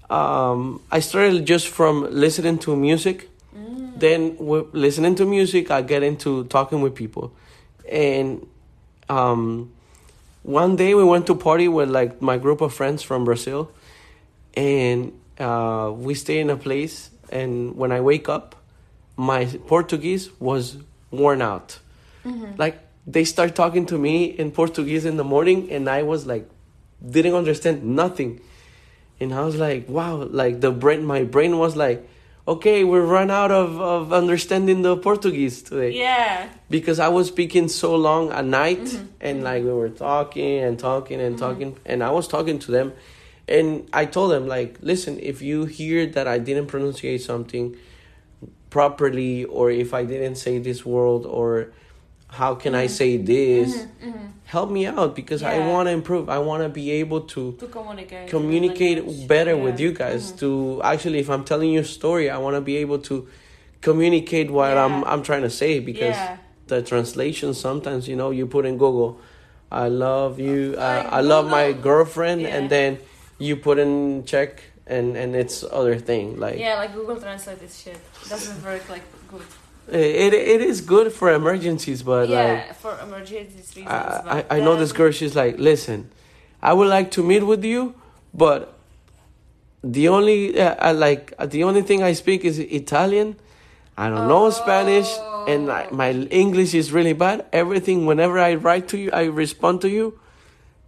um, 0.09 0.81
I 0.91 0.99
started 0.99 1.45
just 1.45 1.67
from 1.67 2.07
listening 2.09 2.57
to 2.59 2.76
music. 2.76 3.30
Mm. 3.55 3.99
Then 3.99 4.38
with 4.38 4.74
listening 4.74 5.15
to 5.15 5.26
music, 5.26 5.69
I 5.69 5.82
get 5.82 6.01
into 6.01 6.45
talking 6.45 6.82
with 6.82 6.95
people, 6.95 7.34
and 7.89 8.47
um, 9.09 9.71
one 10.41 10.76
day 10.76 10.95
we 10.95 11.03
went 11.03 11.28
to 11.28 11.36
party 11.36 11.67
with 11.67 11.89
like 11.89 12.21
my 12.21 12.38
group 12.38 12.61
of 12.61 12.74
friends 12.74 13.03
from 13.03 13.26
Brazil, 13.26 13.71
and 14.55 15.13
uh, 15.39 15.91
we 15.93 16.15
stay 16.15 16.39
in 16.39 16.49
a 16.49 16.57
place. 16.57 17.09
And 17.30 17.76
when 17.76 17.91
I 17.91 18.01
wake 18.01 18.30
up, 18.30 18.55
my 19.17 19.45
Portuguese 19.67 20.30
was 20.39 20.78
worn 21.11 21.41
out. 21.41 21.80
Mm-hmm. 22.26 22.53
Like 22.57 22.80
they 23.06 23.24
start 23.24 23.56
talking 23.56 23.86
to 23.88 23.97
me 23.97 24.26
in 24.26 24.51
Portuguese 24.51 25.06
in 25.06 25.18
the 25.18 25.24
morning, 25.24 25.72
and 25.72 25.89
I 25.89 26.04
was 26.04 26.26
like, 26.26 26.49
didn't 27.08 27.34
understand 27.34 27.84
nothing, 27.84 28.39
and 29.20 29.34
I 29.34 29.41
was 29.41 29.58
like, 29.58 29.89
wow, 29.89 30.16
like 30.16 30.62
the 30.62 30.72
brain, 30.72 31.06
my 31.06 31.24
brain 31.24 31.58
was 31.58 31.76
like, 31.76 32.08
okay, 32.45 32.84
we 32.84 32.99
run 32.99 33.32
out 33.32 33.51
of, 33.51 33.80
of 33.80 34.12
understanding 34.12 34.82
the 34.82 34.97
Portuguese 34.97 35.62
today. 35.62 35.91
Yeah. 35.91 36.49
Because 36.70 36.99
I 36.99 37.08
was 37.08 37.30
speaking 37.30 37.70
so 37.70 37.95
long 37.95 38.32
at 38.32 38.43
night 38.43 38.80
Mm-hmm. 38.80 39.06
and 39.22 39.43
like 39.45 39.64
we 39.64 39.72
were 39.72 39.88
talking 39.89 40.60
and 40.60 40.78
talking 40.78 41.22
and 41.22 41.38
talking 41.38 41.78
and 41.86 42.04
I 42.04 42.12
was 42.12 42.28
talking 42.28 42.60
to 42.60 42.72
them 42.72 42.91
and 43.47 43.88
I 43.93 44.06
told 44.06 44.32
them 44.32 44.45
like, 44.45 44.78
listen, 44.82 45.20
if 45.22 45.41
you 45.41 45.64
hear 45.66 46.06
that 46.08 46.28
I 46.28 46.38
didn't 46.38 46.68
pronunciate 46.68 47.22
something 47.22 47.78
properly 48.70 49.45
or 49.45 49.72
if 49.72 49.93
I 49.93 50.04
didn't 50.04 50.36
say 50.36 50.58
this 50.60 50.86
word 50.86 51.26
or 51.26 51.72
how 52.39 52.55
can 52.55 52.73
I 52.75 52.88
say 52.88 53.17
this, 53.17 53.86
help 54.45 54.69
me 54.77 54.86
out 54.88 55.15
because 55.15 55.41
I 55.43 55.55
Mm-hmm. 55.57 55.69
Want 55.73 55.86
to 55.88 55.93
improve. 55.99 56.29
I 56.29 56.39
want 56.49 56.61
to 56.63 56.69
be 56.69 56.86
able 57.01 57.21
to 57.36 57.41
To 57.63 57.67
communicate. 57.67 58.29
communicate 58.29 59.27
better 59.27 59.55
Yeah. 59.55 59.63
with 59.65 59.77
you 59.79 59.91
guys 60.03 60.21
Mhm. 60.31 60.39
to 60.41 60.49
actually 60.91 61.19
if 61.25 61.29
i'm 61.34 61.43
telling 61.51 61.69
you 61.75 61.81
a 61.81 61.89
story 61.99 62.25
i 62.29 62.38
want 62.45 62.55
to 62.59 62.61
be 62.71 62.75
able 62.86 62.99
to 63.09 63.15
communicate 63.81 64.47
what 64.57 64.77
i'm 64.84 64.95
i'm 65.11 65.21
trying 65.29 65.41
to 65.49 65.53
say 65.61 65.71
because 65.91 66.15
Yeah. 66.15 66.38
the 66.67 66.79
translation 66.91 67.53
sometimes 67.53 68.01
you 68.09 68.15
know 68.21 68.29
you 68.39 68.45
put 68.47 68.63
in 68.69 68.75
google 68.77 69.11
i 69.71 69.88
love 70.05 70.34
you 70.47 70.75
uh, 70.77 71.17
i 71.19 71.21
love 71.34 71.45
my 71.59 71.65
girlfriend 71.88 72.41
Yeah. 72.41 72.55
and 72.55 72.69
then 72.75 72.91
you 73.39 73.53
put 73.67 73.77
in 73.86 74.23
Czech 74.31 74.51
and 74.95 75.07
and 75.21 75.29
it's 75.41 75.57
other 75.79 75.97
thing 76.09 76.25
like 76.45 76.57
Yeah, 76.59 76.75
like 76.81 76.93
Google 76.99 77.17
Translate 77.25 77.61
is 77.67 77.73
shit. 77.84 77.99
Doesn't 78.29 78.59
work 78.63 78.84
like 78.95 79.05
good. 79.31 79.47
It, 79.91 80.34
it 80.34 80.61
is 80.61 80.81
good 80.81 81.11
for 81.11 81.31
emergencies 81.34 82.03
but 82.03 82.29
yeah, 82.29 82.65
like 82.67 82.75
for 82.75 82.97
emergencies 83.01 83.75
reasons. 83.75 83.88
I, 83.88 84.45
I, 84.49 84.57
I 84.57 84.59
know 84.59 84.75
this 84.75 84.91
girl 84.93 85.11
she's 85.11 85.36
like 85.36 85.57
listen 85.59 86.09
i 86.61 86.71
would 86.73 86.88
like 86.88 87.11
to 87.11 87.23
meet 87.23 87.43
with 87.43 87.63
you 87.65 87.93
but 88.34 88.77
the 89.84 90.07
only 90.07 90.57
uh, 90.59 90.75
I 90.79 90.91
like 90.93 91.34
uh, 91.38 91.45
the 91.45 91.63
only 91.63 91.81
thing 91.81 92.03
i 92.03 92.13
speak 92.13 92.45
is 92.45 92.59
italian 92.59 93.36
i 93.97 94.07
don't 94.09 94.27
know 94.27 94.49
spanish 94.49 95.09
and 95.47 95.69
I, 95.69 95.89
my 95.91 96.11
english 96.11 96.73
is 96.73 96.91
really 96.93 97.13
bad 97.13 97.45
everything 97.51 98.05
whenever 98.05 98.39
i 98.39 98.55
write 98.55 98.88
to 98.89 98.97
you 98.97 99.11
i 99.11 99.23
respond 99.25 99.81
to 99.81 99.89
you 99.89 100.17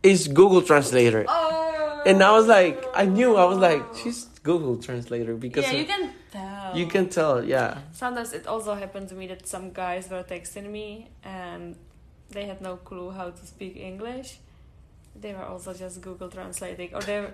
is 0.04 0.28
google 0.30 0.62
translator 0.62 1.26
Oh. 1.28 2.04
and 2.06 2.24
i 2.24 2.32
was 2.32 2.48
like 2.48 2.82
i 2.96 3.06
knew 3.06 3.36
i 3.36 3.44
was 3.44 3.58
like 3.58 3.84
she's 4.02 4.26
google 4.44 4.78
translator 4.78 5.36
because 5.36 5.66
Yeah, 5.66 5.80
you 5.80 5.86
can 5.86 6.12
tell. 6.36 6.78
you 6.80 6.86
can 6.94 7.06
tell 7.18 7.36
yeah 7.56 7.72
Sometimes 7.94 8.30
it 8.40 8.46
also 8.54 8.72
happened 8.84 9.08
to 9.12 9.16
me 9.16 9.26
that 9.34 9.42
some 9.48 9.66
guys 9.84 10.04
were 10.14 10.24
texting 10.34 10.68
me 10.78 10.90
and 11.24 11.76
they 12.36 12.46
had 12.52 12.60
no 12.70 12.74
clue 12.90 13.10
how 13.20 13.28
to 13.40 13.44
speak 13.54 13.74
English. 13.92 14.30
They 15.24 15.34
were 15.38 15.48
also 15.54 15.72
just 15.74 15.96
Google 16.02 16.30
translating, 16.38 16.90
or 16.96 17.02
they. 17.10 17.20
Were, 17.22 17.34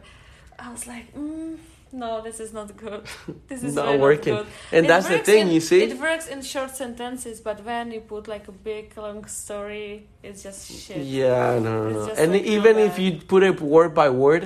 I 0.60 0.68
was 0.76 0.86
like, 0.93 1.08
mm, 1.16 1.58
no, 2.04 2.22
this 2.28 2.39
is 2.45 2.52
not 2.54 2.70
good. 2.78 3.02
This 3.49 3.64
is 3.64 3.74
Not 3.76 3.97
working. 3.99 4.36
Not 4.36 4.45
and 4.76 4.86
It 4.86 4.89
that's 4.91 5.08
the 5.08 5.20
thing 5.30 5.47
in- 5.47 5.54
you 5.56 5.62
see 5.70 5.82
It 5.84 5.97
works 5.99 6.28
in 6.34 6.39
short 6.54 6.72
sentences, 6.84 7.41
but 7.47 7.58
when 7.66 7.86
you 7.95 8.02
put 8.02 8.28
like 8.28 8.45
a 8.47 8.56
big 8.70 8.86
long 8.97 9.26
story, 9.26 9.89
it's 10.28 10.43
just 10.43 10.60
shit. 10.84 10.97
Yeah, 11.22 11.58
no, 11.68 11.89
no, 11.89 12.06
no. 12.08 12.14
And 12.22 12.34
like, 12.34 12.43
even 12.56 12.76
if 12.78 12.99
you 12.99 13.10
put 13.34 13.41
it 13.49 13.60
word 13.76 13.91
by 14.02 14.10
word, 14.26 14.43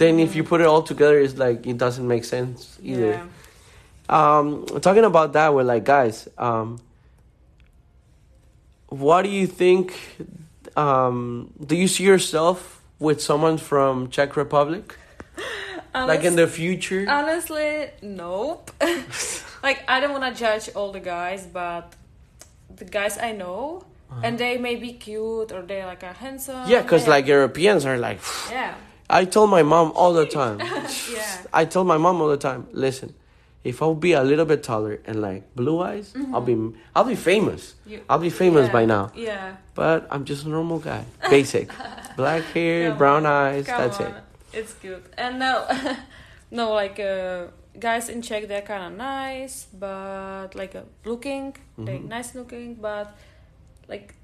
then 0.00 0.20
if 0.20 0.30
Mhm. 0.30 0.36
you 0.36 0.42
put 0.52 0.60
it 0.60 0.66
all 0.72 0.82
together, 0.92 1.18
it's 1.18 1.36
like 1.46 1.66
it 1.66 1.78
doesn't 1.84 2.06
make 2.14 2.24
sense 2.24 2.78
either. 2.90 3.12
Yeah. 3.16 3.26
Um, 4.10 4.66
talking 4.80 5.04
about 5.04 5.34
that, 5.34 5.54
we're 5.54 5.62
like, 5.62 5.84
guys, 5.84 6.28
um, 6.36 6.80
what 8.88 9.22
do 9.22 9.28
you 9.30 9.46
think? 9.46 9.94
Um, 10.76 11.52
do 11.64 11.76
you 11.76 11.86
see 11.86 12.04
yourself 12.04 12.82
with 12.98 13.22
someone 13.22 13.56
from 13.56 14.10
Czech 14.10 14.36
Republic, 14.36 14.96
like 15.94 16.24
in 16.24 16.34
the 16.34 16.48
future? 16.48 17.06
Honestly, 17.08 17.90
nope. 18.02 18.72
like 19.62 19.84
I 19.86 20.00
don't 20.00 20.10
want 20.10 20.34
to 20.34 20.38
judge 20.38 20.70
all 20.74 20.90
the 20.90 20.98
guys, 21.00 21.46
but 21.46 21.94
the 22.74 22.84
guys 22.84 23.16
I 23.16 23.30
know, 23.30 23.84
and 24.24 24.36
they 24.36 24.58
may 24.58 24.74
be 24.74 24.92
cute 24.94 25.52
or 25.52 25.62
they 25.62 25.84
like 25.84 26.02
are 26.02 26.14
handsome. 26.14 26.68
yeah, 26.68 26.82
because 26.82 27.06
like 27.06 27.28
Europeans 27.28 27.86
are 27.86 27.96
like. 27.96 28.18
yeah, 28.50 28.74
I 29.10 29.24
told 29.24 29.50
my 29.50 29.62
mom 29.62 29.92
all 29.94 30.12
the 30.12 30.26
time. 30.26 30.58
yeah, 30.58 31.42
I 31.52 31.64
tell 31.64 31.84
my 31.84 31.96
mom 31.96 32.20
all 32.20 32.28
the 32.28 32.36
time. 32.36 32.66
Listen, 32.72 33.14
if 33.62 33.82
I'll 33.82 33.94
be 33.94 34.12
a 34.12 34.22
little 34.22 34.46
bit 34.46 34.62
taller 34.62 35.00
and 35.04 35.20
like 35.20 35.54
blue 35.54 35.80
eyes, 35.82 36.14
I'll 36.32 36.40
be 36.40 36.56
I'll 36.96 37.04
be 37.04 37.14
famous. 37.16 37.74
You- 37.86 38.02
I'll 38.08 38.18
be 38.18 38.30
famous 38.30 38.66
yeah, 38.66 38.72
by 38.72 38.84
now. 38.86 39.12
Yeah, 39.14 39.56
But 39.74 40.06
I'm 40.10 40.24
just 40.24 40.46
a 40.46 40.48
normal 40.48 40.78
guy, 40.78 41.04
basic, 41.30 41.70
black 42.16 42.44
hair, 42.54 42.88
Come 42.90 42.98
brown 42.98 43.26
on, 43.26 43.32
eyes. 43.32 43.66
come 43.66 43.80
that's 43.80 44.00
on. 44.00 44.06
it. 44.06 44.14
It's 44.52 44.74
good. 44.74 45.02
And 45.18 45.38
no, 45.38 45.66
no, 46.50 46.72
like 46.72 46.98
uh, 46.98 47.46
guys 47.78 48.08
in 48.08 48.22
Czech, 48.22 48.48
they're 48.48 48.62
kind 48.62 48.84
of 48.92 48.98
nice, 48.98 49.66
but 49.72 50.54
like 50.54 50.74
uh, 50.74 50.82
looking, 51.04 51.54
they 51.78 51.98
Mhm. 51.98 52.08
nice 52.08 52.34
looking, 52.34 52.74
but 52.74 53.14
like 53.88 54.14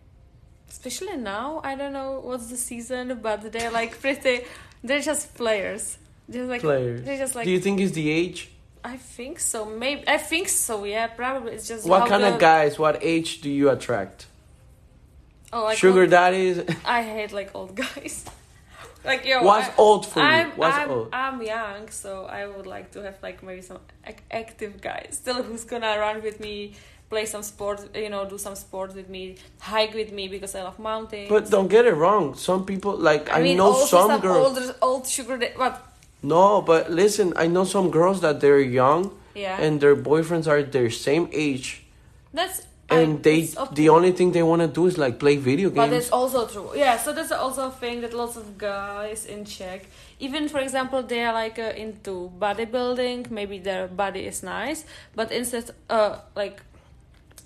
especially 0.68 1.16
now, 1.16 1.61
I 1.62 1.74
don't 1.76 1.93
know 1.93 2.20
what's 2.24 2.47
the 2.49 2.57
season, 2.57 3.18
but 3.22 3.53
they're 3.53 3.70
like 3.70 4.01
pretty. 4.01 4.45
They're 4.82 5.01
just 5.01 5.34
players. 5.34 5.99
They're 6.28 6.45
like 6.47 6.61
Players. 6.62 7.03
They're 7.05 7.18
just 7.18 7.34
like 7.34 7.45
Do 7.45 7.51
you 7.51 7.61
think 7.61 7.80
it's 7.80 7.93
the 7.93 8.11
age? 8.11 8.51
I 8.93 8.97
think 9.16 9.41
so. 9.41 9.64
Maybe 9.66 10.07
I 10.07 10.18
think 10.18 10.49
so. 10.49 10.84
Yeah, 10.84 11.09
probably. 11.09 11.53
It's 11.57 11.66
just 11.68 11.87
What 11.89 12.09
kind 12.09 12.22
the- 12.22 12.34
of 12.34 12.39
guys? 12.39 12.78
What 12.78 12.99
age 13.03 13.41
do 13.41 13.51
you 13.51 13.66
attract? 13.70 14.26
Oh, 15.53 15.64
like 15.64 15.78
Sugar 15.78 16.03
old- 16.03 16.11
daddies. 16.11 16.57
I 16.84 17.03
hate 17.03 17.32
like 17.32 17.51
old 17.59 17.74
guys. 17.74 18.24
like 19.05 19.24
yo. 19.26 19.43
What's 19.43 19.68
I- 19.70 19.74
old 19.84 20.07
for 20.07 20.20
you? 20.20 20.26
I'm, 20.26 20.51
What's 20.61 20.76
I'm, 20.76 20.91
old? 20.91 21.09
I'm 21.12 21.43
young, 21.43 21.89
so 21.91 22.11
I 22.26 22.47
would 22.47 22.66
like 22.66 22.91
to 22.93 23.03
have 23.03 23.16
like 23.22 23.43
maybe 23.43 23.62
some 23.62 23.80
ac- 24.07 24.26
active 24.30 24.80
guys 24.80 25.11
still 25.22 25.43
who's 25.43 25.64
gonna 25.64 25.95
run 25.99 26.22
with 26.22 26.39
me, 26.47 26.74
play 27.11 27.26
some 27.26 27.43
sports, 27.43 27.82
you 27.95 28.11
know, 28.11 28.22
do 28.28 28.39
some 28.39 28.55
sports 28.55 28.95
with 28.95 29.09
me, 29.09 29.37
hike 29.59 29.95
with 29.95 30.12
me 30.12 30.28
because 30.28 30.55
I 30.55 30.62
love 30.62 30.78
mountains. 30.78 31.28
But 31.28 31.51
don't 31.51 31.68
get 31.76 31.87
it 31.87 31.95
wrong. 31.95 32.34
Some 32.37 32.64
people 32.64 32.97
like 32.97 33.32
I, 33.32 33.43
mean, 33.43 33.57
know 33.57 33.72
some, 33.87 34.20
girls. 34.20 34.47
older, 34.59 34.74
old 34.82 35.07
sugar. 35.09 35.39
What? 35.57 35.74
No, 36.35 36.61
but 36.62 36.91
listen, 36.91 37.33
I 37.37 37.47
know 37.55 37.64
some 37.64 37.91
girls 37.91 38.18
that 38.20 38.41
they're 38.41 38.61
young 38.83 39.03
Yeah, 39.35 39.61
and 39.64 39.81
their 39.83 39.97
boyfriends 40.11 40.47
are 40.53 40.62
their 40.77 40.91
same 40.91 41.29
age, 41.33 41.68
that's 42.33 42.59
and 42.89 43.18
I, 43.18 43.22
they 43.27 43.41
the 43.81 43.89
only 43.97 44.12
thing 44.12 44.33
they 44.33 44.43
want 44.43 44.62
to 44.62 44.68
do 44.81 44.87
is 44.87 44.97
like 44.97 45.18
play 45.18 45.37
video 45.37 45.68
games. 45.70 45.91
But 45.91 45.93
it's 46.01 46.11
also 46.11 46.47
true. 46.47 46.70
Yeah, 46.74 46.97
so 47.05 47.12
that's 47.12 47.33
also 47.33 47.62
a 47.68 47.70
thing 47.83 48.01
that 48.03 48.12
lots 48.14 48.37
of 48.37 48.47
guys 48.57 49.27
in 49.27 49.45
Czech, 49.45 49.81
even 50.20 50.49
for 50.49 50.61
example, 50.61 51.03
they 51.03 51.22
are 51.27 51.35
like 51.35 51.59
uh, 51.59 51.85
into 51.85 52.31
bodybuilding. 52.41 53.31
Maybe 53.31 53.59
their 53.59 53.87
body 53.89 54.22
is 54.27 54.43
nice, 54.43 54.85
but 55.14 55.29
instead, 55.33 55.70
uh, 55.91 56.18
like 56.37 56.62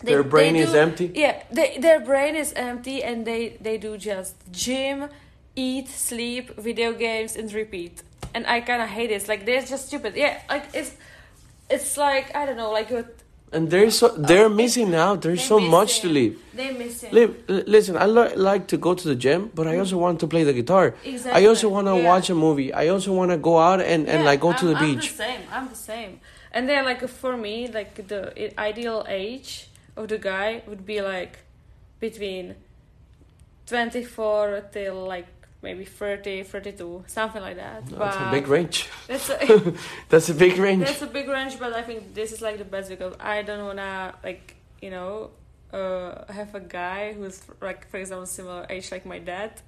they- 0.04 0.12
Their 0.14 0.22
brain 0.24 0.54
they 0.54 0.60
is 0.62 0.74
empty. 0.74 1.10
Yeah, 1.14 1.42
they, 1.50 1.78
their 1.80 2.00
brain 2.00 2.34
is 2.36 2.52
empty, 2.54 3.02
and 3.02 3.24
they 3.24 3.56
they 3.60 3.78
do 3.78 3.96
just 3.98 4.34
gym, 4.52 5.08
eat, 5.56 5.88
sleep, 5.88 6.54
video 6.56 6.92
games, 6.92 7.36
and 7.36 7.52
repeat. 7.52 8.02
And 8.34 8.46
I 8.46 8.60
kind 8.60 8.80
of 8.82 8.88
hate 8.88 9.10
it. 9.10 9.14
It's 9.14 9.28
like 9.28 9.44
they're 9.46 9.62
just 9.62 9.86
stupid. 9.88 10.14
Yeah, 10.16 10.40
like 10.48 10.64
it's 10.74 10.92
it's 11.68 11.96
like 11.96 12.34
I 12.34 12.46
don't 12.46 12.56
know, 12.56 12.70
like 12.72 12.90
a, 12.90 13.04
And 13.52 13.68
they're 13.70 13.90
so 13.90 14.06
they're 14.28 14.46
oh, 14.46 14.62
missing 14.62 14.94
out. 14.94 15.22
There's 15.22 15.42
so 15.42 15.58
much 15.58 16.00
to 16.02 16.08
live. 16.08 16.34
they 16.54 16.70
miss 16.72 17.02
it. 17.02 17.12
Live, 17.12 17.32
listen. 17.48 17.96
I 17.96 18.06
li- 18.06 18.36
like 18.36 18.64
to 18.68 18.76
go 18.76 18.94
to 18.94 19.04
the 19.12 19.16
gym, 19.24 19.50
but 19.54 19.66
I 19.66 19.74
also 19.82 19.96
want 19.98 20.20
to 20.20 20.26
play 20.28 20.44
the 20.44 20.52
guitar. 20.60 20.94
Exactly. 21.04 21.42
I 21.44 21.48
also 21.48 21.68
want 21.68 21.86
to 21.88 21.96
Yeah. 21.96 22.08
watch 22.12 22.30
a 22.30 22.34
movie. 22.46 22.70
I 22.72 22.86
also 22.94 23.10
want 23.12 23.30
to 23.32 23.38
go 23.50 23.58
out 23.58 23.80
and, 23.80 24.06
and 24.12 24.20
Yeah, 24.22 24.30
like 24.30 24.40
go 24.40 24.52
to 24.52 24.66
I'm, 24.66 24.72
the 24.72 24.76
I'm 24.78 24.94
beach. 24.94 25.08
the 25.10 25.16
same. 25.24 25.40
I'm 25.56 25.66
the 25.68 25.82
same. 25.92 26.12
And 26.52 26.68
they're 26.68 26.84
like 26.90 27.02
for 27.08 27.36
me, 27.36 27.66
like 27.78 27.92
the 28.12 28.22
ideal 28.70 29.04
age 29.08 29.68
of 29.96 30.04
the 30.12 30.18
guy 30.18 30.62
would 30.68 30.84
be 30.86 30.98
like 31.02 31.34
between 31.98 32.54
24 33.66 34.62
till 34.72 35.06
like 35.06 35.26
maybe 35.62 35.84
30, 35.84 36.42
32, 36.44 37.04
something 37.06 37.42
like 37.42 37.56
that. 37.56 37.86
That's 37.86 38.16
a 38.16 38.30
big 38.30 38.48
range. 38.48 38.88
That's 39.06 39.28
a, 39.30 39.74
That's 40.08 40.28
a 40.30 40.34
big 40.34 40.56
range. 40.58 40.84
that's 40.86 41.02
a 41.02 41.06
big 41.06 41.28
range, 41.28 41.58
but 41.58 41.72
I 41.74 41.82
think 41.82 42.14
this 42.14 42.32
is 42.32 42.40
like 42.40 42.58
the 42.58 42.64
best 42.64 42.88
because 42.90 43.14
I 43.20 43.42
don't 43.42 43.64
wanna 43.64 44.14
like 44.24 44.56
you 44.80 44.90
know 44.90 45.30
uh, 45.72 46.30
have 46.32 46.54
a 46.54 46.60
guy 46.60 47.12
who's 47.12 47.42
like 47.60 47.88
for 47.90 47.98
example 47.98 48.26
similar 48.26 48.66
age 48.70 48.90
like 48.90 49.04
my 49.06 49.18
dad. 49.18 49.60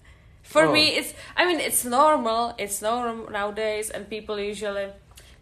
For 0.43 0.64
Oh. 0.66 0.72
me, 0.72 0.97
it's 0.99 1.14
I 1.36 1.47
mean 1.47 1.61
it's 1.61 1.84
normal. 1.84 2.55
It's 2.59 2.82
normal 2.82 3.30
nowadays, 3.30 3.90
and 3.90 4.09
people 4.09 4.40
usually 4.40 4.88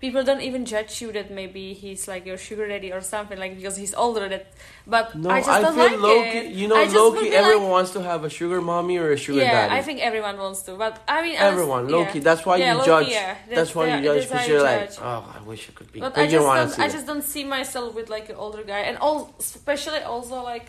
people 0.00 0.22
don't 0.24 0.40
even 0.40 0.64
judge 0.64 1.02
you 1.02 1.12
that 1.12 1.30
maybe 1.30 1.74
he's 1.74 2.08
like 2.08 2.24
your 2.24 2.38
sugar 2.38 2.66
daddy 2.66 2.90
or 2.96 3.02
something 3.02 3.38
like 3.38 3.54
because 3.56 3.76
he's 3.76 3.94
older. 3.94 4.28
That 4.28 4.44
but 4.86 5.14
No, 5.14 5.28
I 5.30 5.34
I, 5.36 5.40
just 5.42 5.62
don't 5.62 5.74
feel 5.74 5.84
like 5.90 6.00
Loki. 6.00 6.38
it. 6.38 6.46
You 6.60 6.66
know, 6.68 6.76
I 6.76 6.84
Loki. 6.86 7.28
Everyone 7.42 7.64
like- 7.64 7.72
wants 7.76 7.90
to 7.96 8.02
have 8.02 8.24
a 8.24 8.30
sugar 8.30 8.60
mommy 8.60 8.96
or 8.98 9.12
a 9.12 9.16
sugar 9.16 9.40
yeah, 9.40 9.52
daddy. 9.68 9.74
I 9.78 9.82
think 9.82 10.00
everyone 10.00 10.36
wants 10.38 10.62
to, 10.62 10.72
but 10.84 10.94
I 11.06 11.22
mean 11.22 11.36
Everyone, 11.36 11.82
yeah. 11.88 11.96
Loki. 11.96 12.18
That's 12.28 12.42
why 12.46 12.56
Yeah, 12.56 12.72
you 12.72 12.78
Loki, 12.78 12.86
judge. 12.90 13.08
yeah. 13.10 13.36
That's, 13.54 13.74
why 13.74 13.86
yeah, 13.86 13.96
you 13.98 14.04
judge 14.04 14.22
because 14.24 14.34
why 14.40 14.44
you're 14.46 14.58
you 14.58 14.62
like, 14.72 14.90
oh, 15.02 15.34
I 15.36 15.40
wish 15.50 15.62
I 15.70 15.72
could 15.78 15.90
be. 15.92 16.00
But 16.00 16.14
But 16.14 16.22
I 16.22 16.26
just 16.34 16.46
want 16.46 16.58
don't. 16.60 16.70
see 16.76 16.82
I 16.82 16.88
just 16.96 17.06
don't 17.10 17.26
see 17.34 17.44
myself 17.44 17.88
with 17.94 18.08
like 18.16 18.26
an 18.32 18.36
older 18.44 18.62
guy, 18.72 18.80
and 18.88 18.96
all 19.04 19.18
especially 19.38 20.00
also 20.14 20.36
like 20.42 20.68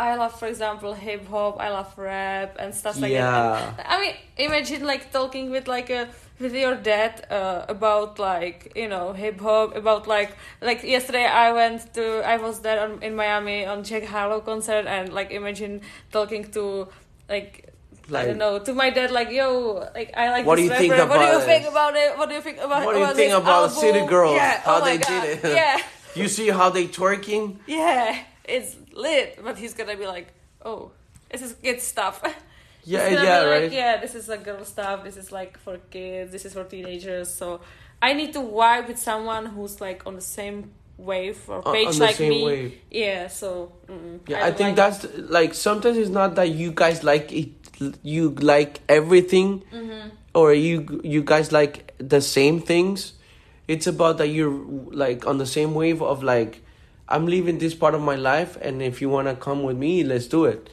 I 0.00 0.16
love, 0.16 0.32
for 0.40 0.48
example, 0.48 0.94
hip 0.94 1.28
hop. 1.28 1.60
I 1.60 1.68
love 1.68 1.90
rap 1.98 2.56
and 2.58 2.74
stuff 2.74 2.98
like 3.02 3.12
Yeah. 3.12 3.74
that. 3.76 3.86
I 3.86 4.00
mean, 4.00 4.14
imagine 4.38 4.82
like 4.92 5.12
talking 5.12 5.50
with 5.50 5.68
like 5.68 5.90
a 5.90 6.08
with 6.40 6.54
your 6.54 6.74
dad 6.74 7.26
uh, 7.30 7.64
about 7.68 8.18
like 8.18 8.72
you 8.74 8.88
know 8.88 9.12
hip 9.12 9.40
hop 9.40 9.76
about 9.76 10.08
like 10.08 10.36
like 10.60 10.82
yesterday 10.82 11.26
I 11.26 11.52
went 11.52 11.92
to 11.94 12.22
I 12.26 12.38
was 12.38 12.60
there 12.60 12.80
on, 12.80 13.02
in 13.02 13.14
Miami 13.14 13.66
on 13.66 13.84
Jack 13.84 14.04
Harlow 14.04 14.40
concert 14.40 14.86
and 14.86 15.12
like 15.12 15.30
imagine 15.30 15.82
talking 16.10 16.50
to 16.52 16.88
like. 17.28 17.66
I 18.12 18.26
don't 18.26 18.38
know. 18.38 18.58
To 18.58 18.74
my 18.74 18.90
dad, 18.90 19.12
like, 19.12 19.30
yo, 19.30 19.88
like, 19.94 20.10
I 20.16 20.32
like 20.32 20.44
What 20.44 20.56
this 20.56 20.66
do 20.66 20.72
you 20.72 20.78
think 20.80 20.92
rapper. 20.94 21.10
What 21.10 21.20
do 21.20 21.32
you 21.32 21.40
think 21.42 21.68
about 21.68 21.94
it? 21.94 22.18
What 22.18 22.28
do 22.28 22.34
you 22.34 22.40
think 22.40 22.58
about? 22.58 22.84
What 22.84 22.94
do 22.94 22.98
you 22.98 23.04
about 23.04 23.14
think 23.14 23.32
about 23.32 23.70
album? 23.70 23.78
City 23.78 24.04
Girls? 24.04 24.34
Yeah. 24.34 24.60
How 24.62 24.80
oh 24.80 24.84
they 24.84 24.98
God. 24.98 25.22
did 25.22 25.44
it? 25.44 25.54
Yeah. 25.54 25.80
You 26.16 26.26
see 26.26 26.48
how 26.48 26.70
they 26.70 26.88
twerking? 26.88 27.58
Yeah, 27.68 28.18
it's 28.42 28.76
lit, 28.92 29.38
but 29.44 29.56
he's 29.56 29.74
gonna 29.74 29.96
be 29.96 30.06
like, 30.06 30.26
oh, 30.64 30.90
this 31.30 31.40
is 31.40 31.52
good 31.52 31.80
stuff. 31.80 32.20
Yeah, 32.84 33.08
yeah, 33.08 33.40
like, 33.40 33.48
right. 33.62 33.72
yeah, 33.72 33.96
this 34.00 34.14
is 34.14 34.28
like 34.28 34.42
girl 34.44 34.64
stuff. 34.64 35.04
This 35.04 35.16
is 35.16 35.30
like 35.32 35.58
for 35.58 35.78
kids. 35.90 36.32
This 36.32 36.44
is 36.44 36.54
for 36.54 36.64
teenagers. 36.64 37.32
So 37.32 37.60
I 38.00 38.14
need 38.14 38.32
to 38.32 38.38
vibe 38.40 38.88
with 38.88 38.98
someone 38.98 39.46
who's 39.46 39.80
like 39.80 40.06
on 40.06 40.14
the 40.14 40.20
same 40.22 40.70
wave 40.96 41.38
or 41.48 41.66
On- 41.66 41.74
page 41.74 41.96
the 41.98 42.04
like 42.04 42.20
me. 42.20 42.44
wave. 42.44 42.78
Yeah. 42.90 43.28
So 43.28 43.72
Yeah, 44.26 44.38
I, 44.44 44.50
don't 44.50 44.56
think 44.58 44.78
like- 44.78 45.00
that's 45.00 45.06
like 45.30 45.54
sometimes 45.54 45.96
it's 45.98 46.10
not 46.10 46.34
that 46.36 46.50
you 46.50 46.72
guys 46.72 47.02
like 47.04 47.32
it, 47.32 47.48
you 48.02 48.30
like 48.30 48.80
everything, 48.88 49.62
Mm-hmm. 49.72 50.08
or 50.34 50.52
you 50.54 51.00
you 51.04 51.22
guys 51.22 51.52
like 51.52 51.94
the 51.98 52.20
same 52.20 52.60
things. 52.60 53.12
It's 53.68 53.86
about 53.86 54.18
that 54.18 54.28
you're 54.28 54.50
like 54.90 55.26
on 55.26 55.38
the 55.38 55.46
same 55.46 55.74
wave 55.74 56.02
of 56.02 56.22
like, 56.22 56.62
I'm 57.08 57.26
leaving 57.26 57.58
this 57.58 57.74
part 57.74 57.94
of 57.94 58.00
my 58.02 58.16
life, 58.16 58.56
and 58.60 58.82
if 58.82 59.00
you 59.00 59.08
wanna 59.08 59.36
come 59.36 59.62
with 59.62 59.76
me, 59.76 60.02
let's 60.02 60.26
do 60.26 60.44
it. 60.46 60.68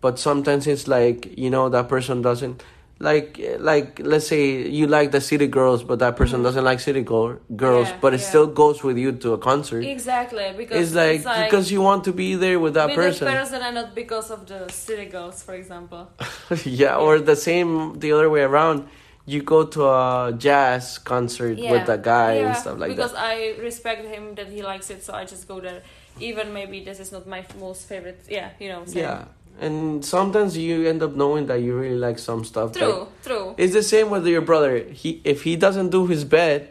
But 0.00 0.18
sometimes 0.18 0.66
it's 0.66 0.86
like 0.88 1.36
you 1.38 1.50
know 1.50 1.68
that 1.68 1.88
person 1.88 2.22
doesn't 2.22 2.62
like 2.98 3.38
like 3.58 3.98
let's 4.02 4.26
say 4.26 4.66
you 4.68 4.86
like 4.86 5.10
the 5.10 5.20
city 5.20 5.46
girls, 5.46 5.82
but 5.82 5.98
that 5.98 6.16
person 6.16 6.42
doesn't 6.42 6.64
like 6.64 6.80
city 6.80 7.02
girl, 7.02 7.38
girls, 7.54 7.88
Mm-hmm. 7.88 7.94
Yeah, 7.96 8.00
but 8.00 8.14
it 8.14 8.20
yeah. 8.20 8.26
still 8.28 8.46
goes 8.46 8.82
with 8.82 8.96
you 8.96 9.12
to 9.12 9.32
a 9.34 9.38
concert. 9.38 9.82
exactly 9.84 10.54
because 10.56 10.94
It's 10.94 10.94
like, 10.94 11.44
because 11.50 11.70
you 11.70 11.82
want 11.82 12.04
to 12.04 12.12
be 12.12 12.34
there 12.36 12.58
with 12.58 12.74
that 12.74 12.86
with 12.88 12.96
person. 12.96 13.28
person 13.28 13.60
and 13.62 13.74
not 13.74 13.94
because 13.94 14.30
of 14.30 14.46
the 14.46 14.68
city 14.70 15.06
girls, 15.06 15.42
for 15.42 15.54
example. 15.54 16.08
yeah, 16.64 16.96
or 16.96 17.18
the 17.18 17.36
same 17.36 17.98
the 17.98 18.12
other 18.12 18.30
way 18.30 18.42
around. 18.42 18.88
You 19.28 19.42
go 19.42 19.64
to 19.64 19.82
a 19.84 20.32
jazz 20.38 20.98
concert 20.98 21.58
Yeah. 21.58 21.72
with 21.72 21.88
a 21.88 21.98
guy 21.98 22.34
and 22.46 22.56
stuff 22.56 22.78
like 22.78 22.90
that. 22.90 22.96
because. 22.96 23.12
I 23.14 23.56
respect 23.60 24.06
him 24.06 24.36
that 24.36 24.46
he 24.48 24.62
likes 24.62 24.88
it, 24.88 25.02
so 25.02 25.12
I 25.14 25.24
just 25.24 25.48
go 25.48 25.58
there. 25.60 25.82
Even 26.20 26.52
maybe 26.54 26.84
this 26.84 27.00
is 27.00 27.10
not 27.10 27.26
my 27.26 27.44
most 27.58 27.88
favorite. 27.88 28.20
Yeah, 28.30 28.50
you 28.60 28.68
know. 28.68 28.84
Yeah, 28.86 29.24
and 29.60 30.04
sometimes 30.04 30.56
you 30.56 30.86
end 30.86 31.02
up 31.02 31.14
knowing 31.14 31.46
that 31.46 31.60
you 31.62 31.76
really 31.76 31.96
like 31.98 32.18
some 32.18 32.44
stuff. 32.44 32.72
True. 32.72 32.86
Like, 33.00 33.22
true. 33.24 33.54
it's 33.56 33.72
the 33.72 33.82
same 33.82 34.10
with 34.10 34.26
your 34.26 34.42
brother. 34.42 34.78
He 34.84 35.20
if 35.24 35.42
he 35.42 35.56
doesn't 35.56 35.90
do 35.90 36.06
his 36.06 36.24
bed, 36.24 36.68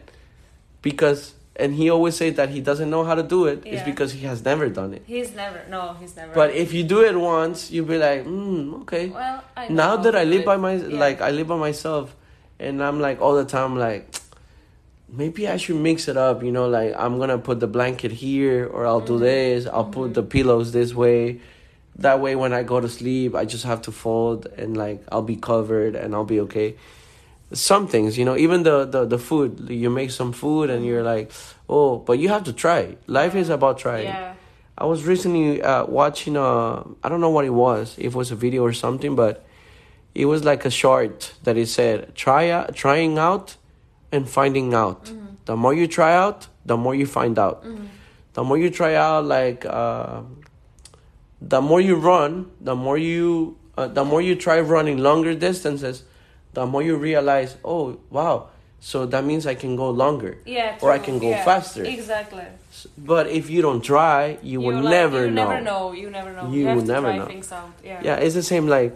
because 0.82 1.34
and 1.58 1.74
he 1.74 1.88
always 1.88 2.14
say 2.14 2.28
that 2.30 2.50
he 2.50 2.60
doesn't 2.60 2.90
know 2.90 3.02
how 3.04 3.14
to 3.14 3.22
do 3.22 3.46
it. 3.46 3.62
It's 3.64 3.80
Yeah. 3.80 3.84
because 3.84 4.12
he 4.12 4.26
has 4.26 4.44
never 4.44 4.68
done 4.68 4.92
it. 4.92 5.02
He's 5.06 5.34
never. 5.34 5.62
No, 5.70 5.96
he's 5.98 6.14
never. 6.14 6.34
But 6.34 6.50
if 6.54 6.72
you 6.74 6.84
do 6.84 7.00
it 7.02 7.16
once, 7.16 7.70
you'll 7.70 7.86
be 7.86 7.96
like, 7.98 8.26
mm, 8.26 8.82
okay. 8.82 9.08
well, 9.08 9.42
I 9.56 9.68
know 9.68 9.74
now 9.74 9.96
that 9.96 10.14
I 10.14 10.24
live 10.24 10.44
by 10.44 10.56
my 10.56 10.74
Yeah. 10.74 10.98
like 10.98 11.20
I 11.20 11.30
live 11.30 11.48
by 11.48 11.56
myself, 11.56 12.14
and 12.60 12.82
I'm 12.82 13.00
like 13.00 13.20
all 13.22 13.34
the 13.34 13.44
time 13.46 13.76
like, 13.76 14.04
maybe 15.08 15.48
I 15.48 15.56
should 15.56 15.76
mix 15.76 16.08
it 16.08 16.16
up. 16.16 16.42
You 16.42 16.52
know, 16.52 16.68
like 16.68 16.94
I'm 16.96 17.18
gonna 17.18 17.38
put 17.38 17.58
the 17.60 17.66
blanket 17.66 18.12
here, 18.12 18.66
or 18.66 18.86
I'll 18.86 19.00
do 19.00 19.16
Mhm. 19.16 19.20
this. 19.20 19.66
I'll 19.66 19.84
put 19.90 20.12
the 20.14 20.22
pillows 20.22 20.72
this 20.72 20.94
way. 20.94 21.40
That 21.98 22.20
way, 22.20 22.36
when 22.36 22.52
I 22.52 22.62
go 22.62 22.80
to 22.80 22.88
sleep, 22.88 23.34
I 23.34 23.44
just 23.44 23.64
have 23.64 23.82
to 23.82 23.92
fold, 23.92 24.46
and 24.56 24.76
like 24.76 25.02
I'll 25.10 25.22
be 25.22 25.36
covered, 25.36 25.96
and 25.96 26.14
I'll 26.14 26.24
be 26.24 26.40
okay. 26.40 26.76
Some 27.52 27.86
things, 27.88 28.18
you 28.18 28.24
know, 28.24 28.36
even 28.36 28.64
the 28.64 28.84
the 28.84 29.06
the 29.06 29.18
food. 29.18 29.70
You 29.70 29.88
make 29.88 30.10
some 30.10 30.32
food, 30.32 30.68
and 30.68 30.84
you're 30.84 31.02
like, 31.02 31.32
oh, 31.68 31.98
but 31.98 32.18
you 32.18 32.28
have 32.28 32.44
to 32.44 32.52
try. 32.52 32.96
Life 33.06 33.34
is 33.34 33.48
about 33.48 33.78
trying. 33.78 34.06
Yeah. 34.06 34.34
I 34.78 34.84
was 34.84 35.04
recently 35.04 35.62
uh, 35.62 35.86
watching 35.86 36.36
a 36.36 36.84
I 37.02 37.08
don't 37.08 37.20
know 37.20 37.30
what 37.30 37.44
it 37.46 37.54
was, 37.54 37.94
if 37.98 38.12
it 38.12 38.14
was 38.14 38.30
a 38.30 38.36
video 38.36 38.62
or 38.62 38.74
something, 38.74 39.16
but 39.16 39.46
it 40.14 40.26
was 40.26 40.44
like 40.44 40.64
a 40.64 40.70
short 40.70 41.34
that 41.44 41.56
it 41.56 41.68
said 41.68 42.14
try 42.14 42.50
out, 42.50 42.74
trying 42.74 43.16
out 43.18 43.56
and 44.12 44.28
finding 44.28 44.74
out. 44.74 45.06
Mm-hmm. 45.06 45.26
The 45.46 45.56
more 45.56 45.72
you 45.72 45.86
try 45.86 46.14
out, 46.14 46.48
the 46.64 46.76
more 46.76 46.94
you 46.94 47.06
find 47.06 47.38
out. 47.38 47.64
Mm-hmm. 47.64 47.86
The 48.34 48.44
more 48.44 48.58
you 48.58 48.68
try 48.68 48.94
out, 48.94 49.24
like 49.24 49.64
uh, 49.64 50.20
the 51.40 51.60
more 51.60 51.80
you 51.80 51.96
run, 51.96 52.50
the 52.60 52.74
more 52.74 52.98
you 52.98 53.56
uh, 53.76 53.86
the 53.88 54.04
more 54.04 54.22
you 54.22 54.34
try 54.34 54.58
running 54.60 54.98
longer 54.98 55.34
distances, 55.34 56.02
the 56.54 56.64
more 56.66 56.82
you 56.82 56.96
realize, 56.96 57.56
oh 57.64 57.98
wow, 58.10 58.48
so 58.80 59.04
that 59.06 59.24
means 59.24 59.46
I 59.46 59.54
can 59.54 59.76
go 59.76 59.90
longer. 59.90 60.38
Yeah. 60.46 60.78
Or 60.80 60.90
I 60.92 60.98
can 60.98 61.18
go 61.18 61.28
Yeah. 61.30 61.44
faster. 61.44 61.84
Exactly. 61.84 62.44
But 62.96 63.28
if 63.28 63.50
you 63.50 63.60
don't 63.62 63.82
try, 63.82 64.38
you, 64.42 64.60
will 64.60 64.80
like- 64.80 64.90
never 64.90 65.24
you 65.26 65.30
know. 65.30 65.48
never 65.48 65.60
know. 65.60 65.92
You 65.92 66.08
never 66.10 66.32
know. 66.32 66.48
You 66.50 66.68
You, 66.68 66.74
will 66.74 66.84
never 66.84 67.08
try 67.08 67.16
know. 67.18 67.26
things 67.26 67.52
out. 67.52 67.70
Yeah. 67.84 68.00
Yeah, 68.02 68.16
it's 68.16 68.34
the 68.34 68.42
same. 68.42 68.66
Like, 68.68 68.92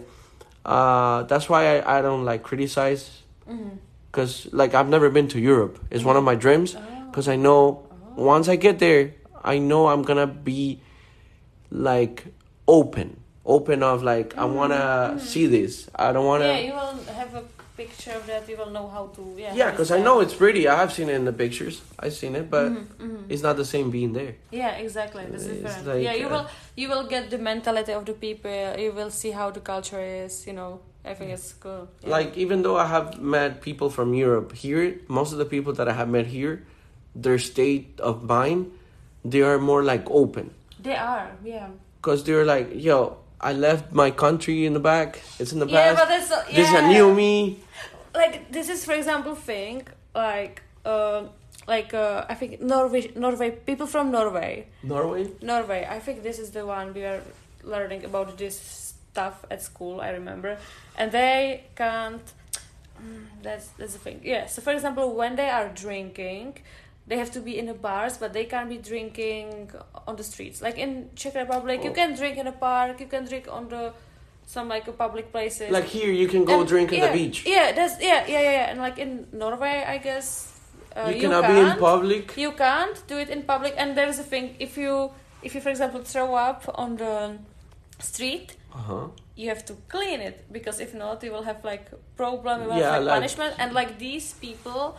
uh, 0.65 1.23
that's 1.23 1.49
why 1.49 1.77
I, 1.79 1.99
I 1.99 2.01
don't 2.01 2.25
like 2.25 2.43
criticize, 2.43 3.21
Mm-hmm. 3.49 3.77
cause 4.11 4.47
like 4.53 4.73
I've 4.73 4.87
never 4.89 5.09
been 5.09 5.27
to 5.29 5.39
Europe. 5.39 5.77
It's 5.89 6.03
one 6.03 6.15
of 6.15 6.23
my 6.23 6.35
dreams, 6.35 6.75
Oh. 6.75 6.81
cause 7.11 7.27
I 7.27 7.35
know 7.35 7.83
once 8.15 8.47
I 8.47 8.55
get 8.55 8.79
there, 8.79 9.13
I 9.43 9.57
know 9.57 9.87
I'm 9.87 10.03
gonna 10.03 10.27
be 10.27 10.79
like 11.71 12.25
open, 12.67 13.19
open 13.45 13.83
of 13.83 14.03
like 14.03 14.37
I 14.37 14.45
wanna 14.45 15.19
see 15.19 15.47
this. 15.47 15.89
I 15.95 16.11
don't 16.11 16.25
wanna. 16.25 16.45
Mm-hmm. 16.45 16.63
Yeah, 16.65 16.67
you 16.67 16.73
will 16.73 17.13
have 17.13 17.33
a 17.35 17.43
picture 17.77 18.11
of 18.11 18.27
that. 18.27 18.47
You 18.49 18.57
will 18.57 18.69
know 18.69 18.87
how 18.87 19.07
to. 19.15 19.35
Yeah. 19.37 19.53
Yeah, 19.55 19.71
because 19.71 19.91
I 19.91 19.99
know 20.01 20.19
it's 20.19 20.33
pretty. 20.35 20.67
I 20.67 20.75
have 20.75 20.91
seen 20.93 21.09
it 21.09 21.15
in 21.15 21.25
the 21.25 21.33
pictures. 21.33 21.81
I've 21.97 22.13
seen 22.13 22.35
it, 22.35 22.49
but 22.49 22.71
Mm-hmm, 22.71 23.29
it's 23.31 23.41
not 23.41 23.55
the 23.55 23.65
same 23.65 23.89
being 23.89 24.13
there. 24.13 24.35
Yeah, 24.51 24.71
exactly. 24.77 25.25
That's 25.25 25.45
It's 25.45 25.61
different. 25.61 25.87
like, 25.87 26.03
yeah, 26.03 26.13
you 26.13 26.27
uh, 26.27 26.29
will 26.29 26.45
you 26.75 26.89
will 26.89 27.07
get 27.07 27.29
the 27.29 27.37
mentality 27.37 27.93
of 27.93 28.05
the 28.05 28.13
people. 28.13 28.51
You 28.77 28.91
will 28.91 29.09
see 29.11 29.31
how 29.31 29.49
the 29.51 29.61
culture 29.61 30.01
is. 30.01 30.45
You 30.45 30.53
know, 30.53 30.81
I 31.05 31.13
think 31.15 31.31
it's 31.31 31.53
cool. 31.53 31.87
Yeah. 32.03 32.09
Like 32.11 32.37
even 32.37 32.61
though 32.61 32.77
I 32.77 32.85
have 32.85 33.19
met 33.21 33.61
people 33.61 33.89
from 33.89 34.13
Europe 34.13 34.51
here, 34.53 34.99
most 35.07 35.31
of 35.31 35.39
the 35.39 35.45
people 35.45 35.73
that 35.73 35.87
I 35.87 35.93
have 35.93 36.09
met 36.09 36.27
here, 36.27 36.63
their 37.15 37.39
state 37.39 37.99
of 37.99 38.23
mind, 38.23 38.71
they 39.25 39.41
are 39.41 39.57
more 39.57 39.81
like 39.83 40.05
open, 40.11 40.51
they 40.83 40.95
are. 40.95 41.31
Yeah. 41.43 41.67
cause 42.01 42.23
they're 42.23 42.45
like, 42.45 42.67
yo, 42.75 43.17
I 43.39 43.53
left 43.53 43.91
my 43.91 44.09
country 44.11 44.65
in 44.65 44.73
the 44.73 44.79
back. 44.79 45.19
It's 45.39 45.51
in 45.53 45.59
the 45.59 45.67
Yeah, 45.67 45.93
past. 45.93 45.97
but 45.99 46.07
that's 46.09 46.31
uh, 46.31 46.43
yeah. 46.49 46.55
This 46.57 46.67
is 46.69 46.75
a 46.75 46.87
new 46.87 47.13
me. 47.13 47.59
like 48.13 48.51
this 48.51 48.67
is 48.69 48.83
for 48.85 48.93
example 48.93 49.35
thing 49.35 49.87
like 50.15 50.61
uh, 50.85 51.23
like 51.67 51.93
uh, 51.93 52.25
I 52.27 52.35
think 52.39 52.51
Norway 52.61 53.11
Norway 53.15 53.51
people 53.51 53.87
from 53.87 54.11
Norway 54.11 54.67
Norway. 54.83 55.23
Norway 55.41 55.81
I 55.89 55.99
think 56.05 56.23
this 56.23 56.37
is 56.39 56.49
the 56.51 56.65
one 56.65 56.93
we 56.93 57.03
are 57.11 57.21
learning 57.63 58.03
about 58.09 58.37
this 58.37 58.55
stuff 58.59 59.45
at 59.53 59.61
school 59.61 60.01
I 60.01 60.09
remember 60.19 60.57
and 60.97 61.11
they 61.11 61.63
can't 61.75 62.25
mm, 63.01 63.25
that's 63.45 63.67
that's 63.77 63.93
the 63.93 63.99
thing 64.07 64.19
yeah 64.23 64.45
so 64.47 64.61
for 64.61 64.73
example 64.73 65.05
when 65.21 65.35
they 65.35 65.49
are 65.49 65.69
drinking 65.85 66.57
they 67.11 67.17
have 67.23 67.31
to 67.37 67.41
be 67.41 67.53
in 67.61 67.65
the 67.71 67.73
bars 67.87 68.13
but 68.21 68.29
they 68.37 68.45
can't 68.53 68.69
be 68.75 68.77
drinking 68.91 69.47
on 70.07 70.15
the 70.15 70.23
streets 70.23 70.61
like 70.61 70.77
in 70.85 70.91
Czech 71.21 71.35
Republic 71.35 71.83
you 71.83 71.91
Oh. 71.91 71.99
can 72.01 72.15
drink 72.19 72.37
in 72.37 72.47
a 72.47 72.57
park 72.67 72.99
you 73.03 73.07
can 73.15 73.25
drink 73.31 73.45
on 73.57 73.67
the 73.73 73.83
some 74.53 74.67
like 74.75 74.85
public 74.97 75.25
places 75.35 75.69
Like 75.77 75.87
here, 75.97 76.11
you 76.21 76.27
can 76.33 76.43
go 76.45 76.59
and- 76.59 76.67
drink 76.73 76.91
in 76.93 76.99
yeah, 76.99 77.07
the 77.11 77.17
beach. 77.19 77.37
Yeah, 77.55 77.67
that's 77.77 77.95
yeah, 78.09 78.21
yeah, 78.33 78.41
yeah. 78.57 78.69
And 78.71 78.77
like 78.87 78.97
in 79.05 79.11
Norway, 79.43 79.75
I 79.95 79.97
guess 80.07 80.27
uh, 80.97 81.07
you 81.09 81.15
you, 81.15 81.21
cannot 81.29 81.47
be 81.53 81.57
in 81.65 81.69
public. 81.89 82.25
You 82.45 82.51
can't 82.65 82.97
do 83.11 83.15
it 83.23 83.29
in 83.35 83.39
public. 83.53 83.73
And 83.81 83.95
there's 83.97 84.19
a 84.19 84.27
thing: 84.33 84.45
if 84.59 84.71
you, 84.83 84.93
if 85.47 85.51
you, 85.55 85.61
for 85.65 85.69
example, 85.75 86.01
throw 86.13 86.29
up 86.49 86.61
on 86.83 86.89
the 87.03 87.15
street, 87.99 88.47
Uh 88.73 88.77
huh. 88.89 89.07
you 89.41 89.47
have 89.53 89.63
to 89.69 89.73
clean 89.93 90.19
it 90.29 90.37
because 90.51 90.77
if 90.85 90.91
not, 90.93 91.23
you 91.23 91.31
will 91.35 91.43
have 91.51 91.59
like 91.71 91.85
problem. 92.15 92.55
You 92.63 92.67
will 92.69 92.77
Yeah, 92.83 92.93
have 92.95 93.03
like, 93.03 93.11
like- 93.11 93.19
punishment. 93.21 93.53
And 93.61 93.69
like 93.79 93.91
these 93.99 94.27
people. 94.45 94.97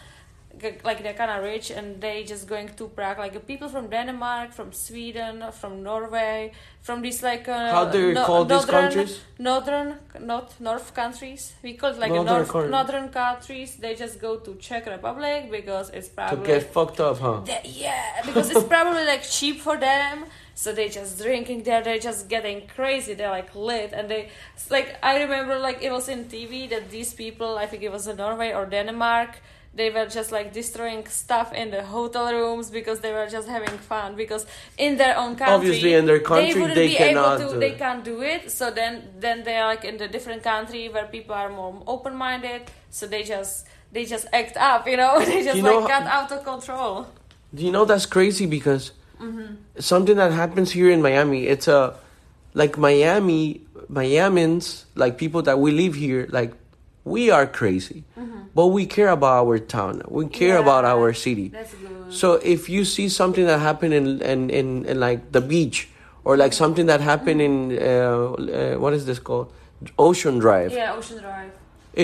Like 0.84 1.02
they're 1.02 1.14
kind 1.14 1.30
of 1.30 1.42
rich 1.42 1.70
and 1.70 2.00
they 2.00 2.24
just 2.24 2.46
going 2.46 2.68
to 2.76 2.88
Prague. 2.88 3.18
Like 3.18 3.32
the 3.32 3.40
people 3.40 3.68
from 3.68 3.88
Denmark, 3.88 4.52
from 4.52 4.70
Sweden, 4.72 5.42
from 5.60 5.82
Norway, 5.82 6.52
from 6.82 7.00
these 7.02 7.22
like 7.22 7.48
uh, 7.48 7.70
How 7.72 7.84
do 7.86 7.98
you 8.08 8.12
no- 8.12 8.24
call 8.26 8.44
these 8.44 8.66
northern- 8.66 8.82
countries? 8.82 9.20
northern 9.38 9.98
not 10.20 10.60
north 10.60 10.94
countries. 10.94 11.54
We 11.62 11.72
call 11.74 11.90
it 11.90 11.98
like 11.98 12.12
Northern 12.12 12.34
north 12.36 12.48
coun- 12.48 12.70
northern 12.70 13.08
countries. 13.08 13.76
They 13.76 13.94
just 13.94 14.20
go 14.20 14.36
to 14.36 14.54
czech 14.56 14.86
republic 14.86 15.50
because 15.50 15.88
it's 15.90 16.08
probably 16.08 16.36
To 16.46 16.46
get 16.52 16.62
fucked 16.74 17.00
up, 17.00 17.18
huh? 17.18 17.40
They- 17.44 17.62
yeah 17.64 18.20
because 18.26 18.50
it's 18.50 18.64
probably 18.64 19.04
like 19.06 19.22
cheap 19.22 19.60
for 19.60 19.76
them. 19.78 20.26
So 20.54 20.72
they 20.72 20.88
just 20.90 21.18
drinking 21.18 21.62
there. 21.62 21.82
They're 21.82 21.98
just 22.10 22.28
getting 22.28 22.66
crazy. 22.76 23.14
They're 23.14 23.30
like 23.30 23.54
lit. 23.54 23.92
And 23.94 24.08
they 24.10 24.28
like 24.70 24.88
i 25.02 25.18
remember 25.24 25.58
like 25.58 25.78
it 25.82 25.90
was 25.90 26.08
in 26.08 26.26
tv 26.26 26.68
that 26.70 26.90
these 26.90 27.12
people 27.14 27.58
i 27.58 27.66
think 27.66 27.82
it 27.82 27.90
was 27.90 28.06
in 28.06 28.16
norway 28.16 28.52
or 28.52 28.64
denmark 28.66 29.30
they 29.74 29.88
were 29.90 30.06
just 30.06 30.30
like 30.32 30.52
destroying 30.52 31.06
stuff 31.06 31.52
in 31.54 31.70
the 31.70 31.82
hotel 31.82 32.32
rooms 32.32 32.70
because 32.70 33.00
they 33.00 33.12
were 33.12 33.26
just 33.26 33.48
having 33.48 33.78
fun. 33.78 34.16
Because 34.16 34.44
in 34.76 34.96
their 34.98 35.16
own 35.16 35.34
country 35.36 35.54
Obviously, 35.54 35.94
in 35.94 36.04
their 36.06 36.20
country, 36.20 36.52
they 36.52 36.60
wouldn't 36.60 36.74
they 36.74 36.88
be 36.88 36.94
cannot 36.96 37.40
able 37.40 37.48
to 37.50 37.54
do 37.54 37.60
they 37.60 37.72
can't 37.72 38.04
do 38.04 38.20
it. 38.22 38.50
So 38.50 38.70
then 38.70 39.02
then 39.18 39.44
they're 39.44 39.64
like 39.64 39.84
in 39.84 39.96
the 39.96 40.08
different 40.08 40.42
country 40.42 40.88
where 40.88 41.06
people 41.06 41.34
are 41.34 41.48
more 41.48 41.82
open-minded. 41.86 42.70
So 42.90 43.06
they 43.06 43.22
just 43.22 43.66
they 43.92 44.04
just 44.04 44.26
act 44.32 44.56
up 44.56 44.86
you 44.86 44.96
know? 44.96 45.18
They 45.24 45.42
just 45.44 45.56
You 45.56 45.62
like 45.62 45.80
how- 45.80 45.88
got 46.00 46.06
out 46.06 46.32
of 46.32 46.44
control. 46.44 47.06
Do 47.54 47.64
you 47.64 47.72
know 47.72 47.84
that's 47.84 48.06
crazy? 48.06 48.46
Because 48.46 48.92
Mm-hmm. 49.22 49.54
something 49.78 50.16
that 50.16 50.32
happens 50.32 50.72
here 50.72 50.90
in 50.90 51.00
Miami, 51.00 51.46
it's 51.46 51.68
a 51.68 51.94
like 52.54 52.76
Miami, 52.76 53.60
Miamians, 53.88 54.84
like 54.96 55.16
people 55.16 55.42
that 55.42 55.58
we 55.60 55.70
live 55.70 55.94
here, 55.94 56.26
like 56.30 56.52
we 57.04 57.30
are 57.30 57.46
crazy, 57.46 58.04
but 58.54 58.66
we 58.68 58.86
care 58.86 59.08
about 59.08 59.46
our 59.46 59.58
town, 59.58 60.02
we 60.08 60.26
care 60.28 60.56
about 60.58 60.84
Mm-hmm. 60.84 61.02
Our 61.02 61.12
city. 61.12 61.48
that's 61.48 61.74
good 61.74 62.12
So 62.12 62.34
if 62.34 62.68
you 62.68 62.84
see 62.84 63.08
something 63.08 63.46
that 63.46 63.58
happened 63.60 63.94
in 63.94 64.06
in, 64.22 64.50
in, 64.50 64.84
in 64.84 65.00
like 65.00 65.32
the 65.32 65.40
beach 65.40 65.88
or 66.24 66.36
like 66.36 66.52
something 66.52 66.86
that 66.86 67.00
happened 67.00 67.40
in 67.40 67.54
uh, 67.78 67.82
uh, 67.82 68.74
what 68.82 68.92
is 68.92 69.06
this 69.06 69.18
called 69.18 69.48
Ocean 69.98 70.38
Drive. 70.38 70.72
yeah 70.72 70.92
ocean 70.98 71.18
drive 71.18 71.52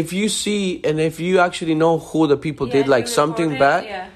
If 0.02 0.12
you 0.12 0.28
see 0.28 0.80
and 0.84 1.00
if 1.00 1.16
you 1.20 1.38
actually 1.38 1.74
know 1.74 1.98
who 1.98 2.26
the 2.26 2.36
people 2.36 2.66
Yeah, 2.66 2.76
did 2.76 2.88
like 2.88 3.06
something 3.08 3.50
report 3.50 3.66
bad, 3.66 3.84
yeah 3.84 4.06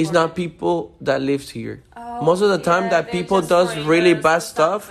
it's 0.00 0.12
not 0.12 0.34
people 0.34 0.94
that 1.00 1.20
lives 1.20 1.50
here. 1.50 1.82
Oh, 1.96 2.20
Most 2.22 2.40
of 2.42 2.50
the 2.54 2.58
time 2.58 2.84
yeah, 2.84 3.02
that 3.02 3.10
people 3.10 3.40
does 3.42 3.76
really 3.92 4.14
bad 4.14 4.36
or 4.36 4.40
stuff 4.40 4.82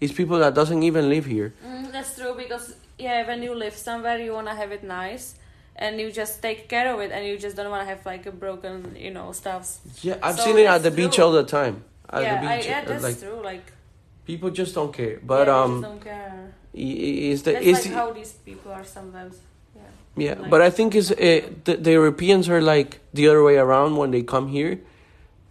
is 0.00 0.10
people 0.12 0.38
that 0.38 0.54
doesn't 0.54 0.82
even 0.82 1.08
live 1.08 1.26
here. 1.26 1.54
Mm, 1.64 1.92
that's 1.92 2.16
true 2.18 2.34
because 2.34 2.74
yeah, 2.98 3.26
when 3.26 3.42
you 3.42 3.54
live 3.54 3.74
somewhere, 3.76 4.18
you 4.18 4.32
wanna 4.32 4.54
have 4.54 4.72
it 4.72 4.82
nice, 4.84 5.34
and 5.76 6.00
you 6.00 6.10
just 6.10 6.42
take 6.42 6.68
care 6.68 6.92
of 6.92 7.00
it, 7.00 7.10
and 7.12 7.24
you 7.26 7.38
just 7.38 7.56
don't 7.56 7.70
wanna 7.70 7.84
have 7.84 8.04
like 8.06 8.26
a 8.26 8.32
broken, 8.32 8.96
you 8.98 9.10
know, 9.10 9.32
stuffs. 9.32 9.80
Yeah, 10.02 10.16
I've 10.22 10.36
So 10.36 10.44
seen 10.44 10.58
it 10.58 10.66
at 10.66 10.82
the 10.82 10.90
beach 10.90 11.18
all 11.18 11.32
the 11.32 11.44
time. 11.44 11.84
At 12.10 12.22
yeah, 12.22 12.34
the 12.34 12.40
beach, 12.40 12.66
I, 12.66 12.68
yeah, 12.68 12.84
that's 12.84 13.02
like 13.02 13.20
true. 13.20 13.40
Like, 13.42 13.72
people 14.24 14.50
just 14.50 14.74
don't 14.74 14.92
care. 14.92 15.20
But 15.22 15.46
yeah, 15.46 15.62
um, 15.62 15.70
just 15.80 15.82
don't 15.82 16.00
care. 16.02 16.52
is 16.74 17.42
the 17.42 17.52
That's 17.52 17.66
is 17.66 17.86
like 17.86 17.94
how 17.94 18.12
these 18.12 18.32
people 18.32 18.72
are 18.72 18.84
sometimes. 18.84 19.36
Yeah. 19.76 19.82
yeah, 20.16 20.34
like- 20.40 20.50
but 20.50 20.60
I 20.62 20.70
think 20.70 20.94
is 20.94 21.10
uh, 21.12 21.16
the, 21.64 21.76
the 21.76 21.92
Europeans 21.92 22.48
are 22.48 22.60
like 22.60 23.00
the 23.14 23.28
other 23.28 23.42
way 23.42 23.56
around 23.58 23.96
when 23.96 24.10
they 24.10 24.22
come 24.22 24.48
here, 24.48 24.80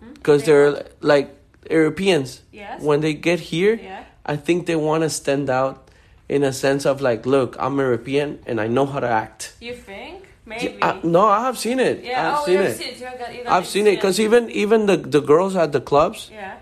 Hmm? 0.02 0.14
because 0.14 0.42
They 0.44 0.52
they're 0.52 0.86
like 1.02 1.30
Europeans 1.70 2.42
Yes. 2.52 2.82
when 2.82 3.02
they 3.02 3.14
get 3.14 3.40
here. 3.40 3.76
yeah. 3.76 4.04
I 4.26 4.36
think 4.36 4.66
they 4.66 4.76
want 4.76 5.04
to 5.04 5.10
stand 5.10 5.50
out 5.50 5.87
in 6.30 6.44
a 6.44 6.52
sense 6.54 6.86
of 6.86 7.02
like, 7.02 7.26
look, 7.26 7.56
I'm 7.60 7.78
European 7.80 8.40
and 8.46 8.60
I 8.60 8.68
know 8.68 8.86
how 8.86 9.00
to 9.00 9.08
act. 9.10 9.54
You 9.60 9.76
think? 9.76 10.24
Maybe. 10.46 10.78
I- 10.82 11.00
no, 11.04 11.26
I 11.26 11.42
have 11.42 11.58
seen 11.58 11.80
it. 11.80 12.04
yeah. 12.04 12.32
I've 12.34 12.40
oh, 12.42 12.46
seen 12.46 12.60
it. 12.62 12.78
seen. 12.78 13.00
Got, 13.00 13.48
I've 13.54 13.68
seen 13.68 13.88
it 13.88 13.96
because 13.96 14.20
even 14.20 14.50
even 14.52 14.86
the 14.86 14.98
the 14.98 15.20
girls 15.22 15.56
at 15.56 15.72
the 15.72 15.82
clubs, 15.82 16.30
Yeah. 16.32 16.56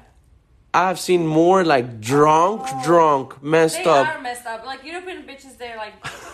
I've 0.74 0.99
seen 0.99 1.26
more 1.26 1.63
like 1.63 2.01
drunk, 2.01 2.61
Oh. 2.66 2.82
drunk, 2.84 3.41
messed 3.41 3.84
They 3.84 3.89
up. 3.89 4.05
They 4.07 4.11
are 4.13 4.22
messed 4.22 4.45
up. 4.45 4.66
Like 4.66 4.84
European 4.84 5.24
bitches, 5.24 5.57
they're 5.57 5.78
like, 5.78 5.93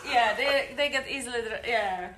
yeah, 0.09 0.33
they 0.35 0.73
they 0.77 0.89
get 0.89 1.05
easily, 1.09 1.41
yeah. 1.67 2.09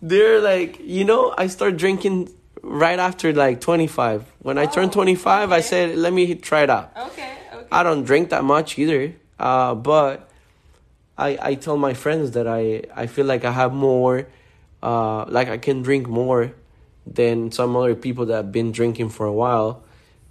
They're 0.00 0.40
like, 0.40 0.78
you 0.80 1.04
know, 1.04 1.34
I 1.38 1.46
start 1.46 1.76
drinking 1.76 2.30
right 2.62 2.98
after 2.98 3.32
like 3.32 3.60
25. 3.60 4.24
When 4.40 4.58
I 4.58 4.66
turned 4.66 4.90
Oh, 4.90 4.94
25, 4.94 5.52
I 5.52 5.60
said, 5.60 5.96
let 5.96 6.12
me 6.12 6.34
try 6.34 6.62
it 6.62 6.70
out. 6.70 6.92
Okay. 6.96 7.32
Okay. 7.54 7.66
I 7.70 7.82
don't 7.82 8.04
drink 8.04 8.30
that 8.30 8.44
much 8.44 8.78
either, 8.78 9.14
uh, 9.38 9.74
but 9.74 10.28
I 11.18 11.38
I 11.40 11.54
tell 11.54 11.76
my 11.76 11.94
friends 11.94 12.32
that 12.32 12.46
I 12.46 12.84
I 12.94 13.06
feel 13.06 13.26
like 13.26 13.44
I 13.44 13.52
have 13.52 13.72
more, 13.72 14.26
uh, 14.82 15.24
like 15.28 15.48
I 15.48 15.58
can 15.58 15.82
drink 15.82 16.08
more 16.08 16.52
than 17.06 17.50
some 17.52 17.76
other 17.76 17.94
people 17.94 18.26
that 18.26 18.36
have 18.36 18.52
been 18.52 18.72
drinking 18.72 19.10
for 19.10 19.26
a 19.26 19.32
while, 19.32 19.82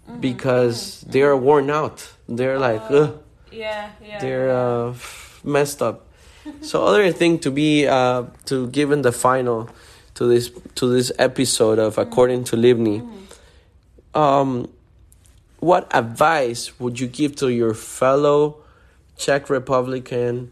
Mm-hmm. 0.10 0.20
because 0.20 1.02
they 1.08 1.22
are 1.22 1.38
worn 1.38 1.70
out. 1.70 2.10
They're 2.28 2.58
like, 2.58 2.82
ugh, 2.90 3.22
yeah. 3.52 3.92
Yeah. 4.02 4.18
they're 4.20 4.48
yeah. 4.48 4.90
uh, 4.90 4.94
messed 5.44 5.82
up. 5.82 6.08
so 6.62 6.84
other 6.86 7.12
thing 7.14 7.38
to 7.46 7.52
be 7.52 7.86
uh, 7.86 8.26
to 8.46 8.66
given 8.74 9.04
the 9.04 9.12
final 9.12 9.70
to 10.16 10.26
this 10.26 10.50
to 10.76 10.90
this 10.90 11.12
episode 11.20 11.78
of 11.78 12.00
according 12.00 12.46
to 12.50 12.56
Livni. 12.58 13.06
Um, 14.16 14.68
what 15.60 15.86
advice 15.94 16.74
would 16.80 17.00
you 17.00 17.06
give 17.08 17.36
to 17.38 17.50
your 17.54 17.76
fellow 17.76 18.58
Czech 19.22 19.50
Republican 19.52 20.52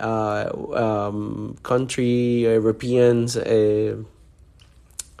uh, 0.00 0.48
um, 0.72 1.54
country 1.62 2.44
Europeans 2.44 3.36
uh, 3.36 4.02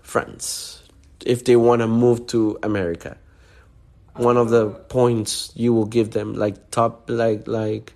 friends 0.02 0.82
if 1.26 1.44
they 1.44 1.56
want 1.56 1.82
to 1.82 1.86
move 1.86 2.26
to 2.28 2.58
America? 2.62 3.18
One 4.14 4.38
of 4.38 4.48
the 4.48 4.70
points 4.88 5.52
you 5.54 5.74
will 5.74 5.84
give 5.84 6.12
them, 6.12 6.32
like 6.34 6.70
top, 6.70 7.10
like 7.10 7.46
like 7.46 7.92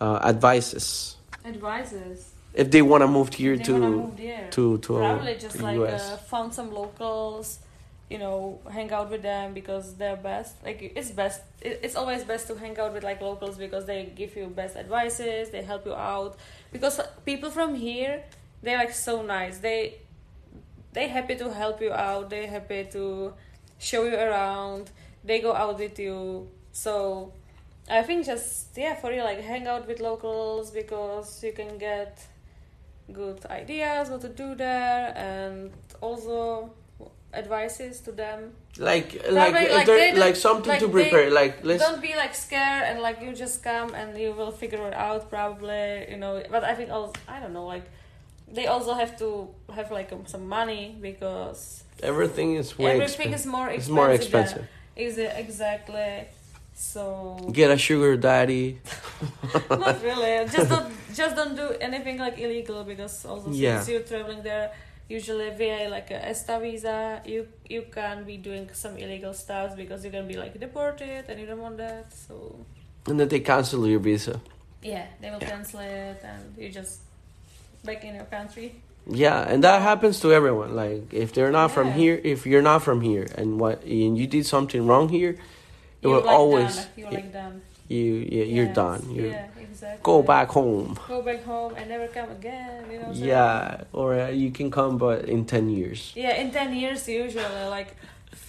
uh, 0.00 0.20
advices, 0.24 1.16
advices. 1.44 2.32
if 2.54 2.70
they 2.70 2.80
want 2.80 3.02
to 3.02 3.08
move 3.08 3.28
here 3.34 3.58
to 3.58 3.72
move 3.78 4.16
to 4.52 4.78
to, 4.78 4.94
Probably 4.94 5.36
just 5.36 5.60
like 5.60 5.76
US. 5.76 6.00
uh, 6.00 6.16
found 6.16 6.54
some 6.54 6.72
locals, 6.72 7.58
you 8.10 8.18
know, 8.18 8.60
hang 8.70 8.92
out 8.92 9.10
with 9.10 9.22
them 9.22 9.54
because 9.54 9.94
they're 9.94 10.16
best. 10.16 10.62
Like 10.64 10.92
it's 10.94 11.10
best. 11.10 11.42
It's 11.60 11.96
always 11.96 12.24
best 12.24 12.46
to 12.48 12.54
hang 12.54 12.78
out 12.78 12.92
with 12.92 13.02
like 13.02 13.20
locals 13.20 13.56
because 13.56 13.86
they 13.86 14.12
give 14.14 14.36
you 14.36 14.46
best 14.46 14.76
advices. 14.76 15.50
They 15.50 15.62
help 15.62 15.86
you 15.86 15.94
out 15.94 16.36
because 16.72 17.00
people 17.24 17.50
from 17.50 17.74
here 17.74 18.22
they're 18.62 18.78
like 18.78 18.92
so 18.92 19.22
nice. 19.22 19.58
They 19.58 19.98
they 20.92 21.08
happy 21.08 21.36
to 21.36 21.52
help 21.52 21.80
you 21.80 21.92
out. 21.92 22.30
They 22.30 22.46
happy 22.46 22.84
to 22.92 23.32
show 23.78 24.04
you 24.04 24.16
around. 24.16 24.90
They 25.24 25.40
go 25.40 25.54
out 25.54 25.78
with 25.78 25.98
you. 25.98 26.48
So 26.72 27.32
I 27.88 28.02
think 28.02 28.26
just 28.26 28.76
yeah 28.76 28.94
for 28.94 29.12
you 29.12 29.22
like 29.22 29.40
hang 29.40 29.66
out 29.66 29.86
with 29.86 30.00
locals 30.00 30.70
because 30.70 31.42
you 31.42 31.52
can 31.52 31.78
get 31.78 32.26
good 33.12 33.44
ideas 33.46 34.08
what 34.08 34.22
to 34.22 34.30
do 34.30 34.54
there 34.54 35.12
and 35.14 35.70
also 36.00 36.72
advices 37.36 38.00
to 38.00 38.12
them. 38.12 38.52
Like 38.78 39.08
like 39.30 39.52
like, 39.54 39.86
don't- 39.86 40.18
like 40.18 40.36
something 40.36 40.68
like 40.74 40.80
to 40.80 40.88
prepare 40.88 41.30
like 41.30 41.64
let's 41.64 41.82
don't 41.82 42.02
be 42.02 42.14
like 42.16 42.34
scared 42.34 42.84
and 42.88 43.00
like 43.00 43.20
you 43.22 43.32
just 43.32 43.62
come 43.62 43.94
and 43.94 44.18
you 44.18 44.32
will 44.32 44.50
figure 44.50 44.84
it 44.88 44.94
out 44.94 45.30
probably 45.30 46.06
you 46.10 46.16
know. 46.16 46.42
But 46.50 46.64
i 46.64 46.74
think 46.74 46.90
also 46.90 47.12
i 47.28 47.38
don't 47.40 47.52
know 47.52 47.66
like 47.66 47.86
they 48.56 48.66
also 48.66 48.92
have 48.94 49.12
to 49.18 49.48
have 49.76 49.88
like 49.98 50.12
um, 50.12 50.26
some 50.26 50.46
money 50.48 50.96
because 51.00 51.84
everything 52.02 52.56
is 52.56 52.76
way 52.78 52.92
everything 52.92 53.30
expen- 53.30 53.34
is 53.34 53.46
more 53.46 53.68
expensive 53.68 53.80
it's 53.86 53.88
more 54.00 54.10
expensive. 54.10 54.64
is 54.96 55.18
it 55.18 55.32
exactly 55.36 56.26
so 56.74 57.38
get 57.52 57.70
a 57.70 57.78
sugar 57.78 58.16
daddy. 58.16 58.80
Not 59.70 60.02
really. 60.02 60.44
Just 60.56 60.68
don't 60.68 60.90
just 61.14 61.36
don't 61.36 61.54
do 61.54 61.68
anything 61.80 62.18
like 62.18 62.36
illegal 62.38 62.82
because 62.82 63.24
also 63.24 63.50
Yeah. 63.52 63.76
since 63.78 63.90
you're 63.90 64.00
traveling 64.02 64.42
there 64.42 64.72
usually 65.08 65.50
via 65.50 65.88
like 65.88 66.10
a 66.10 66.28
ESTA 66.30 66.58
visa 66.60 67.20
you 67.26 67.46
you 67.68 67.82
can 67.92 68.24
be 68.24 68.36
doing 68.36 68.68
some 68.72 68.96
illegal 68.96 69.32
stuff 69.34 69.76
because 69.76 70.02
you're 70.02 70.12
gonna 70.12 70.26
be 70.26 70.36
like 70.36 70.58
deported 70.58 71.24
and 71.28 71.38
you 71.40 71.46
don't 71.46 71.60
want 71.60 71.76
that 71.76 72.12
so. 72.12 72.56
And 73.06 73.20
then 73.20 73.28
they 73.28 73.40
cancel 73.40 73.86
your 73.86 74.00
visa. 74.00 74.40
Yeah 74.82 75.06
they 75.20 75.30
will 75.30 75.40
Yeah. 75.42 75.50
cancel 75.50 75.80
it 75.80 76.20
and 76.24 76.54
you 76.58 76.68
just 76.70 77.00
back 77.84 78.02
in 78.04 78.14
your 78.14 78.24
country. 78.24 78.74
Yeah 79.06 79.40
and 79.46 79.62
that 79.64 79.82
happens 79.82 80.20
to 80.20 80.32
everyone. 80.32 80.74
Like 80.74 81.12
if 81.12 81.32
they're 81.34 81.52
not 81.52 81.70
from 81.70 81.92
here 81.92 82.18
if 82.24 82.46
you're 82.46 82.62
not 82.62 82.82
from 82.82 83.00
here 83.02 83.26
and 83.36 83.60
what 83.60 83.82
and 83.84 84.16
you 84.16 84.26
did 84.26 84.46
something 84.46 84.86
wrong 84.86 85.08
here 85.10 85.30
it 85.30 85.38
you're 86.08 86.12
will 86.16 86.24
like 86.24 86.34
always 86.40 86.76
done. 86.76 86.86
you're 86.96 87.10
like 87.12 87.32
done 87.32 87.60
you 87.88 88.26
yeah, 88.30 88.44
you're 88.44 88.72
done 88.72 89.02
you 89.10 89.26
yeah 89.26 89.46
exactly 89.60 90.00
go 90.02 90.22
back 90.22 90.48
home 90.48 90.98
go 91.08 91.20
back 91.22 91.42
home 91.44 91.74
and 91.76 91.88
never 91.88 92.08
come 92.08 92.30
again 92.30 92.84
you 92.90 92.98
know 92.98 93.10
yeah 93.12 93.82
or 93.92 94.14
uh, 94.18 94.28
you 94.28 94.50
can 94.50 94.70
come 94.70 94.96
but 94.96 95.26
in 95.28 95.44
10 95.44 95.68
years 95.68 96.12
Yeah, 96.16 96.34
in 96.42 96.50
ten 96.50 96.72
years 96.74 97.06
usually. 97.08 97.64
Like 97.68 97.94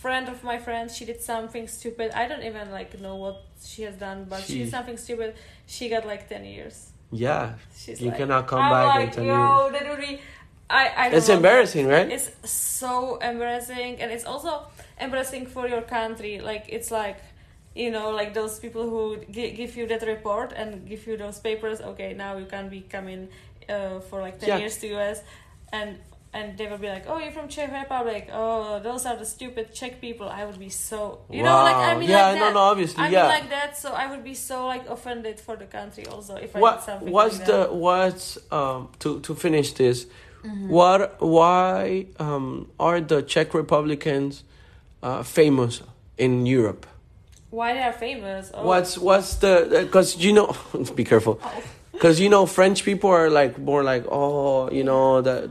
friend 0.01 0.29
of 0.29 0.43
my 0.43 0.57
friend, 0.57 0.89
she 0.89 1.03
did 1.05 1.19
something 1.21 1.67
stupid. 1.67 2.11
I 2.13 2.27
don't 2.27 2.43
even 2.43 2.71
like 2.71 2.99
know 3.01 3.15
what 3.15 3.37
she 3.63 3.81
has 3.83 3.95
done, 3.95 4.25
but 4.29 4.41
she, 4.43 4.53
She- 4.53 4.59
did 4.63 4.71
something 4.71 4.97
stupid. 4.97 5.35
She 5.67 5.89
got 5.89 6.05
like 6.05 6.29
ten 6.29 6.43
years. 6.45 6.75
yeah 7.11 7.53
She's 7.75 7.99
You 8.01 8.09
like, 8.09 8.17
cannot 8.19 8.43
come 8.47 8.59
I'm 8.61 8.71
back 8.71 8.95
in 8.95 9.01
like, 9.05 9.13
10 9.15 9.25
yo, 9.25 9.69
that 9.73 9.83
would 9.89 9.99
be. 10.07 10.13
I 10.69 10.83
I. 11.01 11.03
It's 11.17 11.29
embarrassing 11.29 11.85
right. 11.87 12.09
It's 12.17 12.29
so 12.49 13.17
embarrassing, 13.31 13.93
and 14.01 14.11
it's 14.15 14.25
also 14.31 14.51
embarrassing 14.99 15.45
for 15.53 15.67
your 15.67 15.81
country. 15.97 16.39
Like 16.39 16.65
it's 16.77 16.89
like. 17.01 17.17
You 17.75 17.91
know, 17.91 18.09
like 18.11 18.33
those 18.33 18.59
people 18.59 18.89
who 18.89 19.17
gi- 19.29 19.51
give 19.51 19.75
you 19.75 19.85
that 19.87 20.01
report 20.07 20.53
and 20.55 20.87
give 20.87 21.05
you 21.07 21.17
those 21.17 21.39
papers. 21.39 21.81
Okay, 21.81 22.13
now 22.13 22.37
you 22.37 22.45
can 22.45 22.69
be 22.69 22.81
coming 22.81 23.27
uh, 23.69 23.99
for 23.99 24.21
like 24.21 24.39
ten 24.39 24.49
Yeah. 24.49 24.57
years 24.59 24.77
to 24.77 24.87
US, 24.95 25.21
and 25.73 25.97
and 26.33 26.57
they 26.57 26.67
will 26.67 26.77
be 26.77 26.87
like, 26.87 27.05
"Oh, 27.07 27.17
you're 27.17 27.31
from 27.31 27.47
Czech 27.47 27.71
Republic. 27.71 28.29
Oh, 28.31 28.79
those 28.79 29.05
are 29.05 29.15
the 29.17 29.25
stupid 29.25 29.73
Czech 29.73 29.99
people." 30.01 30.27
I 30.29 30.45
would 30.45 30.59
be 30.59 30.69
so, 30.69 31.19
you 31.29 31.43
know, 31.43 31.63
like 31.63 31.75
I 31.75 31.97
mean, 31.99 32.09
yeah 32.09 32.27
like 32.31 32.39
no 32.39 32.45
that. 32.45 32.53
no 32.53 32.59
obviously 32.59 33.03
I 33.03 33.09
yeah 33.09 33.21
mean 33.23 33.31
like 33.39 33.49
that, 33.49 33.77
so 33.77 33.89
I 33.91 34.05
would 34.11 34.23
be 34.23 34.33
so 34.35 34.67
like 34.67 34.87
offended 34.89 35.39
for 35.39 35.55
the 35.57 35.65
country 35.65 36.05
also 36.07 36.35
if 36.35 36.55
I 36.55 36.59
did 36.59 36.61
what 36.65 36.83
something 36.83 37.11
what's 37.11 37.37
like 37.39 37.47
the 37.47 37.61
what's 37.85 38.37
um 38.51 38.89
to 38.99 39.19
to 39.21 39.35
finish 39.35 39.73
this 39.73 40.07
Mm-hmm. 40.45 40.69
What? 40.69 41.19
Why 41.21 42.05
um, 42.19 42.69
are 42.79 43.01
the 43.01 43.23
Czech 43.23 43.55
Republicans 43.55 44.43
uh, 45.01 45.23
famous 45.23 45.81
in 46.19 46.45
Europe? 46.45 46.85
Why 47.55 47.73
they 47.73 47.83
are 47.83 47.93
famous? 47.93 48.51
Oh. 48.53 48.67
What's 48.67 48.97
what's 48.97 49.35
the? 49.35 49.85
Because 49.87 50.17
you 50.17 50.33
know, 50.33 50.53
be 50.95 51.03
careful. 51.03 51.39
Oh. 51.41 51.63
Because 51.95 52.19
you 52.19 52.27
know, 52.27 52.45
French 52.45 52.83
people 52.83 53.09
are 53.09 53.29
like 53.29 53.57
more 53.57 53.81
like 53.81 54.03
oh, 54.11 54.69
you 54.69 54.83
know 54.83 55.21
the. 55.21 55.49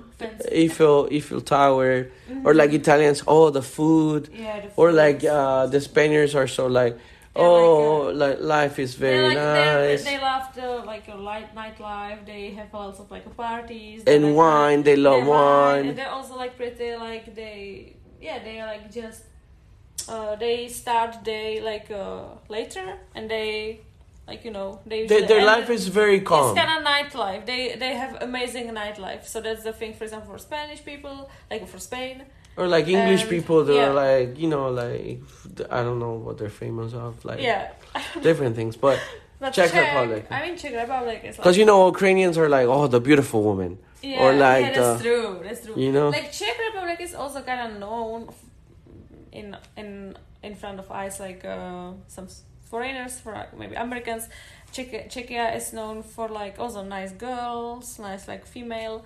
Eiffel 0.52 1.08
Eiffel 1.10 1.40
Tower, 1.40 2.08
or 2.44 2.52
like 2.52 2.72
Italians, 2.74 3.22
oh 3.26 3.48
the 3.48 3.62
food, 3.62 4.28
Yeah, 4.30 4.60
the 4.60 4.68
or 4.76 4.92
like 4.92 5.24
uh, 5.24 5.66
the 5.66 5.80
Spaniards 5.80 6.34
are 6.34 6.46
so 6.46 6.66
like 6.66 6.98
oh 7.34 8.12
like, 8.12 8.36
like 8.36 8.40
life 8.40 8.78
is 8.78 8.94
very 8.94 9.28
like, 9.28 9.36
nice 9.36 10.04
They 10.04 10.20
love 10.20 10.54
the 10.54 10.68
like 10.84 11.08
a 11.08 11.16
light 11.16 11.54
nightlife. 11.54 12.26
They 12.26 12.50
have 12.50 12.68
lots 12.72 13.00
of 13.00 13.10
like 13.10 13.24
parties. 13.36 14.04
and 14.06 14.24
like, 14.24 14.36
wine. 14.36 14.82
They 14.82 14.96
love 14.96 15.24
they 15.24 15.30
wine. 15.30 15.86
and 15.88 15.98
they're 15.98 16.12
also 16.12 16.36
like 16.36 16.56
pretty 16.56 16.94
like 16.96 17.34
they 17.34 17.96
yeah 18.20 18.44
they 18.44 18.60
are 18.60 18.66
like 18.66 18.92
just 18.92 19.22
uh 20.08 20.36
they 20.36 20.68
start 20.68 21.10
day 21.24 21.60
like 21.70 21.90
uh 21.90 22.22
later 22.48 22.86
and 23.14 23.30
they 23.30 23.80
like 24.28 24.44
you 24.44 24.50
know 24.50 24.80
they 24.86 25.06
Their, 25.06 25.20
usually 25.20 25.26
their 25.28 25.38
end 25.38 25.46
life 25.46 25.70
is 25.70 25.88
very 25.88 26.20
calm. 26.20 26.46
It's 26.56 26.60
kind 26.64 26.72
of 26.78 26.80
nightlife. 26.92 27.44
They 27.46 27.62
they 27.82 27.92
have 28.02 28.12
amazing 28.28 28.66
nightlife. 28.82 29.22
So 29.26 29.40
that's 29.40 29.64
the 29.68 29.72
thing. 29.72 29.92
For 29.94 30.04
example, 30.04 30.32
for 30.32 30.38
Spanish 30.38 30.80
people, 30.84 31.16
like 31.50 31.66
for 31.72 31.78
Spain, 31.90 32.16
Or 32.56 32.66
like 32.76 32.86
English 32.88 33.22
And- 33.22 33.30
people, 33.36 33.58
they're 33.68 33.92
yeah. 33.94 34.04
like 34.04 34.30
you 34.42 34.48
know 34.54 34.66
like 34.82 35.20
I 35.78 35.80
don't 35.86 35.98
know 36.04 36.14
what 36.24 36.34
they're 36.38 36.56
famous 36.66 36.90
of, 36.94 37.12
like 37.24 37.40
yeah. 37.48 37.62
different 38.28 38.54
things. 38.58 38.74
But 38.76 38.98
But 39.40 39.52
Czech 39.56 39.72
Republic. 39.74 40.22
I 40.30 40.38
mean, 40.44 40.54
Czech 40.62 40.72
Republic 40.84 41.18
is 41.24 41.24
like 41.24 41.36
because 41.38 41.56
you 41.60 41.66
know 41.70 41.78
Ukrainians 41.94 42.34
are 42.42 42.48
like 42.56 42.66
oh 42.76 42.86
the 42.96 43.00
beautiful 43.08 43.40
woman, 43.48 43.72
yeah, 44.02 44.22
or 44.22 44.28
like 44.48 44.64
yeah, 44.66 44.72
that's 44.76 44.94
the- 45.02 45.04
true. 45.08 45.28
That's 45.44 45.60
true. 45.64 45.74
you 45.84 45.92
know 45.96 46.08
Like 46.18 46.30
Czech 46.40 46.56
Republic 46.68 46.98
is 47.06 47.12
also 47.22 47.38
kind 47.50 47.60
of 47.66 47.70
known 47.84 48.18
in 49.34 49.56
in 49.76 50.16
in 50.42 50.54
front 50.54 50.78
of 50.80 50.90
eyes 50.90 51.20
like 51.20 51.44
uh, 51.44 51.92
some 52.08 52.28
foreigners, 52.70 53.20
for 53.20 53.46
maybe 53.58 53.74
Americans. 53.76 54.28
Czech 54.72 54.90
Czechia 55.08 55.54
is 55.56 55.72
known 55.72 56.02
for 56.02 56.28
like 56.28 56.58
also 56.58 56.82
nice 56.82 57.12
girls, 57.12 57.98
nice 57.98 58.26
like 58.26 58.44
female, 58.46 59.04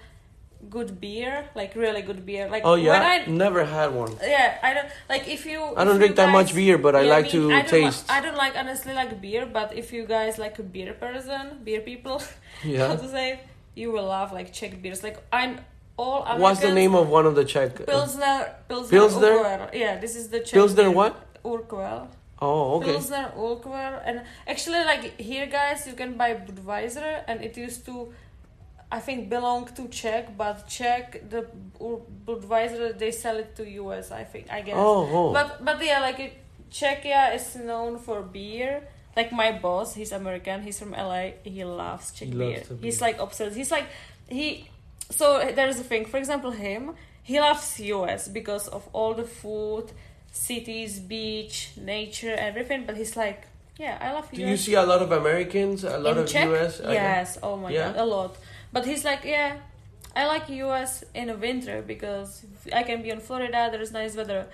good 0.70 0.98
beer, 1.00 1.44
like 1.54 1.74
really 1.76 2.02
good 2.02 2.24
beer. 2.24 2.48
Like 2.48 2.62
oh 2.64 2.74
yeah 2.76 3.00
I 3.02 3.26
never 3.26 3.64
had 3.64 3.92
one. 3.92 4.12
yeah, 4.22 4.58
I 4.62 4.74
don't 4.74 4.88
like 5.08 5.28
if 5.28 5.44
you. 5.46 5.60
I 5.76 5.84
don't 5.84 5.98
drink 5.98 6.16
that 6.16 6.30
much 6.32 6.54
beer, 6.54 6.78
but 6.78 6.94
I 6.96 7.02
Yeah, 7.02 7.16
like 7.16 7.24
me- 7.26 7.30
to 7.32 7.52
I 7.52 7.62
taste. 7.62 8.10
I 8.10 8.20
don't 8.20 8.36
like 8.36 8.56
honestly 8.56 8.94
like 8.94 9.20
beer, 9.20 9.44
but 9.46 9.76
if 9.76 9.92
you 9.92 10.06
guys 10.06 10.38
like 10.38 10.58
a 10.58 10.62
beer 10.62 10.94
person, 10.94 11.60
beer 11.64 11.80
people, 11.80 12.22
yeah. 12.64 12.88
how 12.88 12.96
to 12.96 13.08
say, 13.08 13.40
you 13.74 13.92
will 13.92 14.06
love 14.06 14.32
like 14.32 14.52
Czech 14.52 14.80
beers. 14.82 15.02
Like 15.02 15.18
I'm 15.32 15.60
all. 15.98 16.22
Americans, 16.22 16.42
What's 16.42 16.60
the 16.60 16.72
name 16.72 16.94
of 16.94 17.08
one 17.08 17.26
of 17.26 17.34
the 17.34 17.44
Czech? 17.44 17.80
Uh, 17.80 17.84
Pilsner, 17.84 18.54
Pilsner, 18.68 18.90
Pilsner? 18.98 19.32
Urquell. 19.32 19.74
Yeah, 19.74 19.98
this 20.00 20.14
is 20.16 20.28
the 20.28 20.40
Czech 20.40 20.52
Pilsner 20.54 20.84
beer. 20.84 20.90
what? 20.98 21.14
Urquell. 21.44 22.08
Oh 22.40 22.76
okay. 22.76 22.92
Pilsner, 22.92 23.32
Urquell, 23.36 23.94
and 24.06 24.22
actually, 24.46 24.82
like 24.84 25.20
here, 25.20 25.46
guys, 25.46 25.86
you 25.88 25.94
can 25.94 26.12
buy 26.16 26.34
Budweiser, 26.34 27.24
and 27.26 27.42
it 27.42 27.56
used 27.56 27.84
to, 27.86 28.12
I 28.92 29.00
think, 29.00 29.28
belong 29.28 29.66
to 29.76 29.88
Czech, 29.88 30.36
but 30.38 30.68
Czech, 30.68 31.28
the 31.30 31.42
Budweiser, 32.26 32.96
they 32.96 33.10
sell 33.10 33.36
it 33.38 33.56
to 33.56 33.68
US. 33.82 34.10
I 34.12 34.24
think, 34.24 34.46
I 34.50 34.60
guess. 34.62 34.76
Oh 34.76 35.08
oh. 35.12 35.32
But 35.32 35.64
but 35.64 35.84
yeah, 35.84 36.00
like 36.00 36.20
it, 36.20 36.32
Czechia 36.70 37.34
is 37.34 37.56
known 37.56 37.98
for 37.98 38.22
beer. 38.22 38.82
Like 39.16 39.32
my 39.32 39.50
boss, 39.58 39.94
he's 39.94 40.12
American. 40.12 40.62
He's 40.62 40.78
from 40.78 40.92
LA. 40.92 41.30
He 41.42 41.64
loves 41.64 42.12
Czech 42.12 42.28
He 42.28 42.34
beer. 42.34 42.58
loves 42.58 42.68
the 42.68 42.76
He's 42.86 43.00
like 43.00 43.18
obsessed. 43.18 43.56
He's 43.56 43.70
like 43.72 43.86
he. 44.28 44.68
So 45.10 45.50
there's 45.54 45.78
a 45.80 45.84
thing. 45.84 46.04
For 46.06 46.16
example, 46.18 46.50
him. 46.50 46.94
He 47.22 47.38
loves 47.40 47.78
US 47.80 48.28
because 48.28 48.68
of 48.68 48.88
all 48.92 49.12
the 49.14 49.24
food, 49.24 49.92
cities, 50.32 50.98
beach, 50.98 51.72
nature, 51.76 52.34
everything. 52.34 52.84
But 52.86 52.96
he's 52.96 53.16
like, 53.16 53.46
yeah, 53.78 53.98
I 54.00 54.12
love 54.12 54.30
Do 54.32 54.40
US. 54.42 54.48
you 54.50 54.56
see 54.56 54.74
a 54.74 54.82
lot 54.82 55.02
of 55.02 55.12
Americans, 55.12 55.84
a 55.84 55.98
lot 55.98 56.16
In 56.16 56.22
of 56.24 56.28
Czech? 56.28 56.48
US? 56.48 56.80
Yes. 56.82 57.38
Oh 57.42 57.56
my 57.56 57.70
Yeah? 57.70 57.92
god, 57.92 57.96
a 58.00 58.04
lot. 58.04 58.36
But 58.72 58.86
he's 58.86 59.04
like, 59.04 59.24
yeah, 59.24 59.58
I 60.16 60.26
like 60.26 60.48
US 60.48 61.04
in 61.14 61.26
the 61.28 61.34
winter 61.36 61.82
because 61.82 62.44
I 62.72 62.82
can 62.82 63.02
be 63.02 63.10
in 63.10 63.20
Florida. 63.20 63.68
There's 63.70 63.92
nice 63.92 64.16
weather. 64.16 64.46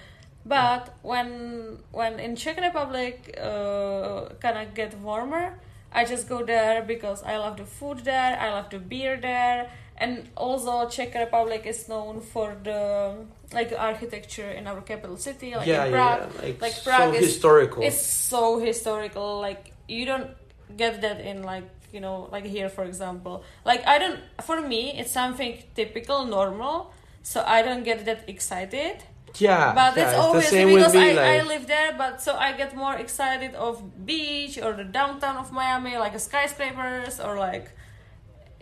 But 0.45 0.95
when 1.03 1.79
when 1.93 2.19
in 2.21 2.37
Czech 2.37 2.61
Republic, 2.61 3.39
uh, 3.41 4.29
kind 4.41 4.59
of 4.59 4.75
get 4.75 4.95
warmer, 4.99 5.55
I 5.93 6.05
just 6.05 6.29
go 6.29 6.45
there 6.45 6.83
because 6.83 7.23
I 7.23 7.37
love 7.39 7.57
the 7.57 7.65
food 7.65 8.01
there. 8.05 8.37
I 8.39 8.51
love 8.51 8.69
the 8.69 8.79
beer 8.79 9.17
there, 9.17 9.71
and 9.97 10.29
also 10.37 10.89
Czech 10.89 11.15
Republic 11.15 11.63
is 11.67 11.89
known 11.89 12.21
for 12.21 12.57
the 12.63 13.15
like 13.53 13.73
architecture 13.79 14.51
in 14.51 14.67
our 14.67 14.81
capital 14.81 15.17
city, 15.17 15.55
like 15.55 15.67
yeah, 15.67 15.85
in 15.87 15.93
Prague. 15.93 16.21
yeah. 16.35 16.43
Like, 16.43 16.63
like 16.63 16.73
so 16.73 16.91
Prague 16.91 17.15
is- 17.15 17.27
historical. 17.27 17.83
It's 17.83 18.01
so 18.01 18.59
historical. 18.59 19.41
Like 19.41 19.73
you 19.89 20.05
don't 20.07 20.31
get 20.77 21.01
that 21.03 21.21
in 21.21 21.43
like 21.45 21.65
you 21.93 22.01
know 22.01 22.29
like 22.33 22.45
here 22.45 22.69
for 22.69 22.85
example. 22.85 23.45
Like 23.65 23.87
I 23.87 23.99
don't. 23.99 24.19
For 24.43 24.61
me, 24.61 24.99
it's 24.99 25.13
something 25.13 25.63
typical, 25.75 26.25
normal. 26.27 26.93
So 27.23 27.43
I 27.47 27.63
don't 27.63 27.85
get 27.85 28.05
that 28.05 28.29
excited. 28.29 28.97
yeah, 29.39 29.73
But 29.75 29.97
yeah, 29.97 30.11
it's 30.11 30.19
always 30.19 30.45
the 30.45 30.51
same 30.51 30.73
with 30.73 30.93
because. 30.93 31.19
I, 31.19 31.39
I 31.39 31.43
live 31.43 31.67
there. 31.67 31.95
But 31.97 32.21
so 32.23 32.35
I 32.37 32.53
get 32.53 32.77
more 32.77 32.95
excited 32.95 33.55
of 33.55 34.05
beach 34.07 34.59
or 34.59 34.73
the 34.75 34.85
downtown 34.85 35.37
of 35.37 35.51
Miami, 35.53 35.97
like 35.97 36.19
skyscrapers 36.21 37.19
or 37.21 37.37
like 37.39 37.71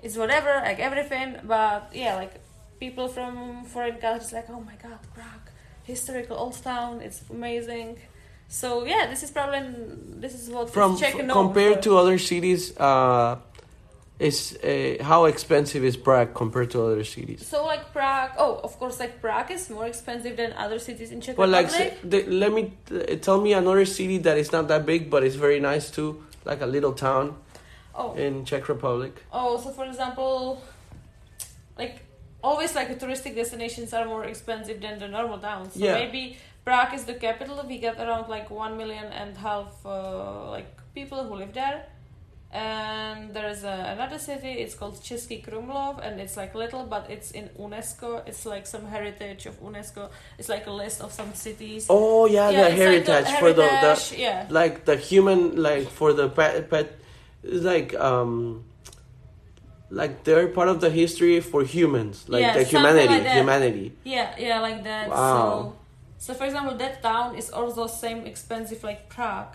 it's 0.02 0.16
whatever, 0.16 0.52
like 0.64 0.78
everything. 0.78 1.36
But 1.44 1.90
yeah, 1.94 2.16
like 2.16 2.34
people 2.80 3.08
from 3.08 3.64
foreign 3.64 3.96
countries, 3.96 4.32
like 4.32 4.48
oh 4.50 4.60
my 4.60 4.76
god, 4.82 4.98
Prague, 5.14 5.46
historical 5.84 6.36
old 6.36 6.62
town, 6.62 7.00
it's 7.00 7.22
amazing. 7.30 7.98
So 8.48 8.84
yeah, 8.84 9.06
this 9.08 9.22
is 9.22 9.30
probably 9.30 9.62
this 10.20 10.34
is 10.34 10.50
what 10.50 10.70
from 10.70 10.96
Czech 10.96 11.14
f- 11.14 11.28
compared 11.30 11.76
for. 11.76 11.82
to 11.82 11.98
other 11.98 12.18
cities, 12.18 12.76
uh, 12.76 13.36
is 14.18 14.58
uh, 14.62 15.02
how 15.02 15.24
expensive 15.24 15.82
is 15.84 15.96
Prague 15.96 16.34
compared 16.34 16.70
to 16.72 16.82
other 16.84 17.04
cities? 17.04 17.46
So 17.46 17.64
like 17.64 17.92
Prague, 17.92 18.32
oh 18.38 18.60
of 18.62 18.78
course 18.78 19.00
like 19.00 19.20
Prague 19.20 19.50
is 19.50 19.70
more 19.70 19.86
expensive 19.86 20.36
than 20.36 20.52
other 20.52 20.78
cities 20.78 21.10
in 21.12 21.20
Czech 21.20 21.38
Well, 21.38 21.48
like, 21.48 21.66
Republic. 21.66 21.98
say, 22.02 22.08
the, 22.08 22.26
let 22.30 22.52
me 22.52 22.72
uh, 22.90 23.16
tell 23.16 23.40
me 23.40 23.52
another 23.54 23.84
city 23.86 24.18
that 24.18 24.36
is 24.36 24.52
not 24.52 24.68
that 24.68 24.84
big, 24.84 25.08
but 25.10 25.24
it's 25.24 25.36
very 25.36 25.60
nice 25.60 25.90
too, 25.90 26.22
like 26.44 26.60
a 26.60 26.66
little 26.66 26.92
town 26.92 27.36
oh, 27.94 28.14
in 28.14 28.44
Czech 28.44 28.68
Republic. 28.68 29.12
Oh, 29.32 29.58
so 29.58 29.70
for 29.70 29.84
example, 29.84 30.62
like 31.78 32.04
always 32.42 32.74
like 32.74 32.98
touristic 32.98 33.34
destinations 33.34 33.92
are 33.92 34.04
more 34.04 34.24
expensive 34.24 34.80
than 34.80 34.98
the 34.98 35.08
normal 35.08 35.38
towns. 35.38 35.74
So 35.74 35.80
Yeah. 35.80 35.94
maybe 35.94 36.36
Prague 36.64 36.94
is 36.94 37.04
the 37.04 37.14
capital. 37.14 37.64
We 37.66 37.78
get 37.78 37.98
around 37.98 38.28
like 38.28 38.50
one 38.50 38.76
million 38.76 39.06
and 39.06 39.36
half 39.36 39.84
uh, 39.84 40.50
like 40.50 40.68
people 40.94 41.24
who 41.24 41.34
live 41.34 41.52
there. 41.52 41.86
And 42.54 43.32
there's 43.32 43.64
uh, 43.64 43.94
another 43.96 44.18
city. 44.18 44.60
It's 44.60 44.74
called 44.74 45.00
Český 45.00 45.42
Krumlov, 45.42 46.04
and 46.04 46.20
it's 46.20 46.36
like 46.36 46.54
little, 46.54 46.84
but 46.84 47.08
it's 47.08 47.30
in 47.30 47.48
UNESCO. 47.58 48.20
It's 48.26 48.44
like 48.44 48.66
some 48.66 48.84
heritage 48.84 49.46
of 49.46 49.58
UNESCO. 49.62 50.10
It's 50.38 50.50
like 50.50 50.66
a 50.66 50.70
list 50.70 51.00
of 51.00 51.12
some 51.12 51.32
cities. 51.32 51.86
Oh 51.88 52.26
yeah, 52.26 52.52
the 52.52 52.70
heritage, 52.70 53.08
like 53.08 53.24
the 53.24 53.40
for 53.40 53.52
the, 53.54 53.68
the 53.80 54.14
yeah. 54.18 54.46
like 54.50 54.84
the 54.84 54.96
human 54.96 55.62
like 55.62 55.88
for 55.88 56.12
the 56.12 56.28
pet 56.28 56.68
pet 56.68 57.00
like 57.42 57.94
um 57.98 58.64
like 59.90 60.24
they're 60.24 60.48
part 60.48 60.68
of 60.68 60.80
the 60.80 60.90
history 60.90 61.40
for 61.40 61.62
humans 61.64 62.24
like 62.28 62.42
Yeah, 62.42 62.52
the 62.54 62.64
humanity 62.64 63.14
like 63.14 63.26
humanity 63.28 63.92
Yeah, 64.04 64.34
yeah, 64.38 64.60
like 64.60 64.82
that. 64.84 65.08
Wow. 65.10 65.74
So, 66.18 66.32
so 66.32 66.34
for 66.34 66.44
example, 66.44 66.76
that 66.78 67.02
town 67.02 67.36
is 67.36 67.50
also 67.50 67.86
same 67.86 68.24
expensive 68.26 68.82
like 68.84 69.08
Prague, 69.08 69.54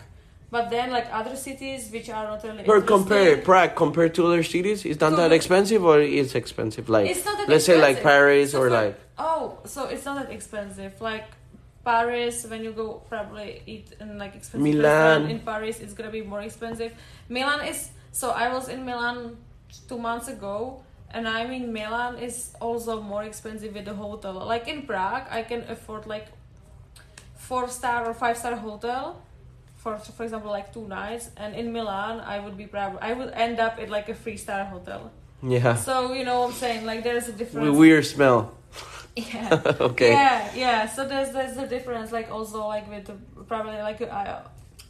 but 0.50 0.70
then 0.70 0.90
like 0.92 1.08
other 1.12 1.34
cities 1.34 1.90
which 1.90 2.08
are 2.10 2.24
not 2.28 2.44
really. 2.44 2.62
but 2.62 2.86
compare 2.86 3.36
prague 3.38 3.74
compared 3.74 4.14
to 4.14 4.26
other 4.26 4.42
cities 4.42 4.84
is 4.84 5.00
not 5.00 5.10
So 5.10 5.16
that 5.16 5.32
expensive 5.32 5.82
or 5.84 6.00
it's 6.00 6.34
expensive 6.34 6.88
like 6.88 7.10
It's 7.10 7.24
not 7.24 7.36
that 7.38 7.48
let's 7.48 7.64
say 7.64 7.80
like 7.80 8.02
paris 8.02 8.52
So 8.52 8.60
or 8.60 8.68
for- 8.68 8.74
like 8.82 9.00
Oh, 9.20 9.58
so 9.64 9.86
it's 9.86 10.04
not 10.04 10.16
that 10.20 10.30
expensive. 10.32 11.00
Like 11.00 11.26
Paris, 11.88 12.44
when 12.50 12.62
you 12.62 12.72
go 12.72 13.00
probably 13.08 13.62
eat 13.64 13.88
in 13.98 14.18
like 14.18 14.34
expensive 14.36 14.60
Milan. 14.60 15.30
in 15.30 15.40
Paris, 15.40 15.80
it's 15.80 15.94
gonna 15.94 16.10
be 16.10 16.20
more 16.20 16.42
expensive. 16.42 16.92
Milan 17.30 17.60
is 17.64 17.78
so 18.12 18.26
I 18.30 18.52
was 18.52 18.68
in 18.68 18.84
Milan 18.84 19.38
two 19.88 19.98
months 20.08 20.28
ago, 20.28 20.84
and 21.14 21.26
I 21.26 21.46
mean 21.46 21.72
Milan 21.72 22.18
is 22.18 22.52
also 22.60 23.00
more 23.00 23.24
expensive 23.24 23.72
with 23.72 23.86
the 23.86 23.94
hotel. 23.94 24.34
Like 24.54 24.68
in 24.68 24.82
Prague, 24.82 25.26
I 25.30 25.42
can 25.50 25.64
afford 25.74 26.04
like 26.06 26.28
four 27.36 27.68
star 27.68 28.04
or 28.08 28.12
five 28.12 28.36
star 28.36 28.56
hotel. 28.56 29.22
For, 29.76 29.96
for 29.96 30.24
example, 30.24 30.50
like 30.50 30.68
two 30.74 30.86
nights, 30.88 31.30
and 31.38 31.54
in 31.54 31.72
Milan, 31.72 32.20
I 32.20 32.36
would 32.38 32.56
be 32.58 32.66
probably 32.66 33.00
I 33.00 33.14
would 33.14 33.32
end 33.32 33.60
up 33.60 33.78
at 33.80 33.88
like 33.88 34.10
a 34.10 34.14
three 34.22 34.36
star 34.36 34.64
hotel. 34.64 35.10
yeah 35.40 35.74
So 35.88 36.12
you 36.12 36.24
know 36.28 36.40
what 36.40 36.48
I'm 36.52 36.58
saying? 36.64 36.84
Like 36.84 37.00
there's 37.02 37.28
a 37.28 37.36
difference. 37.40 37.76
Weird 37.84 38.04
smell 38.04 38.52
Yeah. 39.18 39.74
okay 39.88 40.10
Yeah, 40.12 40.38
yeah. 40.54 40.78
So 40.88 41.06
there's 41.10 41.30
there's 41.36 41.56
a 41.56 41.66
difference, 41.66 42.12
like 42.12 42.28
also 42.30 42.66
like 42.66 42.86
with 42.90 43.10
probably 43.48 43.80
like 43.88 44.00
uh, 44.02 44.40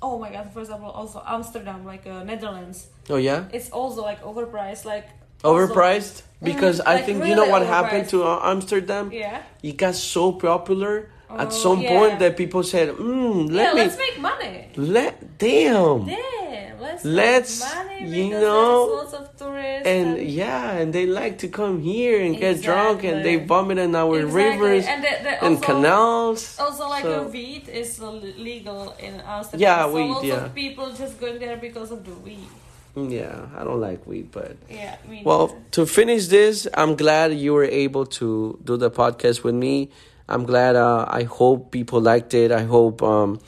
oh 0.02 0.18
my 0.18 0.30
god, 0.30 0.52
for 0.52 0.60
example, 0.60 0.90
also 0.90 1.22
Amsterdam, 1.26 1.84
like 1.92 2.04
uh, 2.06 2.22
Netherlands. 2.24 2.78
oh 3.10 3.16
yeah 3.16 3.48
It's 3.56 3.70
also 3.70 4.02
like 4.02 4.20
overpriced. 4.22 4.84
Like 4.84 5.06
Overpriced 5.44 6.22
because 6.42 6.80
I 6.80 6.94
Like, 6.96 7.04
think 7.06 7.24
you 7.24 7.34
know 7.34 7.46
really 7.46 7.50
what 7.54 7.62
happened 7.66 8.08
to 8.10 8.24
uh, 8.24 8.50
Amsterdam. 8.52 9.10
Yeah. 9.12 9.42
It 9.62 9.76
got 9.78 9.94
so 9.94 10.32
popular 10.32 11.10
at 11.30 11.48
Oh, 11.48 11.50
some 11.64 11.80
yeah. 11.80 11.94
point 11.94 12.14
that 12.22 12.36
people 12.36 12.62
said, 12.64 12.86
mm, 12.98 13.46
"Let 13.50 13.62
yeah, 13.64 13.74
me 13.74 13.80
let's 13.86 13.98
make 13.98 14.16
money. 14.18 14.56
let 14.76 15.38
damn." 15.38 16.06
Damn, 16.06 16.37
let's, 16.80 17.04
Let's, 17.04 17.74
you 18.00 18.30
know, 18.30 18.86
there's 19.00 19.12
lots 19.12 19.14
of 19.14 19.36
tourists 19.36 19.86
and 19.86 20.18
yeah, 20.22 20.72
and 20.72 20.92
they 20.92 21.06
like 21.06 21.38
to 21.38 21.48
come 21.48 21.80
here 21.80 22.20
and 22.20 22.36
get 22.36 22.62
drunk, 22.62 23.04
and 23.04 23.24
they 23.24 23.36
vomit 23.36 23.78
in 23.78 23.94
our 23.94 24.20
Exactly. 24.20 24.42
rivers 24.44 24.86
and, 24.86 25.04
they, 25.04 25.20
they 25.22 25.38
and 25.42 25.62
canals. 25.62 26.58
Also, 26.58 26.88
like 26.88 27.04
So- 27.04 27.24
the 27.24 27.30
weed 27.30 27.68
is 27.68 28.00
legal 28.00 28.94
in 28.98 29.20
Amsterdam. 29.20 29.60
Yeah, 29.60 29.82
so 29.84 29.94
weed, 29.94 30.08
lots 30.08 30.24
yeah. 30.24 30.44
of 30.46 30.54
people 30.54 30.92
just 30.92 31.18
going 31.20 31.38
there 31.38 31.56
because 31.56 31.90
of 31.90 32.04
the 32.04 32.12
weed. 32.14 32.48
Yeah, 32.96 33.46
I 33.56 33.62
don't 33.62 33.80
like 33.80 34.06
weed, 34.06 34.30
but 34.32 34.56
Yeah, 34.68 34.96
well, 35.22 35.56
to 35.72 35.86
finish 35.86 36.26
this, 36.26 36.66
I'm 36.74 36.96
glad 36.96 37.32
you 37.32 37.54
were 37.54 37.64
able 37.64 38.06
to 38.18 38.58
do 38.64 38.76
the 38.76 38.90
podcast 38.90 39.44
with 39.44 39.54
me. 39.54 39.90
I'm 40.28 40.44
glad. 40.44 40.74
Uh, 40.76 41.06
I 41.08 41.22
hope 41.22 41.70
people 41.70 42.00
liked 42.00 42.34
it. 42.34 42.50
I 42.50 42.64
hope 42.64 43.02
um, 43.02 43.38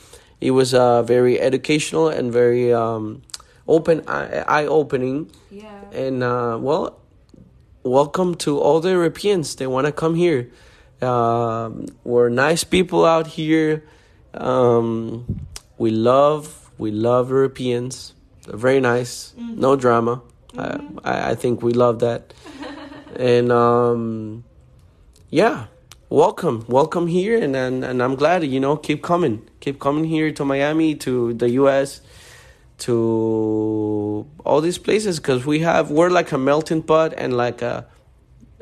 it 0.41 0.53
was 0.53 0.75
uh, 0.75 1.03
very 1.03 1.41
educational 1.41 2.09
and 2.09 2.33
very 2.33 2.73
um, 2.73 3.23
open, 3.69 4.03
eye 4.09 4.67
opening. 4.67 5.31
yeah. 5.51 5.81
And 5.93 6.23
uh, 6.23 6.59
well, 6.61 7.01
welcome 7.83 8.35
to 8.37 8.59
all 8.59 8.81
the 8.81 8.91
Europeans. 8.91 9.57
They 9.57 9.67
want 9.67 9.87
to 9.87 9.93
come 9.93 10.15
here. 10.15 10.51
Um, 11.03 11.87
we're 12.05 12.29
nice 12.29 12.65
people 12.65 13.05
out 13.05 13.27
here. 13.27 13.85
Um, 14.35 15.41
we 15.79 15.91
love 15.91 16.71
we 16.79 16.91
love 16.91 17.31
Europeans. 17.31 18.15
They're 18.47 18.57
very 18.57 18.81
nice. 18.81 19.35
No 19.37 19.77
drama. 19.77 20.23
I, 20.57 20.81
I 21.05 21.31
I 21.31 21.35
think 21.35 21.63
we 21.63 21.73
love 21.73 22.01
that. 22.01 22.33
and 23.17 23.51
um, 23.51 24.45
yeah, 25.31 25.67
welcome, 26.11 26.65
welcome 26.69 27.07
here. 27.07 27.43
And, 27.43 27.57
and 27.57 27.83
and 27.83 28.03
I'm 28.03 28.15
glad 28.17 28.45
you 28.45 28.61
know 28.61 28.77
keep 28.77 29.03
coming, 29.03 29.49
keep 29.61 29.81
coming 29.81 30.05
here 30.05 30.31
to 30.33 30.45
Miami, 30.45 30.95
to 30.97 31.33
the 31.33 31.49
U.S 31.63 32.03
to 32.81 34.27
all 34.45 34.61
these 34.61 34.79
places 34.79 35.21
because 35.21 35.45
we 35.47 35.61
have 35.61 35.91
we're 35.91 36.11
like 36.11 36.33
a 36.33 36.39
melting 36.39 36.83
pot 36.83 37.13
and 37.17 37.37
like 37.37 37.63
a, 37.63 37.87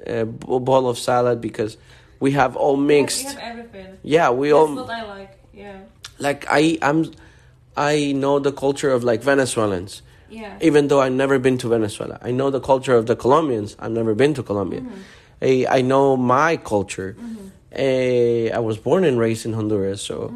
a 0.07 0.24
bowl 0.24 0.88
of 0.88 0.99
salad 0.99 1.40
because 1.40 1.76
we 2.20 2.32
have 2.32 2.57
all 2.57 2.76
mixed. 2.76 3.24
We 3.24 3.30
have 3.30 3.38
everything. 3.38 3.99
Yeah, 4.03 4.30
we 4.30 4.49
That's 4.49 4.59
all 4.59 4.74
what 4.74 4.90
I 4.90 5.05
like. 5.07 5.38
Yeah. 5.55 5.80
like 6.18 6.46
I 6.51 6.78
I'm 6.82 7.12
I 7.76 8.12
know 8.12 8.38
the 8.38 8.53
culture 8.53 8.90
of 8.90 9.05
like 9.05 9.22
Venezuelans. 9.22 10.03
Yeah. 10.28 10.59
Even 10.61 10.88
though 10.88 11.01
I've 11.01 11.12
never 11.12 11.38
been 11.38 11.57
to 11.59 11.68
Venezuela, 11.68 12.18
I 12.20 12.32
know 12.32 12.51
the 12.51 12.61
culture 12.61 12.94
of 12.94 13.07
the 13.07 13.16
Colombians. 13.16 13.76
I've 13.78 13.92
never 13.92 14.14
been 14.14 14.34
to 14.34 14.42
Colombia. 14.42 14.80
Mm-hmm. 14.80 15.01
I, 15.41 15.66
I 15.68 15.80
know 15.82 16.16
my 16.16 16.57
culture. 16.57 17.16
Eh, 17.72 18.51
I 18.53 18.59
was 18.59 18.78
born 18.78 19.05
and 19.05 19.18
raised 19.18 19.45
in 19.45 19.53
Honduras, 19.53 20.01
so 20.01 20.34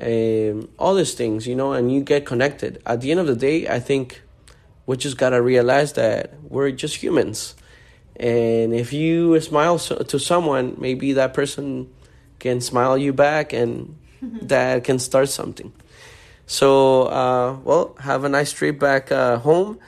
um, 0.00 0.68
all 0.78 0.94
these 0.94 1.14
things, 1.14 1.46
you 1.46 1.54
know, 1.54 1.72
and 1.72 1.92
you 1.92 2.00
get 2.00 2.24
connected. 2.24 2.82
At 2.86 3.02
the 3.02 3.10
end 3.10 3.20
of 3.20 3.26
the 3.26 3.36
day, 3.36 3.68
I 3.68 3.80
think 3.80 4.22
we 4.86 4.96
just 4.96 5.18
gotta 5.18 5.42
realize 5.42 5.92
that 5.94 6.32
we're 6.42 6.70
just 6.70 6.96
humans, 6.96 7.54
and 8.16 8.74
if 8.74 8.92
you 8.92 9.38
smile 9.40 9.78
so, 9.78 9.96
to 9.96 10.18
someone, 10.18 10.76
maybe 10.78 11.12
that 11.12 11.34
person 11.34 11.88
can 12.38 12.60
smile 12.60 12.96
you 12.96 13.12
back, 13.12 13.52
and 13.52 13.98
that 14.42 14.84
can 14.84 14.98
start 14.98 15.28
something. 15.28 15.72
So, 16.46 17.04
uh, 17.04 17.58
well, 17.62 17.94
have 18.00 18.24
a 18.24 18.28
nice 18.28 18.52
trip 18.52 18.80
back 18.80 19.12
uh, 19.12 19.38
home, 19.38 19.78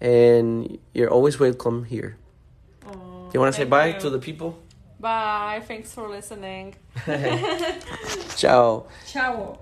and 0.00 0.78
you're 0.94 1.10
always 1.10 1.38
welcome 1.38 1.84
here. 1.84 2.16
Oh, 3.30 3.34
You 3.34 3.40
want 3.40 3.54
to 3.54 3.60
say 3.60 3.64
bye 3.68 3.94
you. 3.94 4.00
to 4.00 4.10
the 4.10 4.18
people? 4.18 4.58
Bye. 4.98 5.62
Thanks 5.66 5.92
for 5.94 6.08
listening. 6.08 6.74
Ciao. 8.36 8.86
Ciao. 9.06 9.58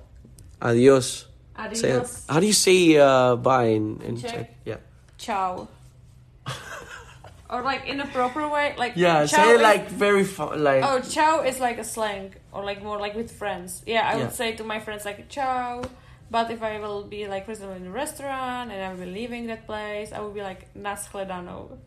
Adios. 0.61 1.27
Say, 1.73 1.91
Adios. 1.93 2.25
how 2.29 2.41
do 2.41 2.47
you 2.47 2.53
say 2.53 2.97
uh, 2.97 3.37
bye 3.37 3.65
in, 3.67 4.01
in 4.03 4.17
Czech? 4.17 4.31
Czech? 4.33 4.51
Yeah. 4.65 4.77
Ciao. 5.19 5.69
or 7.51 7.63
like 7.63 7.87
in 7.87 8.01
a 8.01 8.07
proper 8.07 8.47
way, 8.49 8.75
like 8.79 8.93
Yeah, 8.97 9.27
ciao 9.27 9.43
say 9.45 9.51
it 9.51 9.57
is- 9.57 9.63
like 9.63 9.89
very 9.91 10.25
fun. 10.25 10.63
Like, 10.63 10.83
Oh, 10.85 11.01
ciao 11.01 11.43
is 11.43 11.61
like 11.61 11.79
a 11.79 11.85
slang, 11.85 12.35
or 12.53 12.65
like 12.65 12.83
more 12.83 12.99
like 12.99 13.15
with 13.15 13.31
friends. 13.33 13.83
Yeah, 13.87 14.03
I 14.09 14.17
Yeah. 14.17 14.25
would 14.25 14.35
say 14.35 14.53
to 14.57 14.65
my 14.65 14.81
friends 14.81 15.05
like 15.05 15.29
ciao. 15.29 15.83
But 16.31 16.51
if 16.51 16.63
I 16.63 16.79
will 16.79 17.05
be 17.05 17.27
like, 17.27 17.47
for 17.47 17.53
example, 17.53 17.77
in 17.77 17.87
a 17.87 17.91
restaurant 17.91 18.71
and 18.71 18.83
I 18.85 18.91
will 18.93 19.01
be 19.07 19.11
leaving 19.11 19.47
that 19.47 19.67
place, 19.67 20.13
I 20.13 20.21
will 20.21 20.33
be 20.33 20.43
like 20.43 20.69
naschledanou. 20.75 21.79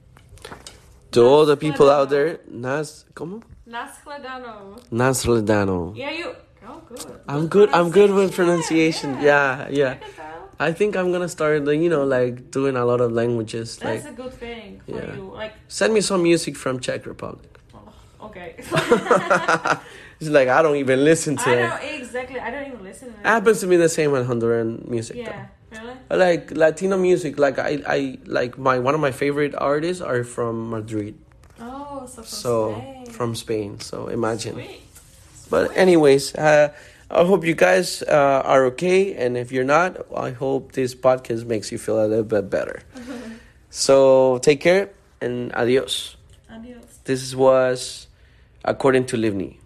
To 1.12 1.22
all 1.24 1.46
the 1.46 1.58
people 1.58 1.90
out 1.90 2.10
there, 2.10 2.40
Nas, 2.50 3.06
¿cómo? 3.14 3.42
Naschledanou. 3.68 4.80
Nasledano. 4.92 5.96
Yeah, 5.96 6.12
you. 6.12 6.36
Oh, 6.68 6.82
good. 6.88 7.20
I'm 7.28 7.48
good. 7.48 7.70
I'm 7.74 7.90
good 7.90 8.12
with 8.12 8.34
pronunciation. 8.36 9.20
Yeah, 9.22 9.68
yeah. 9.70 9.98
I. 10.60 10.68
I 10.70 10.72
think 10.74 10.96
I'm 10.96 11.12
gonna 11.12 11.28
start, 11.28 11.66
the, 11.66 11.76
you 11.76 11.90
know, 11.90 12.04
like 12.06 12.52
doing 12.52 12.76
a 12.78 12.86
lot 12.86 13.02
of 13.02 13.12
languages. 13.12 13.78
That's 13.78 14.04
Like, 14.06 14.14
a 14.14 14.16
good 14.16 14.34
thing 14.34 14.80
for 14.86 14.92
Yeah. 14.92 15.16
you. 15.16 15.32
Like, 15.34 15.54
send 15.68 15.92
me 15.94 16.02
some 16.02 16.22
music 16.22 16.56
from 16.56 16.80
Czech 16.80 17.06
Republic. 17.08 17.50
oh, 17.74 18.28
okay. 18.28 18.56
It's 20.22 20.30
like 20.30 20.50
I 20.50 20.62
don't 20.62 20.76
even 20.76 21.04
listen 21.04 21.36
to 21.38 21.50
I 21.50 21.54
it. 21.54 21.70
know 21.70 21.80
exactly. 21.98 22.40
I 22.40 22.52
don't 22.52 22.68
even 22.68 22.84
listen. 22.84 23.12
To 23.12 23.20
it. 23.20 23.26
Happens 23.26 23.60
to 23.62 23.68
me 23.68 23.76
the 23.78 23.90
same 23.90 24.12
with 24.12 24.28
Honduran 24.28 24.88
music. 24.88 25.18
Yeah. 25.18 25.48
Really? 25.72 25.96
Like 26.10 26.52
Latino 26.52 26.98
music, 26.98 27.40
like 27.40 27.58
I, 27.60 27.82
I 27.88 28.18
like 28.26 28.58
my 28.58 28.80
one 28.80 28.94
of 28.94 29.00
my 29.00 29.12
favorite 29.12 29.56
artists 29.56 30.02
are 30.02 30.24
from 30.24 30.70
Madrid. 30.70 31.16
Oh, 31.60 32.06
so 32.06 32.22
from 32.22 32.26
so 32.26 32.74
Spain. 32.76 33.06
from 33.06 33.36
Spain. 33.36 33.80
So 33.80 34.08
imagine. 34.08 34.56
Sweet. 34.56 34.82
But 35.50 35.76
anyways, 35.78 36.36
uh, 36.36 36.74
I 37.10 37.24
hope 37.24 37.46
you 37.46 37.56
guys 37.56 38.04
uh, 38.04 38.42
are 38.44 38.66
okay, 38.76 39.16
and 39.16 39.38
if 39.38 39.52
you're 39.52 39.68
not, 39.68 40.00
I 40.16 40.32
hope 40.32 40.72
this 40.74 40.96
podcast 40.96 41.46
makes 41.46 41.72
you 41.72 41.78
feel 41.78 42.04
a 42.04 42.08
little 42.08 42.24
bit 42.24 42.50
better. 42.50 42.84
so 43.70 44.40
take 44.40 44.60
care 44.60 44.90
and 45.20 45.52
adios. 45.54 46.16
Adios. 46.50 47.00
This 47.04 47.36
was 47.36 48.08
according 48.64 49.06
to 49.08 49.18
Livni. 49.18 49.61